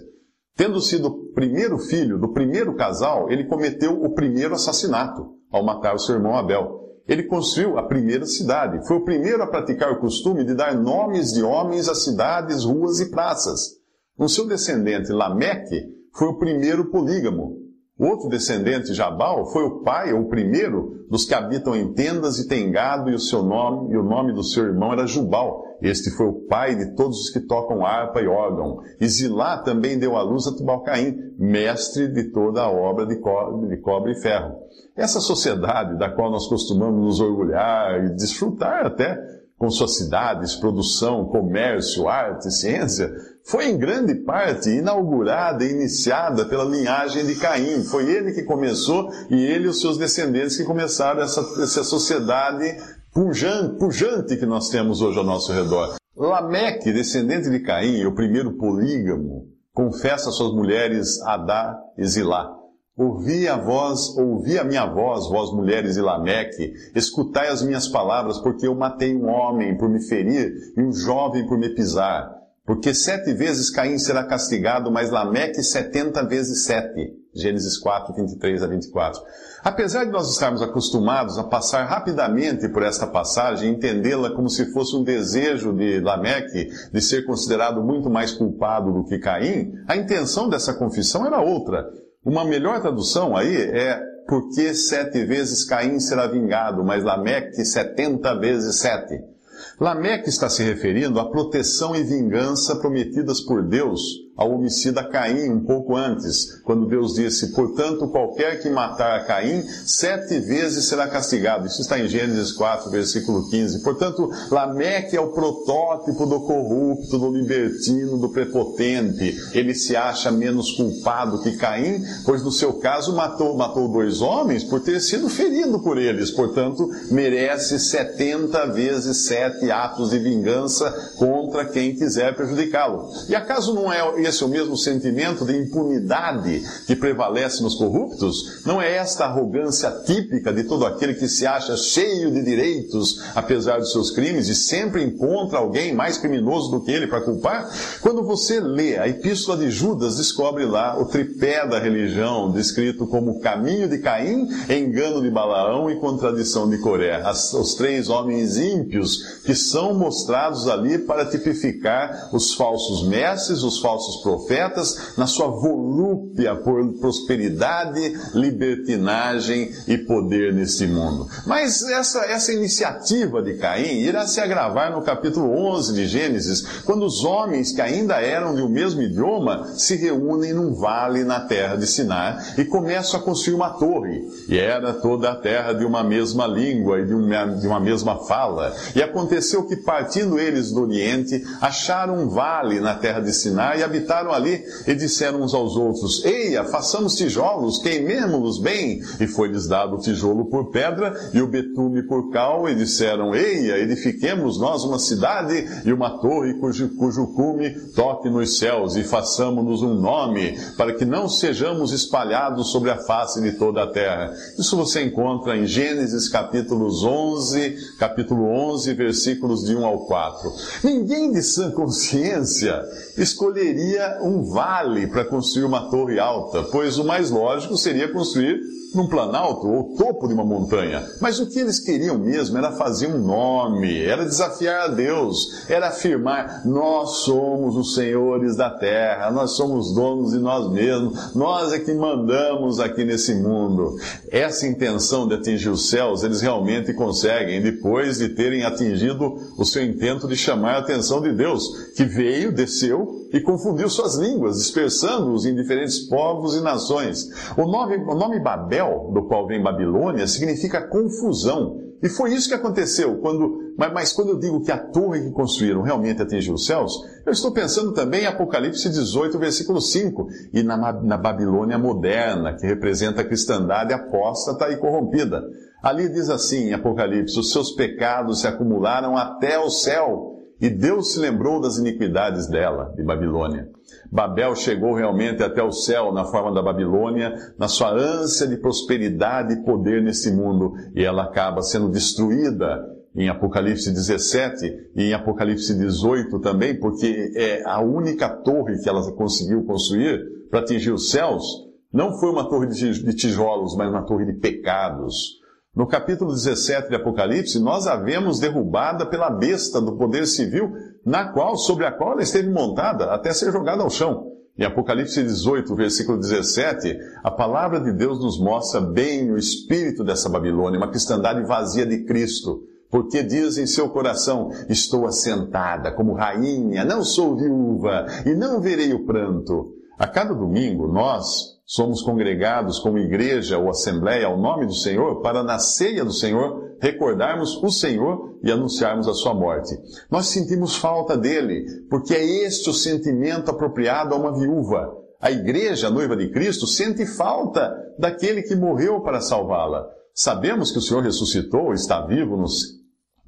Tendo 0.55 0.79
sido 0.79 1.22
primeiro 1.33 1.77
filho 1.77 2.17
do 2.17 2.31
primeiro 2.31 2.75
casal, 2.75 3.31
ele 3.31 3.45
cometeu 3.45 4.01
o 4.01 4.13
primeiro 4.13 4.55
assassinato 4.55 5.33
ao 5.51 5.63
matar 5.63 5.95
o 5.95 5.99
seu 5.99 6.15
irmão 6.15 6.35
Abel. 6.35 6.81
Ele 7.07 7.23
construiu 7.23 7.77
a 7.77 7.83
primeira 7.83 8.25
cidade. 8.25 8.85
Foi 8.87 8.97
o 8.97 9.03
primeiro 9.03 9.43
a 9.43 9.47
praticar 9.47 9.91
o 9.91 9.99
costume 9.99 10.45
de 10.45 10.55
dar 10.55 10.73
nomes 10.73 11.33
de 11.33 11.43
homens 11.43 11.89
a 11.89 11.95
cidades, 11.95 12.63
ruas 12.63 12.99
e 12.99 13.09
praças. 13.09 13.77
O 14.17 14.29
seu 14.29 14.47
descendente 14.47 15.11
Lameque 15.11 15.83
foi 16.13 16.29
o 16.29 16.37
primeiro 16.37 16.89
polígamo. 16.89 17.57
Outro 17.99 18.27
descendente, 18.27 18.91
Jabal, 18.93 19.45
foi 19.51 19.63
o 19.63 19.83
pai, 19.83 20.13
ou 20.13 20.21
o 20.21 20.27
primeiro, 20.27 21.05
dos 21.11 21.25
que 21.25 21.33
habitam 21.35 21.75
em 21.75 21.93
tendas 21.93 22.39
e 22.39 22.47
tem 22.47 22.71
gado, 22.71 23.09
e 23.09 23.13
o 23.13 23.19
seu 23.19 23.43
nome, 23.43 23.93
e 23.93 23.97
o 23.97 24.03
nome 24.03 24.33
do 24.33 24.43
seu 24.43 24.65
irmão 24.65 24.93
era 24.93 25.05
Jubal. 25.05 25.63
Este 25.79 26.09
foi 26.09 26.25
o 26.25 26.47
pai 26.47 26.75
de 26.75 26.95
todos 26.95 27.19
os 27.19 27.29
que 27.29 27.41
tocam 27.41 27.85
harpa 27.85 28.19
e 28.19 28.27
órgão. 28.27 28.79
E 28.99 29.07
Zilá 29.07 29.59
também 29.59 29.99
deu 29.99 30.15
à 30.15 30.23
luz 30.23 30.47
a 30.47 30.55
Tubalcaim, 30.55 31.15
mestre 31.37 32.07
de 32.07 32.31
toda 32.31 32.61
a 32.61 32.71
obra 32.71 33.05
de 33.05 33.17
cobre, 33.17 33.67
de 33.67 33.77
cobre 33.77 34.13
e 34.13 34.21
ferro. 34.21 34.55
Essa 34.95 35.19
sociedade 35.19 35.97
da 35.99 36.09
qual 36.09 36.31
nós 36.31 36.47
costumamos 36.47 36.99
nos 36.99 37.19
orgulhar 37.19 38.05
e 38.05 38.15
desfrutar 38.15 38.87
até 38.87 39.19
com 39.57 39.69
suas 39.69 39.97
cidades, 39.97 40.55
produção, 40.55 41.25
comércio, 41.25 42.07
arte, 42.07 42.51
ciência, 42.51 43.13
foi 43.43 43.69
em 43.69 43.77
grande 43.77 44.15
parte 44.15 44.69
inaugurada 44.69 45.65
e 45.65 45.71
iniciada 45.71 46.45
pela 46.45 46.63
linhagem 46.63 47.25
de 47.25 47.35
Caim. 47.35 47.83
Foi 47.83 48.09
ele 48.09 48.31
que 48.31 48.43
começou 48.43 49.09
e 49.29 49.35
ele 49.35 49.65
e 49.65 49.67
os 49.67 49.81
seus 49.81 49.97
descendentes 49.97 50.55
que 50.55 50.63
começaram 50.63 51.21
essa, 51.21 51.41
essa 51.61 51.83
sociedade 51.83 52.77
pujante, 53.13 53.77
pujante 53.77 54.37
que 54.37 54.45
nós 54.45 54.69
temos 54.69 55.01
hoje 55.01 55.17
ao 55.17 55.25
nosso 55.25 55.51
redor. 55.51 55.95
Lameque, 56.15 56.93
descendente 56.93 57.49
de 57.49 57.59
Caim, 57.59 58.05
o 58.05 58.15
primeiro 58.15 58.53
polígamo, 58.53 59.47
confessa 59.73 60.29
a 60.29 60.31
suas 60.31 60.53
mulheres 60.53 61.21
Adá 61.23 61.77
e 61.97 62.05
Zilá. 62.05 62.49
Ouvi 62.95 63.47
a 63.47 63.57
voz, 63.57 64.15
ouvi 64.17 64.57
a 64.59 64.63
minha 64.63 64.85
voz, 64.85 65.27
vós 65.27 65.51
mulheres 65.51 65.95
de 65.95 66.01
Lameque, 66.01 66.73
escutai 66.95 67.47
as 67.47 67.63
minhas 67.63 67.87
palavras, 67.87 68.37
porque 68.37 68.67
eu 68.67 68.75
matei 68.75 69.15
um 69.15 69.27
homem 69.27 69.75
por 69.75 69.89
me 69.89 69.99
ferir 69.99 70.53
e 70.77 70.81
um 70.81 70.93
jovem 70.93 71.45
por 71.47 71.57
me 71.57 71.69
pisar. 71.69 72.42
Porque 72.65 72.93
sete 72.93 73.33
vezes 73.33 73.69
Caim 73.69 73.97
será 73.97 74.23
castigado, 74.23 74.89
mas 74.89 75.11
Lameque 75.11 75.61
setenta 75.61 76.25
vezes 76.25 76.63
sete. 76.63 77.23
Gênesis 77.35 77.77
4, 77.79 78.13
23 78.13 78.61
a 78.61 78.67
24. 78.67 79.19
Apesar 79.63 80.05
de 80.05 80.11
nós 80.11 80.29
estarmos 80.29 80.61
acostumados 80.61 81.39
a 81.39 81.43
passar 81.43 81.83
rapidamente 81.85 82.69
por 82.69 82.83
esta 82.83 83.07
passagem 83.07 83.71
entendê-la 83.71 84.35
como 84.35 84.49
se 84.49 84.71
fosse 84.71 84.95
um 84.95 85.03
desejo 85.03 85.73
de 85.73 85.99
Lameque 85.99 86.69
de 86.91 87.01
ser 87.01 87.25
considerado 87.25 87.83
muito 87.83 88.09
mais 88.09 88.31
culpado 88.31 88.93
do 88.93 89.03
que 89.05 89.17
Caim, 89.17 89.73
a 89.87 89.95
intenção 89.95 90.47
dessa 90.47 90.75
confissão 90.75 91.25
era 91.25 91.41
outra. 91.41 91.83
Uma 92.23 92.45
melhor 92.45 92.79
tradução 92.81 93.35
aí 93.35 93.55
é 93.55 93.99
porque 94.27 94.73
sete 94.75 95.25
vezes 95.25 95.65
Caim 95.65 95.99
será 95.99 96.27
vingado, 96.27 96.83
mas 96.83 97.03
Lameque 97.03 97.65
setenta 97.65 98.39
vezes 98.39 98.79
sete. 98.79 99.32
Lameque 99.79 100.29
está 100.29 100.49
se 100.49 100.63
referindo 100.63 101.19
à 101.19 101.29
proteção 101.29 101.95
e 101.95 102.03
vingança 102.03 102.75
prometidas 102.75 103.41
por 103.41 103.63
Deus 103.63 104.22
ao 104.35 104.51
homicida 104.51 105.03
Caim 105.03 105.49
um 105.49 105.63
pouco 105.63 105.95
antes, 105.95 106.61
quando 106.63 106.87
Deus 106.87 107.13
disse: 107.13 107.53
Portanto, 107.53 108.07
qualquer 108.07 108.61
que 108.61 108.69
matar 108.69 109.25
Caim, 109.25 109.63
sete 109.85 110.39
vezes 110.39 110.85
será 110.85 111.07
castigado. 111.07 111.67
Isso 111.67 111.81
está 111.81 111.99
em 111.99 112.07
Gênesis 112.07 112.51
4, 112.51 112.89
versículo 112.89 113.49
15. 113.49 113.83
Portanto, 113.83 114.29
Lameque 114.49 115.15
é 115.15 115.21
o 115.21 115.31
protótipo 115.31 116.25
do 116.25 116.41
corrupto, 116.41 117.17
do 117.17 117.31
libertino, 117.31 118.17
do 118.17 118.29
prepotente. 118.29 119.37
Ele 119.53 119.73
se 119.75 119.95
acha 119.95 120.31
menos 120.31 120.71
culpado 120.71 121.41
que 121.41 121.55
Caim, 121.55 122.03
pois 122.25 122.43
no 122.43 122.51
seu 122.51 122.73
caso 122.73 123.15
matou, 123.15 123.55
matou 123.55 123.87
dois 123.87 124.21
homens 124.21 124.63
por 124.63 124.81
ter 124.81 124.99
sido 124.99 125.29
ferido 125.29 125.79
por 125.79 125.97
eles. 125.97 126.31
Portanto, 126.31 126.89
merece 127.11 127.79
70 127.79 128.67
vezes 128.73 129.25
sete 129.25 129.69
atos 129.69 130.09
de 130.09 130.19
vingança 130.19 130.91
contra 131.17 131.65
quem 131.65 131.95
quiser 131.95 132.35
prejudicá-lo. 132.35 133.11
E 133.29 133.35
acaso 133.35 133.73
não 133.73 133.91
é 133.91 134.22
esse 134.25 134.43
o 134.43 134.47
mesmo 134.47 134.77
sentimento 134.77 135.45
de 135.45 135.57
impunidade 135.57 136.63
que 136.85 136.95
prevalece 136.95 137.61
nos 137.61 137.75
corruptos? 137.75 138.61
Não 138.65 138.81
é 138.81 138.95
esta 138.95 139.25
arrogância 139.25 139.89
típica 140.05 140.51
de 140.51 140.63
todo 140.63 140.85
aquele 140.85 141.13
que 141.13 141.27
se 141.27 141.45
acha 141.45 141.75
cheio 141.77 142.31
de 142.31 142.43
direitos, 142.43 143.21
apesar 143.35 143.79
dos 143.79 143.91
seus 143.91 144.11
crimes, 144.11 144.47
e 144.47 144.55
sempre 144.55 145.03
encontra 145.03 145.59
alguém 145.59 145.93
mais 145.93 146.17
criminoso 146.17 146.71
do 146.71 146.81
que 146.81 146.91
ele 146.91 147.07
para 147.07 147.21
culpar? 147.21 147.69
Quando 148.01 148.23
você 148.23 148.59
lê 148.59 148.97
a 148.97 149.07
Epístola 149.07 149.57
de 149.57 149.69
Judas, 149.69 150.17
descobre 150.17 150.65
lá 150.65 150.99
o 150.99 151.05
tripé 151.05 151.67
da 151.67 151.79
religião, 151.79 152.51
descrito 152.51 153.07
como 153.07 153.39
caminho 153.39 153.87
de 153.87 153.99
Caim, 153.99 154.47
engano 154.69 155.21
de 155.21 155.29
Balaão 155.29 155.89
e 155.89 155.99
contradição 155.99 156.69
de 156.69 156.77
Coré. 156.77 157.21
As, 157.23 157.53
os 157.53 157.75
três 157.75 158.09
homens 158.09 158.57
ímpios 158.57 159.39
que 159.45 159.55
são 159.55 159.93
mostrados 159.93 160.67
ali 160.67 160.97
para 160.97 161.25
tipificar 161.25 162.29
os 162.31 162.53
falsos 162.53 163.07
mestres, 163.07 163.63
os 163.63 163.79
falsos 163.79 164.12
profetas, 164.17 165.13
na 165.17 165.27
sua 165.27 165.47
volúpia 165.47 166.55
por 166.55 166.93
prosperidade, 166.99 168.13
libertinagem 168.33 169.71
e 169.87 169.97
poder 169.97 170.53
nesse 170.53 170.87
mundo. 170.87 171.27
Mas 171.45 171.81
essa, 171.83 172.25
essa 172.25 172.51
iniciativa 172.51 173.41
de 173.41 173.55
Caim 173.55 173.99
irá 173.99 174.25
se 174.25 174.39
agravar 174.39 174.91
no 174.91 175.01
capítulo 175.01 175.49
11 175.49 175.93
de 175.93 176.07
Gênesis, 176.07 176.81
quando 176.85 177.05
os 177.05 177.23
homens 177.23 177.71
que 177.71 177.81
ainda 177.81 178.15
eram 178.15 178.55
de 178.55 178.61
um 178.61 178.69
mesmo 178.69 179.01
idioma 179.01 179.73
se 179.75 179.95
reúnem 179.95 180.53
num 180.53 180.73
vale 180.73 181.23
na 181.23 181.39
terra 181.39 181.75
de 181.75 181.87
Sinar 181.87 182.55
e 182.57 182.65
começam 182.65 183.19
a 183.19 183.23
construir 183.23 183.55
uma 183.55 183.71
torre. 183.71 184.23
E 184.47 184.57
era 184.57 184.93
toda 184.93 185.31
a 185.31 185.35
terra 185.35 185.73
de 185.73 185.85
uma 185.85 186.03
mesma 186.03 186.47
língua 186.47 186.99
e 186.99 187.05
de 187.05 187.13
uma, 187.13 187.45
de 187.45 187.67
uma 187.67 187.79
mesma 187.79 188.17
fala. 188.25 188.73
E 188.95 189.01
aconteceu 189.01 189.63
que, 189.65 189.75
partindo 189.75 190.39
eles 190.39 190.71
do 190.71 190.81
Oriente, 190.81 191.43
acharam 191.61 192.15
um 192.15 192.29
vale 192.29 192.79
na 192.79 192.95
terra 192.95 193.19
de 193.19 193.33
Sinar 193.33 193.77
e 193.77 193.83
habitaram 193.83 194.02
ali 194.11 194.63
e 194.87 194.95
disseram 194.95 195.41
uns 195.41 195.53
aos 195.53 195.75
outros: 195.75 196.23
Eia, 196.25 196.63
façamos 196.65 197.15
tijolos, 197.15 197.79
queimemos-los 197.79 198.59
bem. 198.59 199.01
E 199.19 199.27
foi-lhes 199.27 199.67
dado 199.67 199.95
o 199.95 199.99
tijolo 199.99 200.45
por 200.45 200.71
pedra 200.71 201.13
e 201.33 201.41
o 201.41 201.47
betume 201.47 202.03
por 202.03 202.31
cal, 202.31 202.67
e 202.69 202.75
disseram: 202.75 203.35
Eia, 203.35 203.79
edifiquemos 203.79 204.59
nós 204.59 204.83
uma 204.83 204.99
cidade 204.99 205.67
e 205.85 205.93
uma 205.93 206.19
torre 206.19 206.53
cujo, 206.55 206.89
cujo 206.95 207.27
cume 207.27 207.71
toque 207.95 208.29
nos 208.29 208.57
céus, 208.57 208.95
e 208.95 209.03
façamos-nos 209.03 209.81
um 209.81 209.93
nome, 209.93 210.57
para 210.77 210.93
que 210.93 211.05
não 211.05 211.29
sejamos 211.29 211.91
espalhados 211.91 212.71
sobre 212.71 212.89
a 212.89 212.97
face 212.97 213.41
de 213.41 213.53
toda 213.53 213.83
a 213.83 213.87
terra. 213.87 214.33
Isso 214.57 214.75
você 214.75 215.03
encontra 215.03 215.57
em 215.57 215.65
Gênesis 215.65 216.29
capítulos 216.29 217.03
11, 217.03 217.77
capítulo 217.99 218.45
11, 218.45 218.93
versículos 218.93 219.63
de 219.63 219.75
1 219.75 219.85
ao 219.85 220.05
4. 220.05 220.51
Ninguém 220.83 221.31
de 221.31 221.41
sã 221.41 221.71
consciência 221.71 222.83
escolheria 223.17 223.92
um 224.21 224.43
vale 224.43 225.07
para 225.07 225.25
construir 225.25 225.65
uma 225.65 225.89
torre 225.89 226.19
alta, 226.19 226.63
pois 226.63 226.97
o 226.97 227.03
mais 227.03 227.29
lógico 227.29 227.77
seria 227.77 228.11
construir 228.11 228.61
num 228.93 229.07
planalto 229.07 229.67
ou 229.67 229.95
topo 229.95 230.27
de 230.27 230.33
uma 230.33 230.45
montanha. 230.45 231.03
Mas 231.19 231.39
o 231.39 231.47
que 231.47 231.59
eles 231.59 231.79
queriam 231.79 232.17
mesmo 232.17 232.57
era 232.57 232.71
fazer 232.71 233.07
um 233.07 233.17
nome, 233.17 234.03
era 234.03 234.25
desafiar 234.25 234.81
a 234.81 234.87
Deus, 234.87 235.67
era 235.67 235.87
afirmar: 235.87 236.65
nós 236.65 237.17
somos 237.17 237.75
os 237.75 237.95
senhores 237.95 238.55
da 238.55 238.69
terra, 238.69 239.31
nós 239.31 239.51
somos 239.51 239.93
donos 239.93 240.31
de 240.31 240.39
nós 240.39 240.71
mesmos, 240.71 241.33
nós 241.35 241.73
é 241.73 241.79
que 241.79 241.93
mandamos 241.93 242.79
aqui 242.79 243.03
nesse 243.03 243.33
mundo. 243.35 243.95
Essa 244.29 244.67
intenção 244.67 245.27
de 245.27 245.35
atingir 245.35 245.69
os 245.69 245.89
céus, 245.89 246.23
eles 246.23 246.41
realmente 246.41 246.93
conseguem, 246.93 247.61
depois 247.61 248.19
de 248.19 248.29
terem 248.29 248.63
atingido 248.63 249.37
o 249.57 249.65
seu 249.65 249.83
intento 249.83 250.27
de 250.27 250.35
chamar 250.35 250.75
a 250.75 250.79
atenção 250.79 251.21
de 251.21 251.33
Deus, 251.33 251.67
que 251.95 252.03
veio, 252.03 252.51
desceu 252.51 253.23
e 253.33 253.41
confundiu 253.83 253.89
suas 253.89 254.15
línguas, 254.15 254.57
dispersando-os 254.57 255.45
em 255.45 255.55
diferentes 255.55 255.99
povos 255.99 256.55
e 256.55 256.61
nações. 256.61 257.29
O 257.57 257.65
nome, 257.65 257.97
o 257.97 258.15
nome 258.15 258.39
Babel, 258.39 259.11
do 259.13 259.27
qual 259.27 259.47
vem 259.47 259.61
Babilônia, 259.61 260.27
significa 260.27 260.87
confusão. 260.87 261.81
E 262.01 262.09
foi 262.09 262.33
isso 262.33 262.49
que 262.49 262.55
aconteceu. 262.55 263.17
Quando, 263.19 263.73
mas, 263.77 263.93
mas 263.93 264.13
quando 264.13 264.29
eu 264.29 264.39
digo 264.39 264.61
que 264.61 264.71
a 264.71 264.77
torre 264.77 265.21
que 265.21 265.31
construíram 265.31 265.81
realmente 265.81 266.21
atingiu 266.21 266.53
os 266.53 266.65
céus, 266.65 266.93
eu 267.25 267.31
estou 267.31 267.51
pensando 267.51 267.93
também 267.93 268.23
em 268.23 268.27
Apocalipse 268.27 268.89
18, 268.89 269.39
versículo 269.39 269.79
5, 269.79 270.27
e 270.53 270.63
na, 270.63 270.77
na 271.01 271.17
Babilônia 271.17 271.77
moderna, 271.77 272.55
que 272.55 272.65
representa 272.65 273.21
a 273.21 273.25
cristandade 273.25 273.93
apóstata 273.93 274.69
e 274.69 274.77
corrompida. 274.77 275.41
Ali 275.81 276.09
diz 276.09 276.29
assim 276.29 276.69
em 276.69 276.73
Apocalipse: 276.73 277.39
os 277.39 277.51
seus 277.51 277.71
pecados 277.71 278.41
se 278.41 278.47
acumularam 278.47 279.17
até 279.17 279.57
o 279.57 279.69
céu 279.69 280.32
e 280.63 280.69
Deus 280.69 281.11
se 281.11 281.19
lembrou 281.19 281.59
das 281.59 281.77
iniquidades 281.77 282.47
dela, 282.47 282.93
de 282.95 283.03
Babilônia. 283.03 283.69
Babel 284.09 284.55
chegou 284.55 284.93
realmente 284.93 285.43
até 285.43 285.61
o 285.61 285.73
céu 285.73 286.13
na 286.13 286.23
forma 286.23 286.53
da 286.53 286.61
Babilônia, 286.61 287.33
na 287.59 287.67
sua 287.67 287.91
ânsia 287.91 288.47
de 288.47 288.55
prosperidade 288.55 289.55
e 289.55 289.65
poder 289.65 290.01
nesse 290.01 290.31
mundo, 290.31 290.73
e 290.95 291.03
ela 291.03 291.23
acaba 291.23 291.61
sendo 291.61 291.89
destruída 291.89 292.81
em 293.13 293.27
Apocalipse 293.27 293.91
17 293.91 294.91
e 294.95 295.03
em 295.03 295.13
Apocalipse 295.13 295.77
18 295.77 296.39
também, 296.39 296.79
porque 296.79 297.33
é 297.35 297.61
a 297.65 297.81
única 297.81 298.29
torre 298.29 298.79
que 298.81 298.87
ela 298.87 299.11
conseguiu 299.11 299.65
construir 299.65 300.47
para 300.49 300.61
atingir 300.61 300.93
os 300.93 301.11
céus. 301.11 301.43
Não 301.91 302.13
foi 302.13 302.29
uma 302.29 302.47
torre 302.47 302.67
de 302.67 303.13
tijolos, 303.13 303.75
mas 303.75 303.89
uma 303.89 304.05
torre 304.05 304.25
de 304.27 304.39
pecados 304.39 305.42
no 305.75 305.87
capítulo 305.87 306.31
17 306.31 306.89
de 306.89 306.95
Apocalipse, 306.95 307.59
nós 307.59 307.87
a 307.87 307.95
vemos 307.95 308.39
derrubada 308.39 309.07
pela 309.07 309.29
besta 309.29 309.81
do 309.81 309.97
poder 309.97 310.27
civil, 310.27 310.71
na 311.03 311.29
qual, 311.29 311.57
sobre 311.57 311.85
a 311.85 311.91
qual 311.91 312.11
ela 312.11 312.21
esteve 312.21 312.49
montada 312.49 313.05
até 313.05 313.33
ser 313.33 313.51
jogada 313.51 313.81
ao 313.81 313.89
chão. 313.89 314.31
Em 314.55 314.65
Apocalipse 314.65 315.23
18, 315.23 315.75
versículo 315.75 316.19
17, 316.19 316.95
a 317.23 317.31
palavra 317.31 317.79
de 317.79 317.91
Deus 317.91 318.19
nos 318.19 318.39
mostra 318.39 318.79
bem 318.79 319.31
o 319.31 319.37
espírito 319.37 320.03
dessa 320.03 320.29
Babilônia, 320.29 320.77
uma 320.77 320.91
cristandade 320.91 321.41
vazia 321.41 321.87
de 321.87 322.03
Cristo. 322.03 322.61
Porque 322.87 323.23
diz 323.23 323.57
em 323.57 323.65
seu 323.65 323.89
coração: 323.89 324.51
Estou 324.69 325.07
assentada 325.07 325.91
como 325.91 326.13
rainha, 326.13 326.85
não 326.85 327.03
sou 327.03 327.35
viúva 327.35 328.05
e 328.23 328.35
não 328.35 328.61
verei 328.61 328.93
o 328.93 329.07
pranto. 329.07 329.73
A 329.97 330.05
cada 330.05 330.35
domingo, 330.35 330.87
nós, 330.87 331.52
somos 331.65 332.01
congregados 332.01 332.79
como 332.79 332.97
igreja 332.97 333.57
ou 333.57 333.69
assembleia 333.69 334.27
ao 334.27 334.37
nome 334.37 334.65
do 334.65 334.73
Senhor 334.73 335.21
para 335.21 335.43
na 335.43 335.59
ceia 335.59 336.03
do 336.03 336.11
Senhor 336.11 336.75
recordarmos 336.81 337.55
o 337.63 337.69
Senhor 337.69 338.37
e 338.43 338.51
anunciarmos 338.51 339.07
a 339.07 339.13
sua 339.13 339.33
morte. 339.33 339.73
Nós 340.11 340.27
sentimos 340.27 340.75
falta 340.75 341.15
dele, 341.15 341.65
porque 341.89 342.13
é 342.13 342.23
este 342.45 342.69
o 342.69 342.73
sentimento 342.73 343.49
apropriado 343.49 344.13
a 344.13 344.17
uma 344.17 344.37
viúva. 344.37 344.93
A 345.21 345.31
igreja, 345.31 345.87
a 345.87 345.91
noiva 345.91 346.17
de 346.17 346.29
Cristo, 346.29 346.67
sente 346.67 347.05
falta 347.05 347.73
daquele 347.97 348.41
que 348.41 348.55
morreu 348.55 348.99
para 349.01 349.21
salvá-la. 349.21 349.87
Sabemos 350.13 350.71
que 350.71 350.79
o 350.79 350.81
Senhor 350.81 351.01
ressuscitou, 351.01 351.73
está 351.73 352.05
vivo 352.05 352.35
no, 352.35 352.45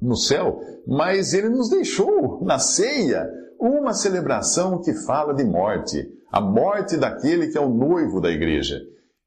no 0.02 0.16
céu, 0.16 0.60
mas 0.86 1.32
ele 1.32 1.48
nos 1.48 1.70
deixou 1.70 2.44
na 2.44 2.58
ceia 2.58 3.26
uma 3.58 3.94
celebração 3.94 4.82
que 4.82 4.92
fala 4.92 5.32
de 5.32 5.44
morte 5.44 6.06
a 6.30 6.40
morte 6.40 6.96
daquele 6.96 7.48
que 7.48 7.58
é 7.58 7.60
o 7.60 7.68
noivo 7.68 8.20
da 8.20 8.30
igreja. 8.30 8.80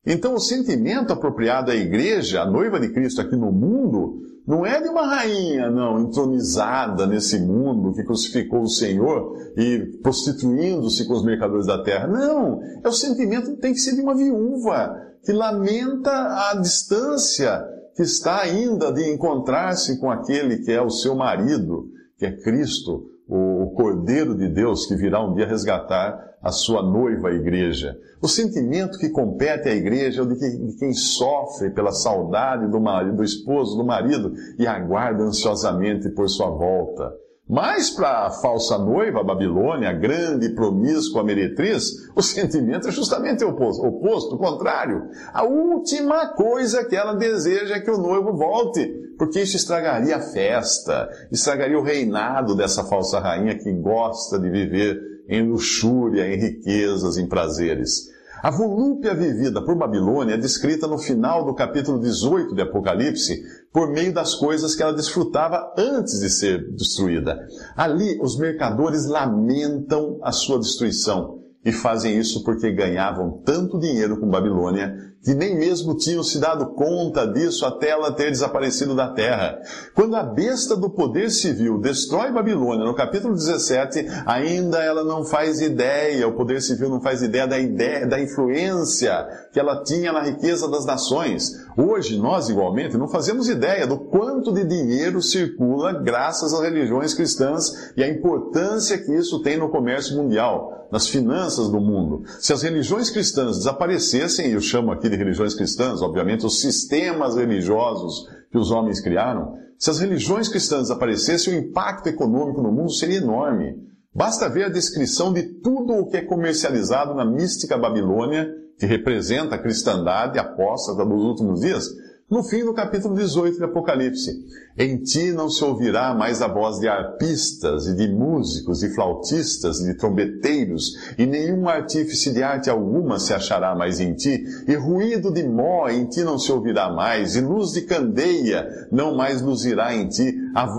Então, 0.05 0.33
o 0.33 0.39
sentimento 0.39 1.11
apropriado 1.11 1.71
à 1.71 1.75
igreja, 1.75 2.41
a 2.41 2.49
noiva 2.49 2.79
de 2.79 2.89
Cristo 2.89 3.21
aqui 3.21 3.35
no 3.35 3.51
mundo, 3.51 4.21
não 4.47 4.65
é 4.65 4.81
de 4.81 4.89
uma 4.89 5.05
rainha, 5.05 5.69
não, 5.69 5.99
entronizada 5.99 7.05
nesse 7.05 7.37
mundo 7.37 7.93
que 7.93 8.03
crucificou 8.03 8.63
o 8.63 8.69
Senhor 8.69 9.37
e 9.55 9.99
prostituindo-se 10.01 11.05
com 11.05 11.13
os 11.13 11.23
mercadores 11.23 11.67
da 11.67 11.83
terra. 11.83 12.07
Não, 12.07 12.59
é 12.83 12.87
o 12.87 12.91
sentimento 12.91 13.51
que 13.51 13.61
tem 13.61 13.73
que 13.73 13.79
ser 13.79 13.93
de 13.93 14.01
uma 14.01 14.15
viúva 14.15 14.95
que 15.23 15.31
lamenta 15.31 16.49
a 16.49 16.55
distância 16.55 17.63
que 17.95 18.01
está 18.01 18.41
ainda 18.41 18.91
de 18.91 19.13
encontrar-se 19.13 19.99
com 19.99 20.09
aquele 20.09 20.59
que 20.59 20.71
é 20.71 20.81
o 20.81 20.89
seu 20.89 21.15
marido, 21.15 21.89
que 22.17 22.25
é 22.25 22.31
Cristo, 22.31 23.05
o 23.29 23.71
Cordeiro 23.75 24.35
de 24.35 24.49
Deus 24.49 24.87
que 24.87 24.95
virá 24.95 25.23
um 25.23 25.35
dia 25.35 25.45
resgatar 25.45 26.29
a 26.41 26.51
sua 26.51 26.81
noiva, 26.81 27.29
a 27.29 27.33
igreja. 27.33 27.95
O 28.21 28.27
sentimento 28.27 28.97
que 28.97 29.09
compete 29.09 29.69
à 29.69 29.75
igreja 29.75 30.21
é 30.21 30.23
o 30.23 30.27
de, 30.27 30.35
que, 30.35 30.49
de 30.49 30.75
quem 30.77 30.93
sofre 30.93 31.69
pela 31.69 31.91
saudade 31.91 32.67
do 32.71 32.79
marido, 32.79 33.17
do 33.17 33.23
esposo, 33.23 33.77
do 33.77 33.85
marido 33.85 34.33
e 34.57 34.65
aguarda 34.65 35.23
ansiosamente 35.23 36.09
por 36.09 36.27
sua 36.27 36.49
volta. 36.49 37.13
Mas 37.47 37.89
para 37.89 38.27
a 38.27 38.31
falsa 38.31 38.77
noiva, 38.77 39.21
a 39.21 39.23
Babilônia, 39.23 39.89
a 39.89 39.93
grande 39.93 40.45
e 40.45 40.53
promíscua 40.53 41.23
meretriz, 41.23 42.07
o 42.15 42.21
sentimento 42.21 42.87
é 42.87 42.91
justamente 42.91 43.43
o 43.43 43.49
oposto, 43.49 43.85
oposto, 43.85 44.35
o 44.35 44.37
contrário. 44.37 45.09
A 45.33 45.43
última 45.43 46.27
coisa 46.27 46.85
que 46.85 46.95
ela 46.95 47.13
deseja 47.13 47.75
é 47.75 47.79
que 47.79 47.89
o 47.89 47.97
noivo 47.97 48.37
volte, 48.37 48.87
porque 49.19 49.41
isso 49.41 49.57
estragaria 49.57 50.15
a 50.15 50.21
festa, 50.21 51.09
estragaria 51.29 51.77
o 51.77 51.83
reinado 51.83 52.55
dessa 52.55 52.85
falsa 52.85 53.19
rainha 53.19 53.59
que 53.59 53.71
gosta 53.73 54.39
de 54.39 54.49
viver 54.49 54.97
em 55.27 55.47
luxúria, 55.47 56.33
em 56.33 56.39
riquezas, 56.39 57.17
em 57.17 57.27
prazeres. 57.27 58.07
A 58.41 58.49
volúpia 58.49 59.13
vivida 59.13 59.61
por 59.61 59.77
Babilônia 59.77 60.35
é 60.35 60.37
descrita 60.37 60.87
no 60.87 60.97
final 60.97 61.45
do 61.45 61.53
capítulo 61.53 61.99
18 61.99 62.55
de 62.55 62.61
Apocalipse, 62.61 63.43
por 63.73 63.91
meio 63.91 64.13
das 64.13 64.33
coisas 64.33 64.73
que 64.73 64.81
ela 64.81 64.93
desfrutava 64.93 65.73
antes 65.77 66.21
de 66.21 66.29
ser 66.29 66.71
destruída. 66.71 67.37
Ali, 67.75 68.17
os 68.21 68.39
mercadores 68.39 69.05
lamentam 69.05 70.17
a 70.23 70.31
sua 70.31 70.57
destruição 70.57 71.39
e 71.65 71.73
fazem 71.73 72.17
isso 72.17 72.41
porque 72.45 72.71
ganhavam 72.71 73.41
tanto 73.45 73.77
dinheiro 73.77 74.17
com 74.17 74.29
Babilônia 74.29 74.95
que 75.23 75.33
nem 75.33 75.57
mesmo 75.57 75.97
tinham 75.97 76.23
se 76.23 76.39
dado 76.39 76.67
conta 76.67 77.27
disso 77.27 77.65
até 77.65 77.89
ela 77.89 78.11
ter 78.11 78.31
desaparecido 78.31 78.95
da 78.95 79.09
terra. 79.09 79.59
Quando 79.93 80.15
a 80.15 80.23
besta 80.23 80.75
do 80.75 80.89
poder 80.89 81.29
civil 81.29 81.79
destrói 81.79 82.31
Babilônia, 82.31 82.85
no 82.85 82.95
capítulo 82.95 83.33
17, 83.33 84.05
ainda 84.25 84.81
ela 84.81 85.03
não 85.03 85.25
faz 85.25 85.59
ideia, 85.59 86.27
o 86.27 86.35
poder 86.35 86.61
civil 86.61 86.89
não 86.89 87.01
faz 87.01 87.21
ideia 87.21 87.45
da 87.45 87.59
ideia, 87.59 88.07
da 88.07 88.19
influência 88.19 89.27
que 89.51 89.59
ela 89.59 89.83
tinha 89.83 90.13
na 90.13 90.21
riqueza 90.21 90.69
das 90.69 90.85
nações. 90.85 91.51
Hoje, 91.77 92.17
nós 92.17 92.49
igualmente 92.49 92.97
não 92.97 93.07
fazemos 93.07 93.49
ideia 93.49 93.85
do 93.85 93.97
quanto 93.97 94.53
de 94.53 94.63
dinheiro 94.63 95.21
circula 95.21 95.93
graças 95.93 96.53
às 96.53 96.61
religiões 96.61 97.13
cristãs 97.13 97.91
e 97.97 98.03
a 98.03 98.07
importância 98.07 98.97
que 98.97 99.13
isso 99.13 99.41
tem 99.41 99.57
no 99.57 99.69
comércio 99.69 100.15
mundial, 100.15 100.87
nas 100.91 101.07
finanças 101.07 101.69
do 101.69 101.79
mundo. 101.79 102.23
Se 102.39 102.53
as 102.53 102.61
religiões 102.61 103.09
cristãs 103.09 103.57
desaparecessem, 103.57 104.51
eu 104.51 104.61
chamo 104.61 104.91
aqui 104.91 105.08
de 105.09 105.15
religiões 105.15 105.53
cristãs, 105.53 106.01
obviamente, 106.01 106.45
os 106.45 106.61
sistemas 106.61 107.35
religiosos 107.35 108.27
que 108.51 108.57
os 108.57 108.71
homens 108.71 108.99
criaram, 109.01 109.53
se 109.77 109.89
as 109.89 109.99
religiões 109.99 110.49
cristãs 110.49 110.91
aparecessem, 110.91 111.53
o 111.53 111.57
impacto 111.57 112.07
econômico 112.07 112.61
no 112.61 112.71
mundo 112.71 112.91
seria 112.91 113.19
enorme. 113.19 113.77
Basta 114.13 114.49
ver 114.49 114.65
a 114.65 114.69
descrição 114.69 115.31
de 115.31 115.43
tudo 115.61 115.93
o 115.93 116.07
que 116.07 116.17
é 116.17 116.21
comercializado 116.21 117.13
na 117.13 117.23
mística 117.23 117.77
Babilônia, 117.77 118.49
que 118.77 118.85
representa 118.85 119.55
a 119.55 119.61
cristandade 119.61 120.37
apóstata 120.37 121.05
dos 121.05 121.23
últimos 121.23 121.61
dias, 121.61 121.87
no 122.29 122.43
fim 122.43 122.63
do 122.63 122.73
capítulo 122.73 123.15
18 123.15 123.57
de 123.57 123.63
Apocalipse. 123.63 124.45
Em 124.77 124.97
ti 124.97 125.31
não 125.31 125.49
se 125.49 125.63
ouvirá 125.63 126.13
mais 126.13 126.41
a 126.41 126.47
voz 126.47 126.79
de 126.79 126.87
arpistas 126.87 127.87
e 127.87 127.95
de 127.95 128.07
músicos, 128.07 128.79
de 128.79 128.89
flautistas, 128.93 129.79
de 129.79 129.95
trombeteiros, 129.95 130.93
e 131.17 131.25
nenhum 131.25 131.67
artífice 131.67 132.31
de 132.31 132.43
arte 132.43 132.69
alguma 132.69 133.19
se 133.19 133.33
achará 133.33 133.75
mais 133.75 133.99
em 133.99 134.13
ti, 134.13 134.43
e 134.67 134.75
ruído 134.75 135.33
de 135.33 135.43
mó 135.43 135.89
em 135.89 136.05
ti 136.05 136.23
não 136.23 136.37
se 136.37 136.51
ouvirá 136.51 136.89
mais, 136.93 137.35
e 137.35 137.41
luz 137.41 137.71
de 137.71 137.81
candeia 137.81 138.87
não 138.91 139.15
mais 139.15 139.41
luzirá 139.41 139.95
em 139.95 140.07
ti, 140.07 140.33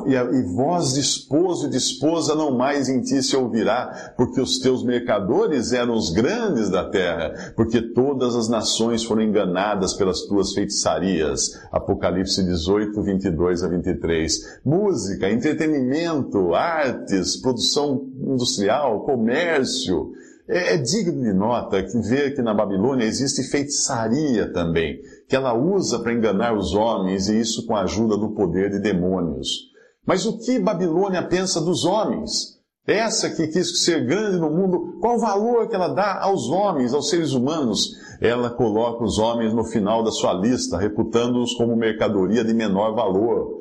e, 0.07 0.17
a, 0.17 0.25
e 0.25 0.43
voz 0.55 0.95
de 0.95 1.01
esposo 1.01 1.67
e 1.67 1.71
de 1.71 1.77
esposa 1.77 2.35
não 2.35 2.57
mais 2.57 2.89
em 2.89 3.01
ti 3.01 3.23
se 3.23 3.37
ouvirá, 3.37 4.15
porque 4.17 4.41
os 4.41 4.59
teus 4.59 4.83
mercadores 4.85 5.73
eram 5.73 5.95
os 5.95 6.11
grandes 6.11 6.71
da 6.71 6.89
terra, 6.89 7.53
porque 7.57 7.81
todas 7.81 8.35
as 8.35 8.49
nações 8.49 9.05
foram 9.05 9.23
enganadas 9.23 9.95
pelas 9.95 10.23
tuas 10.23 10.53
feitiçarias. 10.53 11.59
Apocalipse 11.73 12.43
18, 12.43 13.03
22 13.03 13.63
a 13.63 13.69
23. 13.69 13.81
23. 13.81 14.61
Música, 14.65 15.31
entretenimento, 15.31 16.55
artes, 16.55 17.37
produção 17.37 18.09
industrial, 18.21 19.05
comércio. 19.05 20.13
É, 20.51 20.75
é 20.75 20.77
digno 20.77 21.23
de 21.23 21.33
nota 21.33 21.81
que 21.81 21.97
ver 22.01 22.35
que 22.35 22.43
na 22.43 22.53
Babilônia 22.53 23.07
existe 23.07 23.45
feitiçaria 23.45 24.53
também, 24.53 24.99
que 25.29 25.37
ela 25.37 25.55
usa 25.55 26.01
para 26.01 26.13
enganar 26.13 26.57
os 26.57 26.75
homens 26.75 27.29
e 27.29 27.39
isso 27.39 27.65
com 27.67 27.77
a 27.77 27.83
ajuda 27.83 28.17
do 28.17 28.35
poder 28.35 28.69
de 28.69 28.81
demônios. 28.81 29.71
Mas 30.05 30.27
o 30.27 30.39
que 30.39 30.59
Babilônia 30.59 31.23
pensa 31.23 31.61
dos 31.61 31.85
homens? 31.85 32.59
Essa 32.85 33.31
que 33.31 33.47
quis 33.47 33.85
ser 33.85 34.05
grande 34.05 34.39
no 34.39 34.51
mundo, 34.51 34.99
qual 35.01 35.17
o 35.17 35.21
valor 35.21 35.69
que 35.69 35.77
ela 35.77 35.89
dá 35.89 36.21
aos 36.21 36.49
homens, 36.49 36.93
aos 36.93 37.09
seres 37.09 37.33
humanos? 37.33 37.93
Ela 38.21 38.51
coloca 38.51 39.05
os 39.05 39.19
homens 39.19 39.55
no 39.55 39.63
final 39.65 40.03
da 40.03 40.11
sua 40.11 40.33
lista, 40.33 40.77
reputando-os 40.77 41.55
como 41.55 41.77
mercadoria 41.77 42.43
de 42.43 42.53
menor 42.53 42.93
valor. 42.97 43.60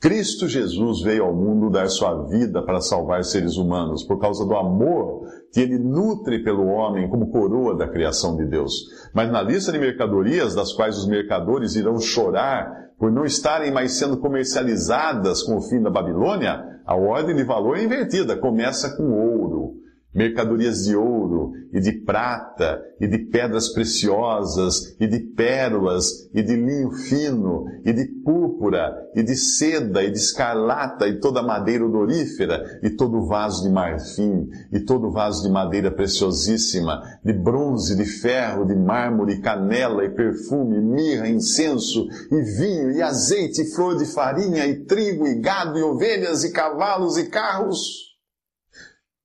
Cristo 0.00 0.48
Jesus 0.48 1.02
veio 1.02 1.24
ao 1.24 1.34
mundo 1.34 1.68
dar 1.68 1.86
sua 1.90 2.26
vida 2.26 2.62
para 2.62 2.80
salvar 2.80 3.22
seres 3.22 3.58
humanos, 3.58 4.02
por 4.02 4.18
causa 4.18 4.46
do 4.46 4.56
amor 4.56 5.26
que 5.52 5.60
ele 5.60 5.78
nutre 5.78 6.42
pelo 6.42 6.68
homem 6.68 7.06
como 7.10 7.30
coroa 7.30 7.76
da 7.76 7.86
criação 7.86 8.34
de 8.34 8.46
Deus. 8.46 8.72
Mas 9.12 9.30
na 9.30 9.42
lista 9.42 9.70
de 9.70 9.78
mercadorias, 9.78 10.54
das 10.54 10.72
quais 10.72 10.96
os 10.96 11.06
mercadores 11.06 11.76
irão 11.76 12.00
chorar 12.00 12.92
por 12.98 13.12
não 13.12 13.26
estarem 13.26 13.70
mais 13.70 13.92
sendo 13.92 14.16
comercializadas 14.16 15.42
com 15.42 15.58
o 15.58 15.62
fim 15.62 15.82
da 15.82 15.90
Babilônia, 15.90 16.80
a 16.86 16.96
ordem 16.96 17.36
de 17.36 17.44
valor 17.44 17.76
é 17.76 17.84
invertida, 17.84 18.38
começa 18.38 18.96
com 18.96 19.12
ouro 19.12 19.79
mercadorias 20.12 20.84
de 20.84 20.96
ouro 20.96 21.52
e 21.72 21.80
de 21.80 21.92
prata 21.92 22.82
e 23.00 23.06
de 23.06 23.18
pedras 23.18 23.68
preciosas 23.68 24.96
e 24.98 25.06
de 25.06 25.20
pérolas 25.20 26.28
e 26.34 26.42
de 26.42 26.56
linho 26.56 26.90
fino 26.90 27.64
e 27.84 27.92
de 27.92 28.06
púrpura 28.24 28.92
e 29.14 29.22
de 29.22 29.36
seda 29.36 30.02
e 30.02 30.10
de 30.10 30.18
escarlata 30.18 31.06
e 31.06 31.20
toda 31.20 31.42
madeira 31.42 31.86
odorífera 31.86 32.80
e 32.82 32.90
todo 32.90 33.24
vaso 33.26 33.62
de 33.62 33.70
marfim 33.70 34.48
e 34.72 34.80
todo 34.80 35.12
vaso 35.12 35.44
de 35.44 35.48
madeira 35.48 35.92
preciosíssima, 35.92 37.00
de 37.24 37.32
bronze, 37.32 37.96
de 37.96 38.04
ferro, 38.04 38.66
de 38.66 38.74
mármore, 38.74 39.40
canela 39.40 40.04
e 40.04 40.10
perfume, 40.10 40.80
mirra, 40.80 41.28
incenso 41.28 42.08
e 42.30 42.42
vinho 42.42 42.90
e 42.90 43.00
azeite, 43.00 43.62
e 43.62 43.66
flor 43.72 43.96
de 43.96 44.06
farinha 44.06 44.66
e 44.66 44.84
trigo 44.84 45.26
e 45.26 45.36
gado 45.36 45.78
e 45.78 45.82
ovelhas 45.82 46.42
e 46.42 46.52
cavalos 46.52 47.16
e 47.16 47.26
carros 47.26 48.09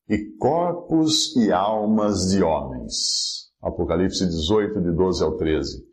e 0.10 0.18
corpos 0.38 1.36
e 1.36 1.52
almas 1.52 2.30
de 2.30 2.44
homens. 2.44 3.50
Apocalipse 3.62 4.26
18, 4.26 4.80
de 4.82 4.92
12 4.92 5.24
ao 5.24 5.38
13. 5.38 5.84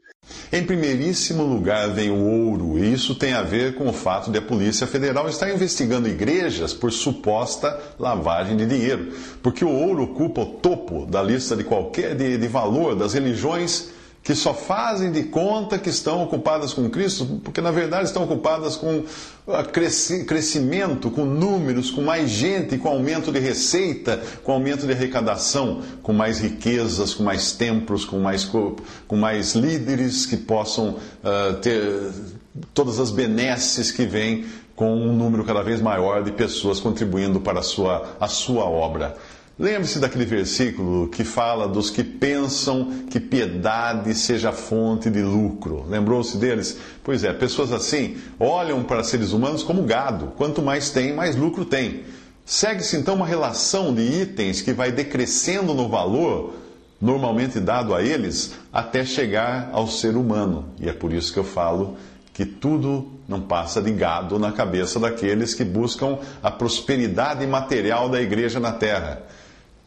Em 0.52 0.64
primeiríssimo 0.64 1.42
lugar 1.42 1.88
vem 1.90 2.10
o 2.10 2.46
ouro, 2.46 2.78
e 2.78 2.92
isso 2.92 3.14
tem 3.14 3.32
a 3.32 3.42
ver 3.42 3.74
com 3.74 3.88
o 3.88 3.92
fato 3.92 4.30
de 4.30 4.38
a 4.38 4.42
Polícia 4.42 4.86
Federal 4.86 5.28
estar 5.28 5.50
investigando 5.50 6.08
igrejas 6.08 6.72
por 6.72 6.92
suposta 6.92 7.80
lavagem 7.98 8.56
de 8.56 8.66
dinheiro, 8.66 9.12
porque 9.42 9.64
o 9.64 9.70
ouro 9.70 10.04
ocupa 10.04 10.42
o 10.42 10.46
topo 10.46 11.06
da 11.06 11.22
lista 11.22 11.56
de 11.56 11.64
qualquer 11.64 12.14
de, 12.14 12.38
de 12.38 12.48
valor 12.48 12.94
das 12.94 13.14
religiões 13.14 13.90
que 14.22 14.34
só 14.34 14.54
fazem 14.54 15.10
de 15.10 15.24
conta 15.24 15.78
que 15.78 15.90
estão 15.90 16.22
ocupadas 16.22 16.72
com 16.72 16.88
Cristo, 16.88 17.40
porque 17.42 17.60
na 17.60 17.72
verdade 17.72 18.04
estão 18.04 18.22
ocupadas 18.22 18.76
com 18.76 19.04
ah, 19.48 19.64
crescimento, 19.64 21.10
com 21.10 21.24
números, 21.24 21.90
com 21.90 22.02
mais 22.02 22.30
gente, 22.30 22.78
com 22.78 22.88
aumento 22.88 23.32
de 23.32 23.40
receita, 23.40 24.22
com 24.44 24.52
aumento 24.52 24.86
de 24.86 24.92
arrecadação, 24.92 25.82
com 26.02 26.12
mais 26.12 26.38
riquezas, 26.38 27.14
com 27.14 27.24
mais 27.24 27.52
templos, 27.52 28.04
com 28.04 28.20
mais, 28.20 28.44
com 28.44 29.16
mais 29.16 29.54
líderes 29.54 30.24
que 30.24 30.36
possam 30.36 30.90
uh, 30.90 31.54
ter 31.60 32.12
todas 32.72 33.00
as 33.00 33.10
benesses 33.10 33.90
que 33.90 34.04
vêm 34.04 34.44
com 34.76 34.94
um 34.94 35.12
número 35.12 35.44
cada 35.44 35.62
vez 35.62 35.80
maior 35.80 36.22
de 36.22 36.32
pessoas 36.32 36.80
contribuindo 36.80 37.40
para 37.40 37.60
a 37.60 37.62
sua, 37.62 38.16
a 38.20 38.28
sua 38.28 38.64
obra. 38.64 39.16
Lembre-se 39.58 39.98
daquele 39.98 40.24
versículo 40.24 41.08
que 41.08 41.24
fala 41.24 41.68
dos 41.68 41.90
que 41.90 42.02
pensam 42.02 43.04
que 43.10 43.20
piedade 43.20 44.14
seja 44.14 44.50
fonte 44.50 45.10
de 45.10 45.20
lucro. 45.20 45.84
Lembrou-se 45.88 46.38
deles? 46.38 46.78
Pois 47.04 47.22
é, 47.22 47.32
pessoas 47.34 47.70
assim 47.70 48.16
olham 48.40 48.82
para 48.82 49.04
seres 49.04 49.32
humanos 49.32 49.62
como 49.62 49.82
gado. 49.82 50.32
Quanto 50.38 50.62
mais 50.62 50.88
tem, 50.88 51.12
mais 51.12 51.36
lucro 51.36 51.66
tem. 51.66 52.02
Segue-se 52.46 52.96
então 52.96 53.14
uma 53.14 53.26
relação 53.26 53.94
de 53.94 54.00
itens 54.02 54.62
que 54.62 54.72
vai 54.72 54.90
decrescendo 54.90 55.74
no 55.74 55.86
valor 55.88 56.54
normalmente 56.98 57.60
dado 57.60 57.94
a 57.94 58.02
eles 58.02 58.54
até 58.72 59.04
chegar 59.04 59.68
ao 59.72 59.86
ser 59.86 60.16
humano. 60.16 60.64
E 60.80 60.88
é 60.88 60.92
por 60.94 61.12
isso 61.12 61.30
que 61.30 61.38
eu 61.38 61.44
falo 61.44 61.96
que 62.32 62.46
tudo 62.46 63.06
não 63.28 63.42
passa 63.42 63.82
de 63.82 63.92
gado 63.92 64.38
na 64.38 64.50
cabeça 64.50 64.98
daqueles 64.98 65.52
que 65.52 65.62
buscam 65.62 66.18
a 66.42 66.50
prosperidade 66.50 67.46
material 67.46 68.08
da 68.08 68.20
igreja 68.20 68.58
na 68.58 68.72
terra 68.72 69.22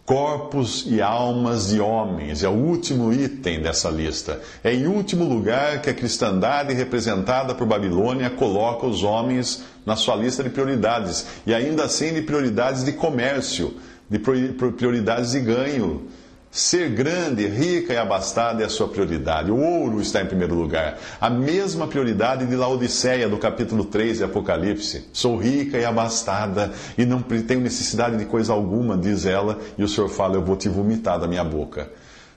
corpos 0.06 0.86
e 0.88 1.02
almas 1.02 1.70
de 1.70 1.82
homens. 1.82 2.44
É 2.44 2.48
o 2.48 2.52
último 2.52 3.12
item 3.12 3.62
dessa 3.62 3.89
lista. 3.89 4.39
É 4.63 4.72
em 4.72 4.86
último 4.86 5.24
lugar 5.24 5.82
que 5.82 5.89
a 5.89 5.94
cristandade 5.94 6.74
representada 6.74 7.56
por 7.56 7.65
Babilônia 7.65 8.30
coloca 8.30 8.86
os 8.86 9.04
homens 9.04 9.63
na 9.84 9.96
sua 9.96 10.15
lista 10.15 10.44
de 10.44 10.50
prioridades. 10.52 11.26
E 11.46 11.54
ainda 11.54 11.86
assim 11.86 12.13
de 12.13 12.22
prioridades 12.22 12.84
de 12.86 12.94
comércio, 12.94 13.74
de 14.08 14.20
prioridades 14.20 15.32
de 15.32 15.39
ganho. 15.39 16.08
Ser 16.56 16.89
grande, 16.91 17.46
rica 17.48 17.91
e 17.91 17.98
abastada 17.98 18.63
é 18.63 18.65
a 18.65 18.70
sua 18.70 18.88
prioridade. 18.88 19.52
O 19.52 19.58
ouro 19.58 20.00
está 20.00 20.22
em 20.22 20.26
primeiro 20.26 20.56
lugar. 20.56 20.98
A 21.20 21.30
mesma 21.30 21.86
prioridade 21.86 22.46
de 22.46 22.56
Laodiceia, 22.56 23.28
do 23.28 23.38
capítulo 23.38 23.84
3 23.84 24.20
de 24.20 24.24
Apocalipse. 24.24 25.04
Sou 25.12 25.36
rica 25.36 25.78
e 25.78 25.84
abastada 25.84 26.72
e 26.98 27.06
não 27.06 27.22
tenho 27.22 27.60
necessidade 27.60 28.15
de 28.15 28.24
coisa 28.24 28.54
alguma, 28.54 28.98
diz 28.98 29.26
ela, 29.26 29.60
e 29.78 29.84
o 29.84 29.88
Senhor 29.89 30.08
fala: 30.08 30.36
Eu 30.36 30.46
vou 30.46 30.56
te 30.56 30.70
vomitar 30.70 31.20
da 31.20 31.28
minha 31.28 31.44
boca. 31.44 31.91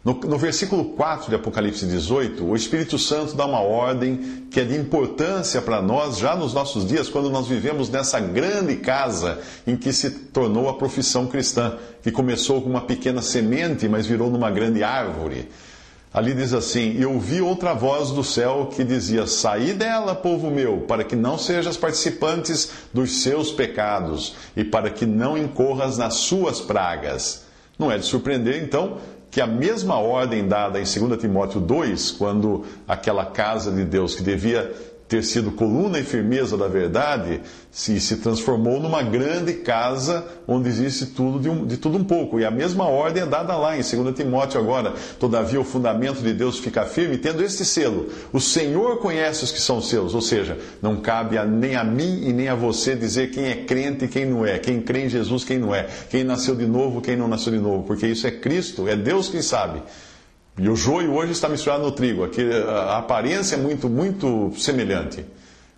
No, 0.08 0.14
no, 0.14 0.38
versículo 0.38 0.86
4 0.86 1.28
de 1.28 1.34
Apocalipse 1.34 1.84
18, 1.84 2.42
o 2.42 2.56
Espírito 2.56 2.98
Santo 2.98 3.34
dá 3.34 3.44
uma 3.44 3.60
ordem 3.60 4.46
que 4.50 4.58
é 4.58 4.64
de 4.64 4.74
importância 4.74 5.60
para 5.60 5.82
nós 5.82 6.16
já 6.16 6.34
nos 6.34 6.54
nossos 6.54 6.86
dias, 6.86 7.10
quando 7.10 7.28
nós 7.28 7.46
vivemos 7.46 7.90
nessa 7.90 8.18
grande 8.18 8.76
casa 8.76 9.38
em 9.66 9.76
que 9.76 9.92
se 9.92 10.08
tornou 10.08 10.66
a 10.66 10.78
profissão 10.78 11.26
cristã, 11.26 11.76
que 12.02 12.10
começou 12.10 12.62
com 12.62 12.70
uma 12.70 12.80
pequena 12.80 13.20
semente, 13.20 13.86
mas 13.86 14.06
virou 14.06 14.30
numa 14.30 14.50
grande 14.50 14.82
árvore. 14.82 15.50
Ali 16.10 16.32
diz 16.32 16.54
assim: 16.54 16.96
E 16.98 17.04
ouvi 17.04 17.42
outra 17.42 17.74
voz 17.74 18.10
do 18.10 18.24
céu 18.24 18.70
que 18.74 18.84
dizia: 18.84 19.26
Saí 19.26 19.74
dela, 19.74 20.14
povo 20.14 20.50
meu, 20.50 20.86
para 20.88 21.04
que 21.04 21.16
não 21.16 21.36
sejas 21.36 21.76
participantes 21.76 22.70
dos 22.94 23.20
seus 23.20 23.52
pecados 23.52 24.36
e 24.56 24.64
para 24.64 24.88
que 24.88 25.04
não 25.04 25.36
incorras 25.36 25.98
nas 25.98 26.14
suas 26.14 26.62
pragas. 26.62 27.46
Não 27.78 27.92
é 27.92 27.98
de 27.98 28.06
surpreender, 28.06 28.64
então, 28.64 28.96
que 29.30 29.40
a 29.40 29.46
mesma 29.46 29.98
ordem 29.98 30.46
dada 30.48 30.78
em 30.78 30.84
2 30.84 31.20
Timóteo 31.20 31.60
2, 31.60 32.12
quando 32.12 32.64
aquela 32.86 33.26
casa 33.26 33.70
de 33.70 33.84
Deus 33.84 34.14
que 34.14 34.22
devia 34.22 34.74
ter 35.08 35.24
sido 35.24 35.50
coluna 35.52 35.98
e 35.98 36.04
firmeza 36.04 36.56
da 36.56 36.68
verdade, 36.68 37.40
se, 37.70 37.98
se 37.98 38.16
transformou 38.16 38.78
numa 38.78 39.02
grande 39.02 39.54
casa 39.54 40.24
onde 40.46 40.68
existe 40.68 41.06
tudo 41.06 41.40
de, 41.40 41.48
um, 41.48 41.66
de, 41.66 41.78
tudo 41.78 41.96
um 41.96 42.04
pouco. 42.04 42.38
E 42.38 42.44
a 42.44 42.50
mesma 42.50 42.86
ordem 42.86 43.22
é 43.22 43.26
dada 43.26 43.56
lá 43.56 43.74
em 43.74 43.80
2 43.80 44.14
Timóteo 44.14 44.60
agora. 44.60 44.92
Todavia 45.18 45.58
o 45.58 45.64
fundamento 45.64 46.20
de 46.20 46.34
Deus 46.34 46.58
fica 46.58 46.84
firme, 46.84 47.16
tendo 47.16 47.42
este 47.42 47.64
selo. 47.64 48.08
O 48.32 48.40
Senhor 48.40 48.98
conhece 48.98 49.44
os 49.44 49.50
que 49.50 49.60
são 49.60 49.80
seus, 49.80 50.14
ou 50.14 50.20
seja, 50.20 50.58
não 50.82 50.96
cabe 50.96 51.38
a, 51.38 51.44
nem 51.44 51.74
a 51.74 51.82
mim 51.82 52.24
e 52.24 52.32
nem 52.32 52.48
a 52.48 52.54
você 52.54 52.94
dizer 52.94 53.30
quem 53.30 53.46
é 53.46 53.54
crente 53.64 54.04
e 54.04 54.08
quem 54.08 54.26
não 54.26 54.44
é, 54.44 54.58
quem 54.58 54.80
crê 54.80 55.06
em 55.06 55.08
Jesus, 55.08 55.42
quem 55.42 55.58
não 55.58 55.74
é, 55.74 55.86
quem 56.10 56.22
nasceu 56.22 56.54
de 56.54 56.66
novo, 56.66 57.00
quem 57.00 57.16
não 57.16 57.28
nasceu 57.28 57.52
de 57.52 57.58
novo, 57.58 57.84
porque 57.84 58.06
isso 58.06 58.26
é 58.26 58.30
Cristo, 58.30 58.86
é 58.86 58.94
Deus 58.94 59.28
quem 59.28 59.40
sabe. 59.40 59.82
E 60.58 60.68
o 60.68 60.74
joio 60.74 61.12
hoje 61.14 61.32
está 61.32 61.48
misturado 61.48 61.84
no 61.84 61.92
trigo. 61.92 62.24
Aqui 62.24 62.42
a 62.68 62.98
aparência 62.98 63.54
é 63.54 63.58
muito, 63.58 63.88
muito 63.88 64.52
semelhante. 64.56 65.24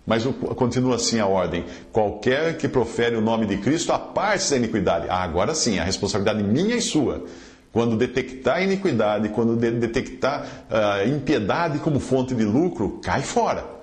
Mas 0.05 0.25
continua 0.55 0.95
assim 0.95 1.19
a 1.19 1.27
ordem: 1.27 1.65
qualquer 1.91 2.57
que 2.57 2.67
profere 2.67 3.15
o 3.15 3.21
nome 3.21 3.45
de 3.45 3.57
Cristo, 3.57 3.93
aparte 3.93 4.49
da 4.49 4.57
iniquidade. 4.57 5.07
Ah, 5.07 5.21
agora 5.23 5.53
sim, 5.53 5.77
a 5.77 5.83
responsabilidade 5.83 6.43
minha 6.43 6.75
e 6.75 6.81
sua. 6.81 7.23
Quando 7.71 7.95
detectar 7.95 8.61
iniquidade, 8.61 9.29
quando 9.29 9.55
detectar 9.55 10.45
uh, 10.69 11.07
impiedade 11.07 11.79
como 11.79 11.99
fonte 11.99 12.35
de 12.35 12.43
lucro, 12.43 12.99
cai 13.01 13.21
fora. 13.21 13.80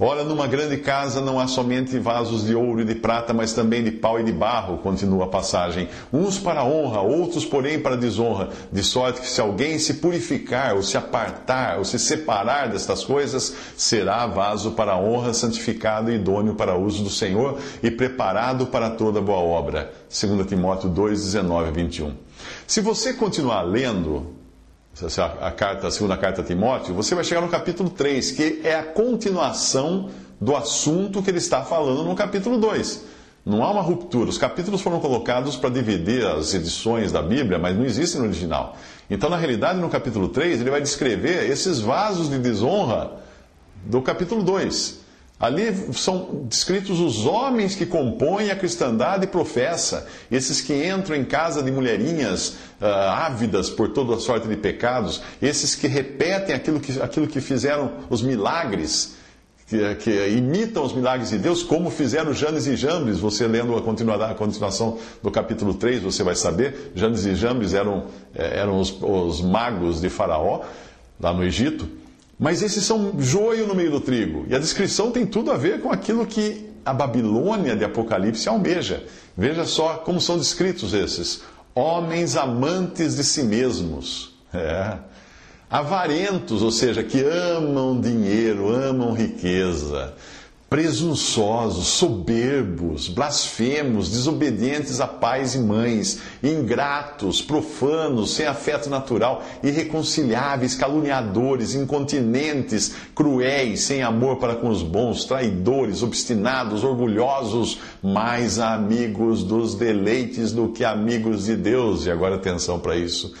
Ora, 0.00 0.24
numa 0.24 0.46
grande 0.46 0.78
casa 0.78 1.20
não 1.20 1.38
há 1.38 1.46
somente 1.46 1.98
vasos 1.98 2.44
de 2.44 2.54
ouro 2.54 2.80
e 2.80 2.84
de 2.84 2.94
prata, 2.94 3.32
mas 3.32 3.52
também 3.52 3.84
de 3.84 3.92
pau 3.92 4.18
e 4.18 4.24
de 4.24 4.32
barro, 4.32 4.78
continua 4.78 5.24
a 5.24 5.28
passagem. 5.28 5.88
Uns 6.12 6.38
para 6.38 6.64
honra, 6.64 7.00
outros, 7.00 7.44
porém, 7.44 7.78
para 7.78 7.96
desonra. 7.96 8.48
De 8.72 8.82
sorte 8.82 9.20
que 9.20 9.28
se 9.28 9.40
alguém 9.40 9.78
se 9.78 9.94
purificar, 9.94 10.74
ou 10.74 10.82
se 10.82 10.96
apartar, 10.96 11.78
ou 11.78 11.84
se 11.84 11.98
separar 11.98 12.70
destas 12.70 13.04
coisas, 13.04 13.54
será 13.76 14.26
vaso 14.26 14.72
para 14.72 14.96
honra, 14.96 15.34
santificado 15.34 16.10
e 16.10 16.16
idôneo 16.16 16.54
para 16.54 16.76
uso 16.76 17.04
do 17.04 17.10
Senhor 17.10 17.58
e 17.82 17.90
preparado 17.90 18.66
para 18.66 18.90
toda 18.90 19.20
boa 19.20 19.38
obra. 19.38 19.92
2 20.08 20.46
Timóteo 20.46 20.88
2, 20.88 21.22
19 21.22 21.68
a 21.68 21.70
21. 21.70 22.14
Se 22.66 22.80
você 22.80 23.12
continuar 23.12 23.62
lendo, 23.62 24.41
a, 25.40 25.50
carta, 25.50 25.86
a 25.86 25.90
segunda 25.90 26.16
carta 26.16 26.42
a 26.42 26.44
Timóteo, 26.44 26.94
você 26.94 27.14
vai 27.14 27.24
chegar 27.24 27.40
no 27.40 27.48
capítulo 27.48 27.88
3, 27.90 28.30
que 28.32 28.60
é 28.62 28.74
a 28.74 28.82
continuação 28.82 30.10
do 30.40 30.54
assunto 30.54 31.22
que 31.22 31.30
ele 31.30 31.38
está 31.38 31.62
falando 31.62 32.04
no 32.04 32.14
capítulo 32.14 32.58
2. 32.58 33.04
Não 33.44 33.62
há 33.64 33.70
uma 33.70 33.82
ruptura. 33.82 34.30
Os 34.30 34.38
capítulos 34.38 34.80
foram 34.80 35.00
colocados 35.00 35.56
para 35.56 35.70
dividir 35.70 36.24
as 36.24 36.54
edições 36.54 37.10
da 37.10 37.22
Bíblia, 37.22 37.58
mas 37.58 37.76
não 37.76 37.84
existem 37.84 38.20
no 38.20 38.26
original. 38.26 38.76
Então, 39.10 39.28
na 39.28 39.36
realidade, 39.36 39.80
no 39.80 39.88
capítulo 39.88 40.28
3, 40.28 40.60
ele 40.60 40.70
vai 40.70 40.80
descrever 40.80 41.50
esses 41.50 41.80
vasos 41.80 42.30
de 42.30 42.38
desonra 42.38 43.12
do 43.84 44.00
capítulo 44.00 44.42
2. 44.42 45.01
Ali 45.42 45.74
são 45.92 46.44
descritos 46.48 47.00
os 47.00 47.26
homens 47.26 47.74
que 47.74 47.84
compõem 47.84 48.52
a 48.52 48.54
cristandade 48.54 49.24
e 49.24 49.26
professa, 49.26 50.06
esses 50.30 50.60
que 50.60 50.72
entram 50.86 51.16
em 51.16 51.24
casa 51.24 51.64
de 51.64 51.72
mulherinhas 51.72 52.50
uh, 52.80 52.84
ávidas 52.86 53.68
por 53.68 53.88
toda 53.88 54.20
sorte 54.20 54.46
de 54.46 54.56
pecados, 54.56 55.20
esses 55.42 55.74
que 55.74 55.88
repetem 55.88 56.54
aquilo 56.54 56.78
que, 56.78 57.02
aquilo 57.02 57.26
que 57.26 57.40
fizeram 57.40 57.90
os 58.08 58.22
milagres, 58.22 59.16
que, 59.66 59.96
que 59.96 60.28
imitam 60.28 60.84
os 60.84 60.92
milagres 60.92 61.30
de 61.30 61.38
Deus, 61.38 61.64
como 61.64 61.90
fizeram 61.90 62.32
Janes 62.32 62.68
e 62.68 62.76
Jambres. 62.76 63.18
Você 63.18 63.44
lendo 63.48 63.74
a, 63.74 64.30
a 64.30 64.34
continuação 64.34 64.98
do 65.20 65.30
capítulo 65.32 65.74
3, 65.74 66.04
você 66.04 66.22
vai 66.22 66.36
saber. 66.36 66.92
Janes 66.94 67.26
e 67.26 67.34
Jambres 67.34 67.74
eram, 67.74 68.04
eh, 68.32 68.60
eram 68.60 68.78
os, 68.78 68.96
os 69.02 69.40
magos 69.40 70.00
de 70.00 70.08
Faraó, 70.08 70.60
lá 71.18 71.34
no 71.34 71.42
Egito. 71.42 72.01
Mas 72.42 72.60
esses 72.60 72.84
são 72.84 73.14
joio 73.20 73.68
no 73.68 73.74
meio 73.74 73.92
do 73.92 74.00
trigo. 74.00 74.44
E 74.48 74.54
a 74.56 74.58
descrição 74.58 75.12
tem 75.12 75.24
tudo 75.24 75.52
a 75.52 75.56
ver 75.56 75.80
com 75.80 75.92
aquilo 75.92 76.26
que 76.26 76.68
a 76.84 76.92
Babilônia 76.92 77.76
de 77.76 77.84
Apocalipse 77.84 78.48
almeja. 78.48 79.04
Veja 79.38 79.64
só 79.64 79.98
como 79.98 80.20
são 80.20 80.36
descritos 80.36 80.92
esses: 80.92 81.42
homens 81.72 82.36
amantes 82.36 83.14
de 83.14 83.22
si 83.22 83.44
mesmos. 83.44 84.34
É. 84.52 84.98
Avarentos, 85.70 86.62
ou 86.62 86.72
seja, 86.72 87.04
que 87.04 87.22
amam 87.22 88.00
dinheiro, 88.00 88.74
amam 88.74 89.14
riqueza 89.14 90.12
presunçosos, 90.72 91.86
soberbos, 91.88 93.06
blasfemos, 93.06 94.10
desobedientes 94.10 95.02
a 95.02 95.06
pais 95.06 95.54
e 95.54 95.58
mães, 95.58 96.22
ingratos, 96.42 97.42
profanos, 97.42 98.34
sem 98.34 98.46
afeto 98.46 98.88
natural, 98.88 99.44
irreconciliáveis, 99.62 100.74
caluniadores, 100.74 101.74
incontinentes, 101.74 102.94
cruéis, 103.14 103.82
sem 103.82 104.02
amor 104.02 104.38
para 104.38 104.56
com 104.56 104.70
os 104.70 104.82
bons, 104.82 105.26
traidores, 105.26 106.02
obstinados, 106.02 106.82
orgulhosos, 106.82 107.78
mais 108.02 108.58
amigos 108.58 109.44
dos 109.44 109.74
deleites 109.74 110.52
do 110.52 110.70
que 110.70 110.86
amigos 110.86 111.44
de 111.44 111.54
Deus. 111.54 112.06
E 112.06 112.10
agora 112.10 112.36
atenção 112.36 112.80
para 112.80 112.96
isso. 112.96 113.34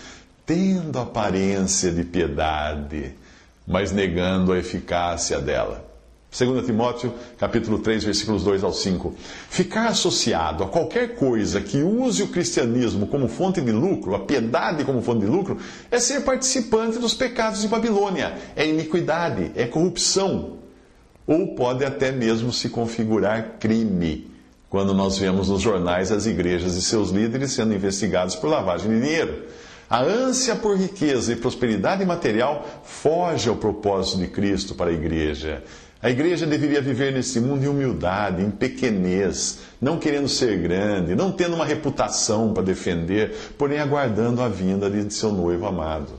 Tendo 0.44 0.98
aparência 0.98 1.90
de 1.90 2.04
piedade, 2.04 3.14
mas 3.66 3.90
negando 3.90 4.52
a 4.52 4.58
eficácia 4.58 5.40
dela. 5.40 5.91
2 6.32 6.64
Timóteo, 6.64 7.12
capítulo 7.38 7.78
3, 7.80 8.04
versículos 8.04 8.42
2 8.42 8.64
ao 8.64 8.72
5. 8.72 9.14
Ficar 9.50 9.88
associado 9.88 10.64
a 10.64 10.66
qualquer 10.66 11.14
coisa 11.14 11.60
que 11.60 11.82
use 11.82 12.22
o 12.22 12.28
cristianismo 12.28 13.06
como 13.06 13.28
fonte 13.28 13.60
de 13.60 13.70
lucro, 13.70 14.14
a 14.14 14.20
piedade 14.20 14.82
como 14.82 15.02
fonte 15.02 15.26
de 15.26 15.30
lucro, 15.30 15.58
é 15.90 16.00
ser 16.00 16.22
participante 16.22 16.98
dos 16.98 17.12
pecados 17.12 17.60
de 17.60 17.68
Babilônia, 17.68 18.32
é 18.56 18.66
iniquidade, 18.66 19.52
é 19.54 19.66
corrupção. 19.66 20.56
Ou 21.26 21.54
pode 21.54 21.84
até 21.84 22.10
mesmo 22.10 22.50
se 22.50 22.70
configurar 22.70 23.58
crime, 23.60 24.30
quando 24.70 24.94
nós 24.94 25.18
vemos 25.18 25.50
nos 25.50 25.60
jornais 25.60 26.10
as 26.10 26.24
igrejas 26.24 26.76
e 26.76 26.82
seus 26.82 27.10
líderes 27.10 27.52
sendo 27.52 27.74
investigados 27.74 28.34
por 28.34 28.48
lavagem 28.48 28.90
de 28.90 29.02
dinheiro. 29.02 29.44
A 29.88 30.00
ânsia 30.00 30.56
por 30.56 30.78
riqueza 30.78 31.34
e 31.34 31.36
prosperidade 31.36 32.06
material 32.06 32.66
foge 32.82 33.50
ao 33.50 33.56
propósito 33.56 34.16
de 34.16 34.28
Cristo 34.28 34.74
para 34.74 34.88
a 34.88 34.94
igreja. 34.94 35.62
A 36.02 36.10
igreja 36.10 36.44
deveria 36.44 36.82
viver 36.82 37.12
nesse 37.12 37.38
mundo 37.38 37.64
em 37.64 37.68
humildade, 37.68 38.42
em 38.42 38.50
pequenez, 38.50 39.60
não 39.80 40.00
querendo 40.00 40.28
ser 40.28 40.58
grande, 40.58 41.14
não 41.14 41.30
tendo 41.30 41.54
uma 41.54 41.64
reputação 41.64 42.52
para 42.52 42.64
defender, 42.64 43.32
porém 43.56 43.78
aguardando 43.78 44.42
a 44.42 44.48
vinda 44.48 44.90
de 44.90 45.14
seu 45.14 45.30
noivo 45.30 45.64
amado. 45.64 46.10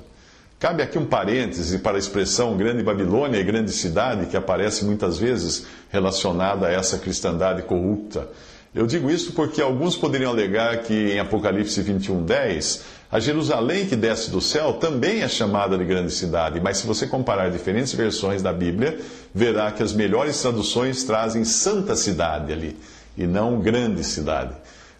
Cabe 0.57 0.81
aqui 0.81 0.97
um 0.97 1.05
parêntese 1.05 1.79
para 1.79 1.97
a 1.97 1.99
expressão 1.99 2.55
grande 2.55 2.81
Babilônia 2.81 3.37
e 3.37 3.43
grande 3.43 3.73
cidade, 3.73 4.27
que 4.27 4.37
aparece 4.37 4.85
muitas 4.85 5.17
vezes 5.17 5.65
relacionada 5.89 6.67
a 6.67 6.71
essa 6.71 6.97
cristandade 6.97 7.63
corrupta. 7.63 8.29
Eu 8.73 8.87
digo 8.87 9.11
isso 9.11 9.33
porque 9.33 9.61
alguns 9.61 9.97
poderiam 9.97 10.31
alegar 10.31 10.77
que 10.83 11.11
em 11.11 11.19
Apocalipse 11.19 11.81
21, 11.81 12.23
10, 12.23 12.83
a 13.13 13.19
Jerusalém 13.19 13.85
que 13.85 13.95
desce 13.95 14.31
do 14.31 14.41
céu 14.41 14.73
também 14.73 15.21
é 15.21 15.27
chamada 15.27 15.77
de 15.77 15.85
grande 15.85 16.11
cidade, 16.11 16.59
mas 16.59 16.77
se 16.77 16.87
você 16.87 17.05
comparar 17.05 17.51
diferentes 17.51 17.93
versões 17.93 18.41
da 18.41 18.51
Bíblia, 18.51 18.97
verá 19.31 19.71
que 19.71 19.83
as 19.83 19.93
melhores 19.93 20.41
traduções 20.41 21.03
trazem 21.03 21.43
santa 21.43 21.95
cidade 21.95 22.51
ali, 22.51 22.75
e 23.15 23.27
não 23.27 23.59
grande 23.59 24.03
cidade. 24.03 24.55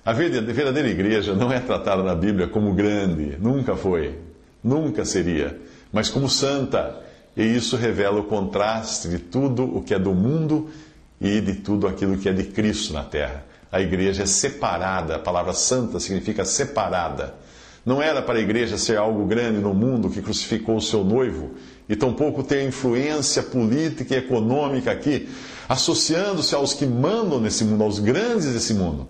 A 0.05 0.13
verdadeira 0.13 0.87
igreja 0.87 1.33
não 1.33 1.51
é 1.51 1.59
tratada 1.59 2.03
na 2.03 2.13
Bíblia 2.13 2.47
como 2.47 2.71
grande, 2.75 3.35
nunca 3.39 3.75
foi, 3.75 4.13
nunca 4.63 5.03
seria, 5.05 5.59
mas 5.91 6.07
como 6.07 6.29
santa. 6.29 7.01
E 7.35 7.41
isso 7.41 7.75
revela 7.75 8.19
o 8.19 8.25
contraste 8.25 9.07
de 9.07 9.17
tudo 9.17 9.63
o 9.63 9.81
que 9.81 9.91
é 9.91 9.97
do 9.97 10.13
mundo 10.13 10.69
e 11.19 11.41
de 11.41 11.55
tudo 11.55 11.87
aquilo 11.87 12.15
que 12.19 12.29
é 12.29 12.31
de 12.31 12.43
Cristo 12.43 12.93
na 12.93 13.03
terra. 13.03 13.43
A 13.71 13.81
igreja 13.81 14.21
é 14.21 14.27
separada, 14.27 15.15
a 15.15 15.19
palavra 15.19 15.53
santa 15.53 15.99
significa 15.99 16.45
separada 16.45 17.41
Não 17.85 18.01
era 18.01 18.21
para 18.21 18.39
a 18.39 18.41
igreja 18.41 18.77
ser 18.77 18.97
algo 18.97 19.25
grande 19.25 19.59
no 19.59 19.73
mundo 19.73 20.09
que 20.09 20.21
crucificou 20.21 20.77
o 20.77 20.81
seu 20.81 21.03
noivo, 21.03 21.51
e 21.87 21.95
tampouco 21.95 22.43
ter 22.43 22.65
influência 22.65 23.43
política 23.43 24.15
e 24.15 24.19
econômica 24.19 24.91
aqui, 24.91 25.27
associando-se 25.67 26.55
aos 26.55 26.73
que 26.73 26.85
mandam 26.85 27.41
nesse 27.41 27.63
mundo, 27.65 27.83
aos 27.83 27.99
grandes 27.99 28.53
desse 28.53 28.73
mundo, 28.73 29.07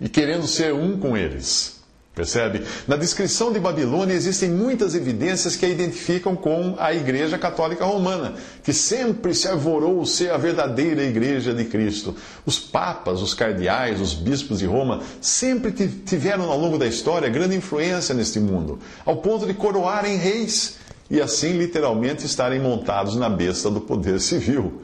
e 0.00 0.08
querendo 0.08 0.46
ser 0.46 0.72
um 0.72 0.98
com 0.98 1.16
eles. 1.16 1.75
Percebe? 2.16 2.62
Na 2.88 2.96
descrição 2.96 3.52
de 3.52 3.60
Babilônia 3.60 4.14
existem 4.14 4.48
muitas 4.48 4.94
evidências 4.94 5.54
que 5.54 5.66
a 5.66 5.68
identificam 5.68 6.34
com 6.34 6.74
a 6.78 6.94
Igreja 6.94 7.36
Católica 7.36 7.84
Romana, 7.84 8.36
que 8.64 8.72
sempre 8.72 9.34
se 9.34 9.46
arvorou 9.46 10.02
ser 10.06 10.30
a 10.30 10.38
verdadeira 10.38 11.04
Igreja 11.04 11.52
de 11.52 11.66
Cristo. 11.66 12.16
Os 12.46 12.58
papas, 12.58 13.20
os 13.20 13.34
cardeais, 13.34 14.00
os 14.00 14.14
bispos 14.14 14.60
de 14.60 14.64
Roma 14.64 15.02
sempre 15.20 15.70
tiveram 15.70 16.50
ao 16.50 16.58
longo 16.58 16.78
da 16.78 16.86
história 16.86 17.28
grande 17.28 17.54
influência 17.54 18.14
neste 18.14 18.40
mundo, 18.40 18.78
ao 19.04 19.18
ponto 19.18 19.44
de 19.44 19.52
coroarem 19.52 20.16
reis 20.16 20.78
e 21.10 21.20
assim 21.20 21.58
literalmente 21.58 22.24
estarem 22.24 22.58
montados 22.58 23.14
na 23.14 23.28
besta 23.28 23.70
do 23.70 23.82
poder 23.82 24.20
civil. 24.22 24.80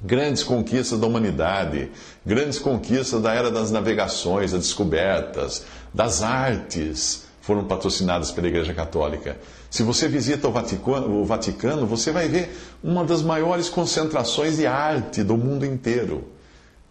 Grandes 0.00 0.44
conquistas 0.44 1.00
da 1.00 1.08
humanidade, 1.08 1.90
grandes 2.24 2.60
conquistas 2.60 3.20
da 3.20 3.34
era 3.34 3.50
das 3.50 3.72
navegações, 3.72 4.52
das 4.52 4.60
descobertas, 4.60 5.64
das 5.98 6.22
artes 6.22 7.24
foram 7.40 7.64
patrocinadas 7.64 8.30
pela 8.30 8.46
Igreja 8.46 8.72
Católica. 8.72 9.36
Se 9.68 9.82
você 9.82 10.06
visita 10.06 10.46
o 10.46 10.52
Vaticano, 10.52 11.20
o 11.20 11.24
Vaticano, 11.24 11.88
você 11.88 12.12
vai 12.12 12.28
ver 12.28 12.56
uma 12.84 13.04
das 13.04 13.20
maiores 13.20 13.68
concentrações 13.68 14.58
de 14.58 14.64
arte 14.64 15.24
do 15.24 15.36
mundo 15.36 15.66
inteiro. 15.66 16.22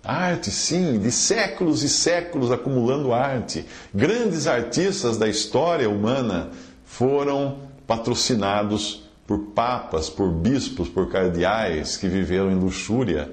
Arte, 0.03 0.51
sim, 0.51 0.99
de 0.99 1.09
séculos 1.09 1.83
e 1.83 1.89
séculos 1.89 2.51
acumulando 2.51 3.13
arte. 3.13 3.65
Grandes 3.95 4.45
artistas 4.45 5.17
da 5.17 5.29
história 5.29 5.89
humana 5.89 6.49
foram 6.85 7.59
patrocinados 7.87 9.07
por 9.25 9.39
papas, 9.55 10.09
por 10.09 10.29
bispos, 10.33 10.89
por 10.89 11.09
cardeais 11.09 11.95
que 11.95 12.09
viveram 12.09 12.51
em 12.51 12.55
luxúria 12.55 13.31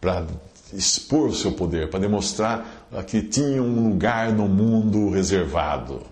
para 0.00 0.24
expor 0.72 1.30
o 1.30 1.34
seu 1.34 1.50
poder, 1.50 1.90
para 1.90 1.98
demonstrar 1.98 2.79
que 3.06 3.22
tinham 3.22 3.64
um 3.64 3.88
lugar 3.88 4.32
no 4.32 4.48
mundo 4.48 5.10
reservado. 5.10 6.02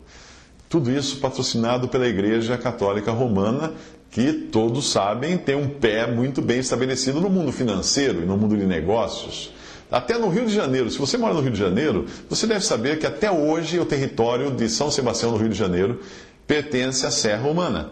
Tudo 0.69 0.91
isso 0.91 1.19
patrocinado 1.19 1.89
pela 1.89 2.07
Igreja 2.07 2.57
Católica 2.59 3.11
Romana, 3.11 3.73
que 4.11 4.33
todos 4.33 4.91
sabem 4.91 5.37
tem 5.37 5.57
um 5.57 5.69
pé 5.69 6.07
muito 6.07 6.41
bem 6.41 6.59
estabelecido 6.59 7.21
no 7.21 7.29
mundo 7.29 7.53
financeiro 7.53 8.23
e 8.23 8.27
no 8.27 8.37
mundo 8.37 8.57
de 8.57 8.67
negócios. 8.67 9.53
Até 9.91 10.19
no 10.19 10.29
Rio 10.29 10.47
de 10.47 10.55
Janeiro, 10.55 10.91
se 10.91 10.99
você 10.99 11.17
mora 11.17 11.33
no 11.33 11.41
Rio 11.41 11.51
de 11.51 11.59
Janeiro, 11.59 12.07
você 12.29 12.47
deve 12.47 12.65
saber 12.65 12.99
que 12.99 13.07
até 13.07 13.31
hoje 13.31 13.79
o 13.79 13.87
território 13.87 14.51
de 14.51 14.69
São 14.69 14.91
Sebastião, 14.91 15.33
no 15.33 15.39
Rio 15.39 15.49
de 15.49 15.57
Janeiro, 15.57 16.01
pertence 16.47 17.07
à 17.07 17.11
Serra 17.11 17.43
Romana. 17.43 17.91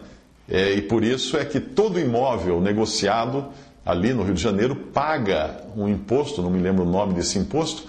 É, 0.49 0.75
e 0.75 0.83
por 0.83 1.03
isso 1.03 1.37
é 1.37 1.45
que 1.45 1.59
todo 1.59 1.99
imóvel 1.99 2.61
negociado 2.61 3.47
ali 3.85 4.13
no 4.13 4.23
Rio 4.23 4.35
de 4.35 4.43
Janeiro 4.43 4.77
paga 4.77 5.63
um 5.75 5.89
imposto, 5.89 6.43
não 6.43 6.51
me 6.51 6.61
lembro 6.61 6.85
o 6.85 6.91
nome 6.91 7.15
desse 7.15 7.39
imposto, 7.39 7.85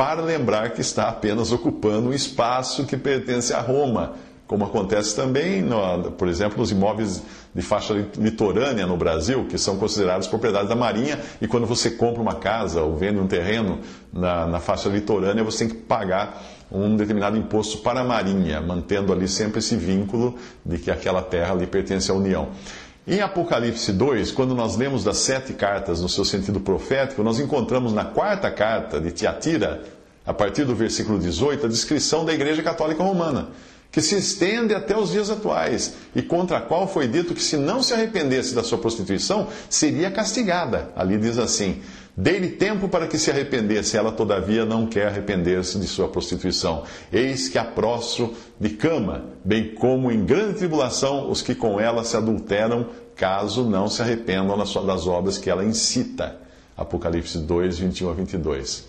para 0.00 0.22
lembrar 0.22 0.70
que 0.70 0.80
está 0.80 1.10
apenas 1.10 1.52
ocupando 1.52 2.08
um 2.08 2.12
espaço 2.14 2.86
que 2.86 2.96
pertence 2.96 3.52
a 3.52 3.60
Roma, 3.60 4.14
como 4.46 4.64
acontece 4.64 5.14
também, 5.14 5.60
no, 5.60 6.10
por 6.12 6.26
exemplo, 6.26 6.56
nos 6.56 6.70
imóveis 6.70 7.22
de 7.54 7.60
faixa 7.60 7.92
litorânea 8.16 8.86
no 8.86 8.96
Brasil, 8.96 9.44
que 9.46 9.58
são 9.58 9.76
considerados 9.76 10.26
propriedade 10.26 10.68
da 10.68 10.74
Marinha, 10.74 11.20
e 11.38 11.46
quando 11.46 11.66
você 11.66 11.90
compra 11.90 12.22
uma 12.22 12.36
casa 12.36 12.80
ou 12.80 12.96
vende 12.96 13.18
um 13.18 13.26
terreno 13.26 13.80
na, 14.10 14.46
na 14.46 14.58
faixa 14.58 14.88
litorânea, 14.88 15.44
você 15.44 15.66
tem 15.66 15.76
que 15.76 15.82
pagar 15.82 16.42
um 16.72 16.96
determinado 16.96 17.36
imposto 17.36 17.82
para 17.82 18.00
a 18.00 18.04
Marinha, 18.04 18.58
mantendo 18.58 19.12
ali 19.12 19.28
sempre 19.28 19.58
esse 19.58 19.76
vínculo 19.76 20.34
de 20.64 20.78
que 20.78 20.90
aquela 20.90 21.20
terra 21.20 21.52
ali 21.52 21.66
pertence 21.66 22.10
à 22.10 22.14
União. 22.14 22.48
Em 23.10 23.20
Apocalipse 23.20 23.92
2, 23.92 24.30
quando 24.30 24.54
nós 24.54 24.76
lemos 24.76 25.02
das 25.02 25.16
sete 25.16 25.52
cartas 25.52 26.00
no 26.00 26.08
seu 26.08 26.24
sentido 26.24 26.60
profético, 26.60 27.24
nós 27.24 27.40
encontramos 27.40 27.92
na 27.92 28.04
quarta 28.04 28.48
carta 28.52 29.00
de 29.00 29.10
Tiatira, 29.10 29.82
a 30.24 30.32
partir 30.32 30.64
do 30.64 30.76
versículo 30.76 31.18
18, 31.18 31.66
a 31.66 31.68
descrição 31.68 32.24
da 32.24 32.32
Igreja 32.32 32.62
Católica 32.62 33.02
Romana, 33.02 33.48
que 33.90 34.00
se 34.00 34.16
estende 34.16 34.74
até 34.74 34.96
os 34.96 35.10
dias 35.10 35.30
atuais 35.30 35.94
e 36.14 36.22
contra 36.22 36.58
a 36.58 36.60
qual 36.60 36.86
foi 36.86 37.08
dito 37.08 37.34
que 37.34 37.42
se 37.42 37.56
não 37.56 37.82
se 37.82 37.92
arrependesse 37.92 38.54
da 38.54 38.62
sua 38.62 38.78
prostituição, 38.78 39.48
seria 39.68 40.10
castigada. 40.10 40.90
Ali 40.94 41.18
diz 41.18 41.38
assim: 41.38 41.82
Dei-lhe 42.16 42.50
tempo 42.50 42.88
para 42.88 43.06
que 43.06 43.18
se 43.18 43.30
arrependesse, 43.30 43.96
ela 43.96 44.12
todavia 44.12 44.64
não 44.64 44.86
quer 44.86 45.06
arrepender-se 45.06 45.78
de 45.78 45.86
sua 45.86 46.08
prostituição. 46.08 46.84
Eis 47.12 47.48
que 47.48 47.58
a 47.58 47.64
prostro 47.64 48.34
de 48.58 48.70
cama, 48.70 49.24
bem 49.44 49.74
como 49.74 50.10
em 50.10 50.24
grande 50.24 50.58
tribulação 50.58 51.30
os 51.30 51.40
que 51.40 51.54
com 51.54 51.80
ela 51.80 52.04
se 52.04 52.16
adulteram, 52.16 52.88
caso 53.16 53.64
não 53.64 53.88
se 53.88 54.02
arrependam 54.02 54.56
das 54.58 55.06
obras 55.06 55.38
que 55.38 55.50
ela 55.50 55.64
incita. 55.64 56.36
Apocalipse 56.76 57.38
2, 57.38 57.78
21 57.78 58.10
a 58.10 58.12
22. 58.12 58.84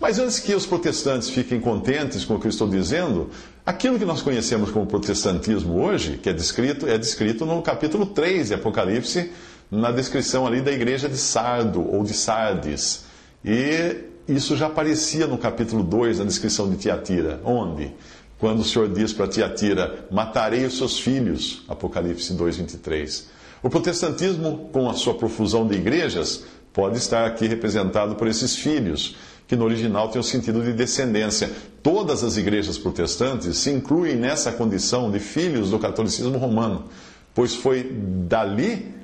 Mas 0.00 0.18
antes 0.18 0.38
que 0.38 0.54
os 0.54 0.66
protestantes 0.66 1.30
fiquem 1.30 1.60
contentes 1.60 2.24
com 2.24 2.34
o 2.34 2.40
que 2.40 2.46
eu 2.46 2.50
estou 2.50 2.68
dizendo, 2.68 3.30
aquilo 3.64 3.98
que 3.98 4.04
nós 4.04 4.22
conhecemos 4.22 4.70
como 4.70 4.86
protestantismo 4.86 5.80
hoje, 5.80 6.18
que 6.18 6.28
é 6.28 6.32
descrito, 6.32 6.86
é 6.86 6.98
descrito 6.98 7.46
no 7.46 7.62
capítulo 7.62 8.06
3 8.06 8.48
de 8.48 8.54
Apocalipse, 8.54 9.30
na 9.70 9.90
descrição 9.90 10.46
ali 10.46 10.60
da 10.60 10.72
igreja 10.72 11.08
de 11.08 11.16
Sardo 11.16 11.88
ou 11.88 12.02
de 12.02 12.12
Sardes. 12.12 13.04
E 13.44 13.96
isso 14.28 14.56
já 14.56 14.66
aparecia 14.66 15.26
no 15.26 15.38
capítulo 15.38 15.82
2, 15.82 16.18
na 16.18 16.24
descrição 16.24 16.68
de 16.70 16.76
Tiatira. 16.76 17.40
Onde? 17.44 17.92
Quando 18.38 18.60
o 18.60 18.64
Senhor 18.64 18.88
diz 18.88 19.12
para 19.12 19.28
Tiatira: 19.28 20.06
Matarei 20.10 20.64
os 20.64 20.76
seus 20.76 20.98
filhos. 20.98 21.62
Apocalipse 21.68 22.32
2, 22.32 22.56
23. 22.56 23.28
O 23.62 23.70
protestantismo, 23.70 24.68
com 24.72 24.90
a 24.90 24.94
sua 24.94 25.14
profusão 25.14 25.66
de 25.66 25.74
igrejas, 25.76 26.44
pode 26.72 26.98
estar 26.98 27.24
aqui 27.26 27.46
representado 27.46 28.16
por 28.16 28.26
esses 28.26 28.56
filhos, 28.56 29.16
que 29.46 29.56
no 29.56 29.64
original 29.64 30.08
tem 30.08 30.20
o 30.20 30.24
sentido 30.24 30.62
de 30.62 30.72
descendência. 30.72 31.50
Todas 31.82 32.24
as 32.24 32.36
igrejas 32.36 32.78
protestantes 32.78 33.58
se 33.58 33.70
incluem 33.70 34.16
nessa 34.16 34.50
condição 34.52 35.10
de 35.10 35.18
filhos 35.18 35.70
do 35.70 35.78
catolicismo 35.78 36.38
romano, 36.38 36.84
pois 37.34 37.54
foi 37.54 37.90
dali 38.26 38.94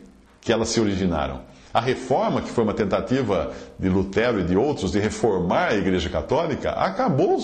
que 0.41 0.53
elas 0.53 0.69
se 0.71 0.81
originaram. 0.81 1.43
A 1.73 1.81
reforma, 1.81 2.43
que 2.43 2.51
foi 2.51 2.65
uma 2.65 2.75
tentativa 2.75 3.53
de 3.79 3.89
Lutero 3.89 4.41
e 4.41 4.45
de 4.45 4.57
outros 4.57 4.91
de 4.91 4.99
reformar 4.99 5.69
a 5.69 5.77
Igreja 5.77 6.09
Católica, 6.09 6.71
acabou 6.71 7.39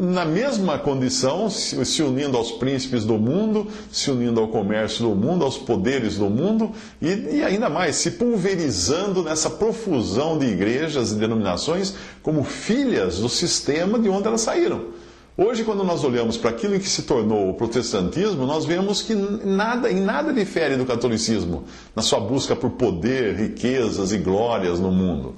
na 0.00 0.24
mesma 0.24 0.78
condição, 0.78 1.48
se 1.50 2.02
unindo 2.02 2.36
aos 2.36 2.52
príncipes 2.52 3.04
do 3.04 3.18
mundo, 3.18 3.68
se 3.90 4.10
unindo 4.10 4.40
ao 4.40 4.48
comércio 4.48 5.04
do 5.04 5.14
mundo, 5.14 5.44
aos 5.44 5.58
poderes 5.58 6.16
do 6.16 6.30
mundo, 6.30 6.72
e, 7.00 7.36
e, 7.36 7.42
ainda 7.42 7.68
mais, 7.68 7.96
se 7.96 8.12
pulverizando 8.12 9.22
nessa 9.22 9.50
profusão 9.50 10.38
de 10.38 10.46
igrejas 10.46 11.12
e 11.12 11.16
denominações 11.16 11.94
como 12.22 12.44
filhas 12.44 13.18
do 13.18 13.28
sistema 13.28 13.98
de 13.98 14.08
onde 14.08 14.26
elas 14.26 14.40
saíram. 14.40 14.96
Hoje, 15.38 15.64
quando 15.64 15.84
nós 15.84 16.02
olhamos 16.02 16.38
para 16.38 16.48
aquilo 16.48 16.80
que 16.80 16.88
se 16.88 17.02
tornou 17.02 17.50
o 17.50 17.54
protestantismo, 17.54 18.46
nós 18.46 18.64
vemos 18.64 19.02
que 19.02 19.14
nada, 19.14 19.92
em 19.92 20.00
nada 20.00 20.32
difere 20.32 20.76
do 20.76 20.86
catolicismo 20.86 21.64
na 21.94 22.00
sua 22.00 22.18
busca 22.18 22.56
por 22.56 22.70
poder, 22.70 23.34
riquezas 23.34 24.12
e 24.12 24.18
glórias 24.18 24.80
no 24.80 24.90
mundo. 24.90 25.34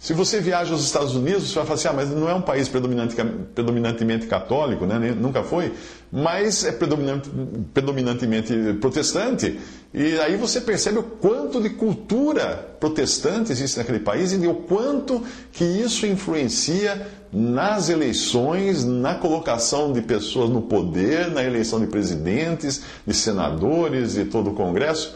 Se 0.00 0.14
você 0.14 0.40
viaja 0.40 0.72
aos 0.72 0.82
Estados 0.82 1.14
Unidos, 1.14 1.50
você 1.50 1.56
vai 1.56 1.64
falar 1.64 1.74
assim, 1.74 1.88
ah, 1.88 1.92
mas 1.92 2.08
não 2.08 2.26
é 2.26 2.32
um 2.32 2.40
país 2.40 2.70
predominante, 2.70 3.14
predominantemente 3.54 4.26
católico, 4.26 4.86
né? 4.86 5.14
nunca 5.14 5.42
foi, 5.42 5.74
mas 6.10 6.64
é 6.64 6.72
predominante, 6.72 7.28
predominantemente 7.74 8.78
protestante. 8.80 9.60
E 9.92 10.18
aí 10.20 10.38
você 10.38 10.62
percebe 10.62 11.00
o 11.00 11.02
quanto 11.02 11.60
de 11.60 11.68
cultura 11.68 12.76
protestante 12.80 13.52
existe 13.52 13.76
naquele 13.76 14.00
país 14.00 14.32
e 14.32 14.46
o 14.46 14.54
quanto 14.54 15.22
que 15.52 15.64
isso 15.64 16.06
influencia 16.06 17.06
nas 17.30 17.90
eleições, 17.90 18.86
na 18.86 19.16
colocação 19.16 19.92
de 19.92 20.00
pessoas 20.00 20.48
no 20.48 20.62
poder, 20.62 21.30
na 21.30 21.44
eleição 21.44 21.78
de 21.78 21.86
presidentes, 21.86 22.82
de 23.06 23.12
senadores 23.12 24.16
e 24.16 24.24
todo 24.24 24.48
o 24.48 24.54
Congresso 24.54 25.14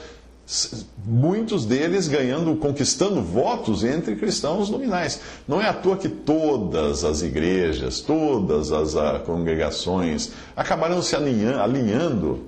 muitos 1.06 1.64
deles 1.64 2.06
ganhando, 2.06 2.54
conquistando 2.56 3.22
votos 3.22 3.82
entre 3.82 4.14
cristãos 4.16 4.68
nominais. 4.68 5.20
Não 5.48 5.60
é 5.60 5.68
à 5.68 5.72
toa 5.72 5.96
que 5.96 6.08
todas 6.08 7.04
as 7.04 7.22
igrejas, 7.22 8.00
todas 8.00 8.70
as 8.70 8.94
ah, 8.96 9.22
congregações 9.24 10.32
acabaram 10.54 11.00
se 11.00 11.16
alinhando, 11.16 11.60
alinhando 11.60 12.44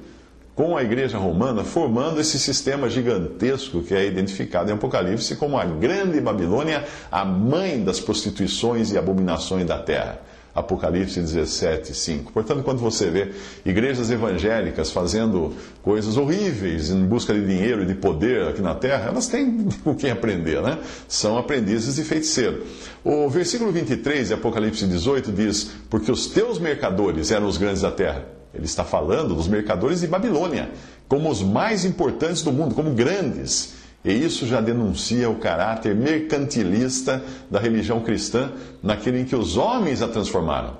com 0.54 0.76
a 0.76 0.82
igreja 0.82 1.18
romana, 1.18 1.64
formando 1.64 2.18
esse 2.18 2.38
sistema 2.38 2.88
gigantesco 2.88 3.82
que 3.82 3.94
é 3.94 4.06
identificado 4.06 4.70
em 4.70 4.74
Apocalipse 4.74 5.36
como 5.36 5.58
a 5.58 5.64
grande 5.64 6.18
Babilônia, 6.18 6.84
a 7.12 7.24
mãe 7.24 7.82
das 7.84 8.00
prostituições 8.00 8.90
e 8.90 8.98
abominações 8.98 9.66
da 9.66 9.78
terra. 9.78 10.20
Apocalipse 10.56 11.20
17, 11.20 11.94
5. 11.94 12.32
Portanto, 12.32 12.62
quando 12.62 12.78
você 12.78 13.10
vê 13.10 13.30
igrejas 13.64 14.10
evangélicas 14.10 14.90
fazendo 14.90 15.52
coisas 15.82 16.16
horríveis 16.16 16.90
em 16.90 17.04
busca 17.04 17.34
de 17.34 17.46
dinheiro 17.46 17.82
e 17.82 17.86
de 17.86 17.94
poder 17.94 18.48
aqui 18.48 18.62
na 18.62 18.74
terra, 18.74 19.10
elas 19.10 19.28
têm 19.28 19.68
o 19.84 19.94
que 19.94 20.08
aprender, 20.08 20.62
né? 20.62 20.78
São 21.06 21.36
aprendizes 21.36 21.96
de 21.96 22.02
feiticeiro. 22.02 22.64
O 23.04 23.28
versículo 23.28 23.70
23 23.70 24.28
de 24.28 24.34
Apocalipse 24.34 24.86
18 24.86 25.30
diz: 25.30 25.70
Porque 25.90 26.10
os 26.10 26.26
teus 26.28 26.58
mercadores 26.58 27.30
eram 27.30 27.46
os 27.46 27.58
grandes 27.58 27.82
da 27.82 27.90
terra 27.90 28.24
Ele 28.54 28.64
está 28.64 28.82
falando 28.82 29.34
dos 29.34 29.46
mercadores 29.46 30.00
de 30.00 30.06
Babilônia, 30.06 30.70
como 31.06 31.30
os 31.30 31.42
mais 31.42 31.84
importantes 31.84 32.42
do 32.42 32.50
mundo, 32.50 32.74
como 32.74 32.94
grandes. 32.94 33.74
E 34.06 34.12
isso 34.12 34.46
já 34.46 34.60
denuncia 34.60 35.28
o 35.28 35.34
caráter 35.34 35.92
mercantilista 35.92 37.20
da 37.50 37.58
religião 37.58 37.98
cristã 37.98 38.52
naquele 38.80 39.20
em 39.20 39.24
que 39.24 39.34
os 39.34 39.56
homens 39.56 40.00
a 40.00 40.06
transformaram. 40.06 40.78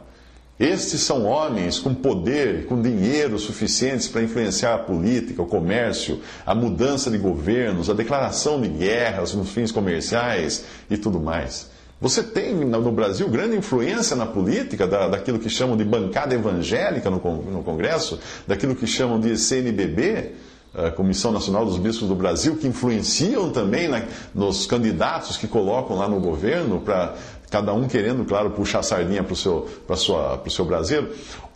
Estes 0.61 1.01
são 1.01 1.27
homens 1.27 1.81
com 1.81 1.93
poder, 1.93 2.67
com 2.67 2.81
dinheiro 2.81 3.37
suficientes 3.37 4.07
para 4.07 4.23
influenciar 4.23 4.75
a 4.75 4.79
política, 4.79 5.43
o 5.43 5.47
comércio, 5.47 6.21
a 6.47 6.55
mudança 6.55 7.11
de 7.11 7.19
governos, 7.19 7.91
a 7.91 7.95
declaração 7.95 8.61
de 8.61 8.69
guerras 8.69 9.35
nos 9.35 9.51
fins 9.51 9.73
comerciais 9.73 10.65
e 10.89 10.97
tudo 10.97 11.19
mais. 11.19 11.69
Você 12.01 12.23
tem 12.23 12.55
no 12.55 12.93
Brasil 12.93 13.29
grande 13.29 13.57
influência 13.57 14.15
na 14.15 14.27
política 14.27 14.87
da, 14.87 15.09
daquilo 15.09 15.39
que 15.39 15.51
chamam 15.51 15.77
de 15.77 15.85
bancada 15.85 16.35
evangélica 16.35 17.11
no, 17.11 17.17
no 17.17 17.63
Congresso, 17.63 18.21
daquilo 18.47 18.77
que 18.77 18.87
chamam 18.87 19.19
de 19.19 19.37
CNBB, 19.37 20.33
a 20.77 20.91
Comissão 20.91 21.33
Nacional 21.33 21.65
dos 21.65 21.79
Bispos 21.79 22.07
do 22.07 22.15
Brasil, 22.15 22.57
que 22.57 22.67
influenciam 22.67 23.51
também 23.51 23.89
na, 23.89 24.03
nos 24.35 24.67
candidatos 24.67 25.37
que 25.37 25.49
colocam 25.49 25.97
lá 25.97 26.07
no 26.07 26.21
governo, 26.21 26.81
para 26.81 27.15
cada 27.51 27.73
um 27.73 27.89
querendo, 27.89 28.25
claro, 28.25 28.51
puxar 28.51 28.81
a 28.81 28.83
sardinha 28.83 29.23
para 29.23 29.33
o 29.33 29.37
seu, 29.37 29.69
seu 30.49 30.65
braseiro. 30.65 31.11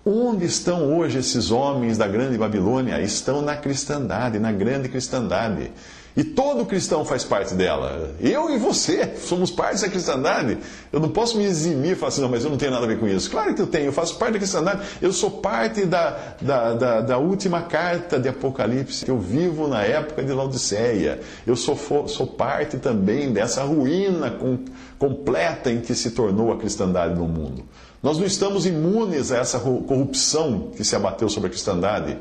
Onde 0.05 0.47
estão 0.47 0.97
hoje 0.97 1.18
esses 1.18 1.51
homens 1.51 1.99
da 1.99 2.09
grande 2.09 2.39
Babilônia? 2.39 3.01
Estão 3.03 3.43
na 3.43 3.57
cristandade, 3.57 4.39
na 4.39 4.51
grande 4.51 4.89
cristandade. 4.89 5.71
E 6.17 6.25
todo 6.25 6.67
cristão 6.67 7.05
faz 7.05 7.23
parte 7.23 7.55
dela. 7.55 8.15
Eu 8.21 8.51
e 8.51 8.59
você 8.59 9.15
somos 9.17 9.51
parte 9.51 9.81
da 9.83 9.89
cristandade. 9.89 10.59
Eu 10.93 10.99
não 10.99 11.09
posso 11.09 11.37
me 11.37 11.45
eximir 11.45 11.93
e 11.93 11.95
falar 11.95 12.09
assim, 12.09 12.21
não, 12.21 12.29
mas 12.29 12.45
eu 12.45 12.51
não 12.51 12.57
tenho 12.57 12.73
nada 12.73 12.85
a 12.85 12.89
ver 12.89 12.99
com 12.99 13.07
isso. 13.07 13.31
Claro 13.31 13.55
que 13.55 13.63
eu 13.63 13.67
tenho, 13.67 13.87
eu 13.87 13.93
faço 13.93 14.17
parte 14.17 14.33
da 14.33 14.39
cristandade. 14.39 14.83
Eu 15.01 15.13
sou 15.13 15.31
parte 15.31 15.85
da, 15.85 16.35
da, 16.41 16.75
da, 16.75 17.01
da 17.01 17.19
última 17.19 17.63
carta 17.63 18.19
de 18.19 18.29
Apocalipse. 18.29 19.09
Eu 19.09 19.19
vivo 19.19 19.69
na 19.69 19.83
época 19.83 20.23
de 20.23 20.33
Laodiceia. 20.33 21.21
Eu 21.47 21.55
sou, 21.55 21.79
sou 22.09 22.27
parte 22.27 22.79
também 22.79 23.33
dessa 23.33 23.63
ruína 23.63 24.33
com, 24.33 24.59
completa 24.99 25.71
em 25.71 25.81
que 25.81 25.95
se 25.95 26.11
tornou 26.11 26.53
a 26.53 26.59
cristandade 26.59 27.15
no 27.15 27.29
mundo. 27.29 27.65
Nós 28.03 28.19
não 28.19 28.27
estamos 28.27 28.67
imunes 28.67 29.31
a 29.31 29.39
essa 29.39 29.61
corrupção 29.61 30.71
que 30.75 30.83
se 30.83 30.97
abateu 30.97 31.29
sobre 31.29 31.49
a 31.49 31.51
cristandade. 31.51 32.19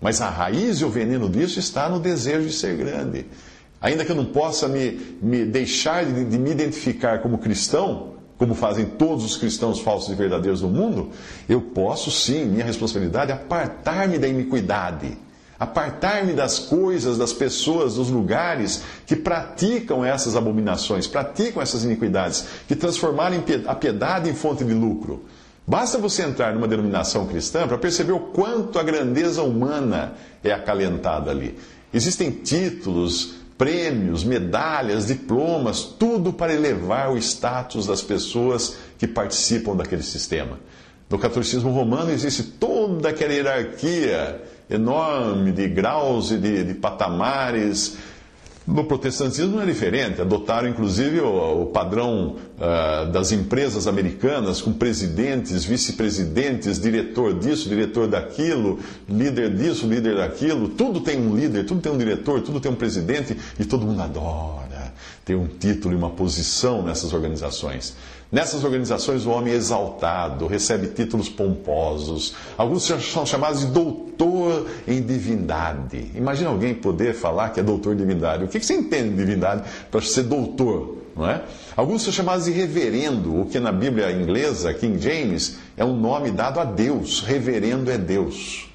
Mas 0.00 0.20
a 0.20 0.30
raiz 0.30 0.80
e 0.80 0.84
o 0.84 0.88
veneno 0.88 1.28
disso 1.28 1.58
está 1.58 1.88
no 1.88 2.00
desejo 2.00 2.46
de 2.46 2.54
ser 2.54 2.76
grande. 2.76 3.26
Ainda 3.80 4.04
que 4.04 4.12
eu 4.12 4.16
não 4.16 4.26
possa 4.26 4.68
me, 4.68 5.16
me 5.22 5.44
deixar 5.44 6.04
de, 6.04 6.24
de 6.24 6.38
me 6.38 6.50
identificar 6.50 7.20
como 7.20 7.38
cristão, 7.38 8.14
como 8.36 8.54
fazem 8.54 8.86
todos 8.86 9.24
os 9.24 9.36
cristãos 9.36 9.80
falsos 9.80 10.10
e 10.10 10.14
verdadeiros 10.14 10.62
do 10.62 10.68
mundo, 10.68 11.10
eu 11.48 11.60
posso 11.60 12.10
sim, 12.10 12.46
minha 12.46 12.64
responsabilidade, 12.64 13.32
apartar-me 13.32 14.18
da 14.18 14.26
iniquidade, 14.26 15.16
apartar-me 15.58 16.32
das 16.32 16.58
coisas, 16.58 17.18
das 17.18 17.34
pessoas, 17.34 17.96
dos 17.96 18.08
lugares 18.08 18.82
que 19.06 19.14
praticam 19.14 20.02
essas 20.02 20.36
abominações, 20.36 21.06
praticam 21.06 21.62
essas 21.62 21.84
iniquidades, 21.84 22.46
que 22.66 22.74
transformaram 22.74 23.42
a 23.66 23.74
piedade 23.74 24.30
em 24.30 24.34
fonte 24.34 24.64
de 24.64 24.72
lucro. 24.72 25.24
Basta 25.70 25.98
você 25.98 26.24
entrar 26.24 26.52
numa 26.52 26.66
denominação 26.66 27.28
cristã 27.28 27.64
para 27.68 27.78
perceber 27.78 28.10
o 28.10 28.18
quanto 28.18 28.76
a 28.76 28.82
grandeza 28.82 29.40
humana 29.40 30.14
é 30.42 30.50
acalentada 30.50 31.30
ali. 31.30 31.56
Existem 31.94 32.28
títulos, 32.28 33.36
prêmios, 33.56 34.24
medalhas, 34.24 35.06
diplomas, 35.06 35.82
tudo 35.84 36.32
para 36.32 36.52
elevar 36.52 37.12
o 37.12 37.16
status 37.16 37.86
das 37.86 38.02
pessoas 38.02 38.78
que 38.98 39.06
participam 39.06 39.76
daquele 39.76 40.02
sistema. 40.02 40.58
No 41.08 41.20
catolicismo 41.20 41.70
romano 41.70 42.10
existe 42.10 42.42
toda 42.42 43.10
aquela 43.10 43.32
hierarquia 43.32 44.42
enorme 44.68 45.52
de 45.52 45.68
graus 45.68 46.32
e 46.32 46.38
de, 46.38 46.64
de 46.64 46.74
patamares 46.74 47.96
no 48.70 48.84
protestantismo 48.84 49.56
não 49.56 49.62
é 49.62 49.66
diferente. 49.66 50.20
Adotaram, 50.20 50.68
inclusive, 50.68 51.20
o, 51.20 51.62
o 51.62 51.66
padrão 51.66 52.36
uh, 52.56 53.10
das 53.10 53.32
empresas 53.32 53.86
americanas, 53.86 54.62
com 54.62 54.72
presidentes, 54.72 55.64
vice-presidentes, 55.64 56.80
diretor 56.80 57.34
disso, 57.34 57.68
diretor 57.68 58.06
daquilo, 58.06 58.78
líder 59.08 59.54
disso, 59.54 59.86
líder 59.86 60.16
daquilo. 60.16 60.68
Tudo 60.68 61.00
tem 61.00 61.18
um 61.20 61.34
líder, 61.34 61.64
tudo 61.66 61.80
tem 61.80 61.92
um 61.92 61.98
diretor, 61.98 62.40
tudo 62.42 62.60
tem 62.60 62.70
um 62.70 62.76
presidente 62.76 63.36
e 63.58 63.64
todo 63.64 63.84
mundo 63.84 64.00
adora 64.00 64.69
ter 65.24 65.34
um 65.34 65.46
título 65.46 65.94
e 65.94 65.96
uma 65.96 66.10
posição 66.10 66.82
nessas 66.82 67.12
organizações. 67.12 67.96
Nessas 68.32 68.62
organizações, 68.62 69.26
o 69.26 69.30
homem 69.30 69.52
é 69.52 69.56
exaltado, 69.56 70.46
recebe 70.46 70.86
títulos 70.88 71.28
pomposos. 71.28 72.34
Alguns 72.56 72.84
são 72.84 73.26
chamados 73.26 73.60
de 73.60 73.66
doutor 73.66 74.68
em 74.86 75.02
divindade. 75.02 76.12
Imagina 76.14 76.50
alguém 76.50 76.72
poder 76.72 77.12
falar 77.12 77.50
que 77.50 77.58
é 77.58 77.62
doutor 77.62 77.94
em 77.94 77.96
divindade. 77.96 78.44
O 78.44 78.48
que 78.48 78.60
você 78.60 78.74
entende 78.74 79.10
de 79.10 79.16
divindade 79.16 79.64
para 79.90 80.00
ser 80.00 80.22
doutor? 80.22 80.98
Não 81.16 81.28
é? 81.28 81.42
Alguns 81.76 82.02
são 82.02 82.12
chamados 82.12 82.44
de 82.44 82.52
reverendo, 82.52 83.40
o 83.40 83.46
que 83.46 83.58
na 83.58 83.72
Bíblia 83.72 84.12
inglesa, 84.12 84.72
King 84.72 85.02
James, 85.02 85.58
é 85.76 85.84
um 85.84 85.96
nome 85.96 86.30
dado 86.30 86.60
a 86.60 86.64
Deus. 86.64 87.22
Reverendo 87.22 87.90
é 87.90 87.98
Deus. 87.98 88.68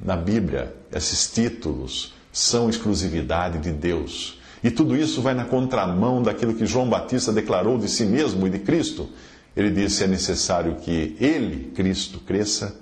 Na 0.00 0.16
Bíblia, 0.16 0.74
esses 0.92 1.30
títulos 1.30 2.12
são 2.32 2.68
exclusividade 2.68 3.58
de 3.58 3.70
Deus. 3.70 4.40
E 4.64 4.70
tudo 4.70 4.96
isso 4.96 5.20
vai 5.20 5.34
na 5.34 5.44
contramão 5.44 6.22
daquilo 6.22 6.54
que 6.54 6.64
João 6.64 6.88
Batista 6.88 7.30
declarou 7.30 7.76
de 7.76 7.86
si 7.86 8.06
mesmo 8.06 8.46
e 8.46 8.50
de 8.50 8.58
Cristo. 8.58 9.10
Ele 9.54 9.70
disse: 9.70 10.04
é 10.04 10.06
necessário 10.06 10.76
que 10.76 11.14
ele, 11.20 11.70
Cristo, 11.74 12.18
cresça 12.20 12.74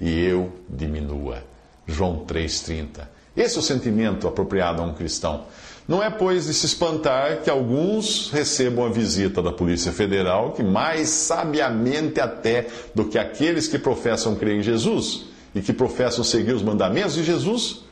e 0.00 0.24
eu 0.24 0.52
diminua. 0.68 1.42
João 1.84 2.24
3,30. 2.24 3.08
Esse 3.36 3.56
é 3.56 3.58
o 3.58 3.62
sentimento 3.62 4.28
apropriado 4.28 4.80
a 4.80 4.84
um 4.84 4.94
cristão. 4.94 5.44
Não 5.88 6.02
é, 6.02 6.10
pois, 6.10 6.46
de 6.46 6.54
se 6.54 6.66
espantar 6.66 7.42
que 7.42 7.50
alguns 7.50 8.30
recebam 8.30 8.86
a 8.86 8.88
visita 8.88 9.42
da 9.42 9.52
Polícia 9.52 9.92
Federal, 9.92 10.52
que 10.52 10.62
mais 10.62 11.08
sabiamente 11.08 12.20
até 12.20 12.68
do 12.94 13.04
que 13.04 13.18
aqueles 13.18 13.66
que 13.68 13.78
professam 13.78 14.36
crer 14.36 14.56
em 14.56 14.62
Jesus 14.62 15.26
e 15.54 15.60
que 15.60 15.72
professam 15.72 16.24
seguir 16.24 16.52
os 16.52 16.62
mandamentos 16.62 17.14
de 17.14 17.24
Jesus, 17.24 17.85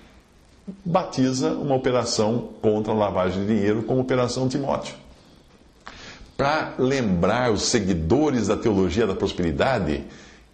batiza 0.84 1.52
uma 1.52 1.74
operação 1.74 2.50
contra 2.60 2.92
a 2.92 2.96
lavagem 2.96 3.46
de 3.46 3.54
dinheiro 3.54 3.82
como 3.82 4.00
Operação 4.00 4.48
Timóteo. 4.48 4.94
Para 6.36 6.74
lembrar 6.78 7.52
os 7.52 7.62
seguidores 7.62 8.48
da 8.48 8.56
teologia 8.56 9.06
da 9.06 9.14
prosperidade 9.14 10.04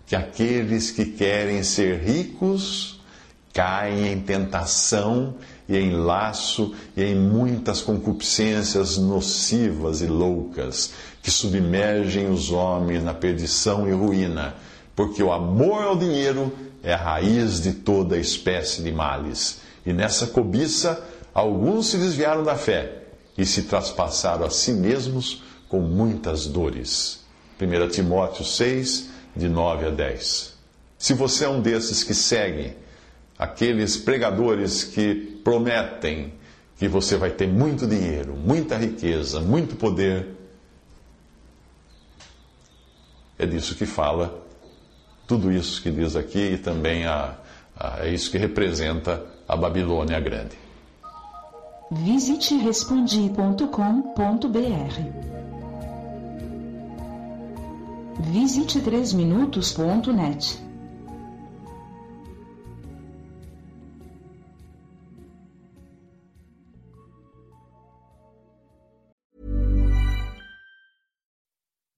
que 0.07 0.15
aqueles 0.17 0.91
que 0.91 1.07
querem 1.07 1.63
ser 1.63 2.01
ricos 2.01 3.01
caem 3.53 4.13
em 4.13 4.21
tentação 4.21 5.35
e 5.69 5.77
em 5.77 5.93
laço 5.93 6.75
e 6.97 7.03
em 7.03 7.15
muitas 7.15 7.81
concupiscências 7.81 8.99
nocivas 8.99 10.03
e 10.03 10.07
loucas 10.07 10.93
que 11.23 11.31
submergem 11.31 12.29
os 12.29 12.51
homens 12.51 13.03
na 13.03 13.15
perdição 13.15 13.89
e 13.89 13.93
ruína, 13.93 14.55
porque 14.95 15.23
o 15.23 15.33
amor 15.33 15.83
ao 15.83 15.97
dinheiro 15.97 16.53
é 16.83 16.93
a 16.93 16.97
raiz 16.97 17.61
de 17.61 17.73
toda 17.73 18.19
espécie 18.19 18.83
de 18.83 18.91
males 18.91 19.61
e 19.85 19.93
nessa 19.93 20.27
cobiça, 20.27 21.03
alguns 21.33 21.87
se 21.87 21.99
desviaram 21.99 22.43
da 22.43 22.57
fé 22.57 23.05
e 23.37 23.47
se 23.47 23.63
traspassaram 23.63 24.45
a 24.45 24.51
si 24.51 24.73
mesmos 24.73 25.43
com 25.69 25.81
muitas 25.81 26.47
dores. 26.47 27.21
1 27.61 27.89
Timóteo 27.89 28.45
6, 28.45 29.11
de 29.37 29.49
9 29.49 29.87
a 29.87 29.91
10. 29.91 30.55
Se 30.99 31.15
você 31.15 31.45
é 31.45 31.49
um 31.49 31.61
desses 31.61 32.03
que 32.03 32.15
seguem 32.15 32.77
aqueles 33.39 33.97
pregadores 33.97 34.85
que 34.85 35.41
prometem 35.43 36.35
que 36.77 36.89
você 36.89 37.17
vai 37.17 37.31
ter 37.31 37.47
muito 37.47 37.87
dinheiro, 37.87 38.35
muita 38.35 38.77
riqueza, 38.77 39.41
muito 39.41 39.77
poder, 39.77 40.29
é 43.39 43.47
disso 43.47 43.75
que 43.75 43.87
fala 43.87 44.47
tudo 45.27 45.53
isso 45.53 45.81
que 45.81 45.91
diz 45.91 46.17
aqui 46.17 46.55
e 46.55 46.59
também 46.59 47.07
a, 47.07 47.37
a, 47.77 48.05
é 48.05 48.13
isso 48.13 48.31
que 48.31 48.37
representa 48.37 49.25
a 49.51 49.57
Babilônia 49.57 50.21
Grande. 50.21 50.57
Visite 51.91 52.55
respondi.com.br. 52.55 54.95
Visite 58.33 58.81
3minutos.net. 58.81 60.61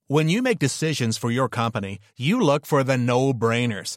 When 0.09 0.28
you 0.28 0.42
make 0.42 0.59
decisions 0.59 1.16
for 1.16 1.30
your 1.30 1.48
company, 1.48 1.98
you 2.18 2.40
look 2.40 2.66
for 2.66 2.84
the 2.84 2.98
no-brainers. 2.98 3.96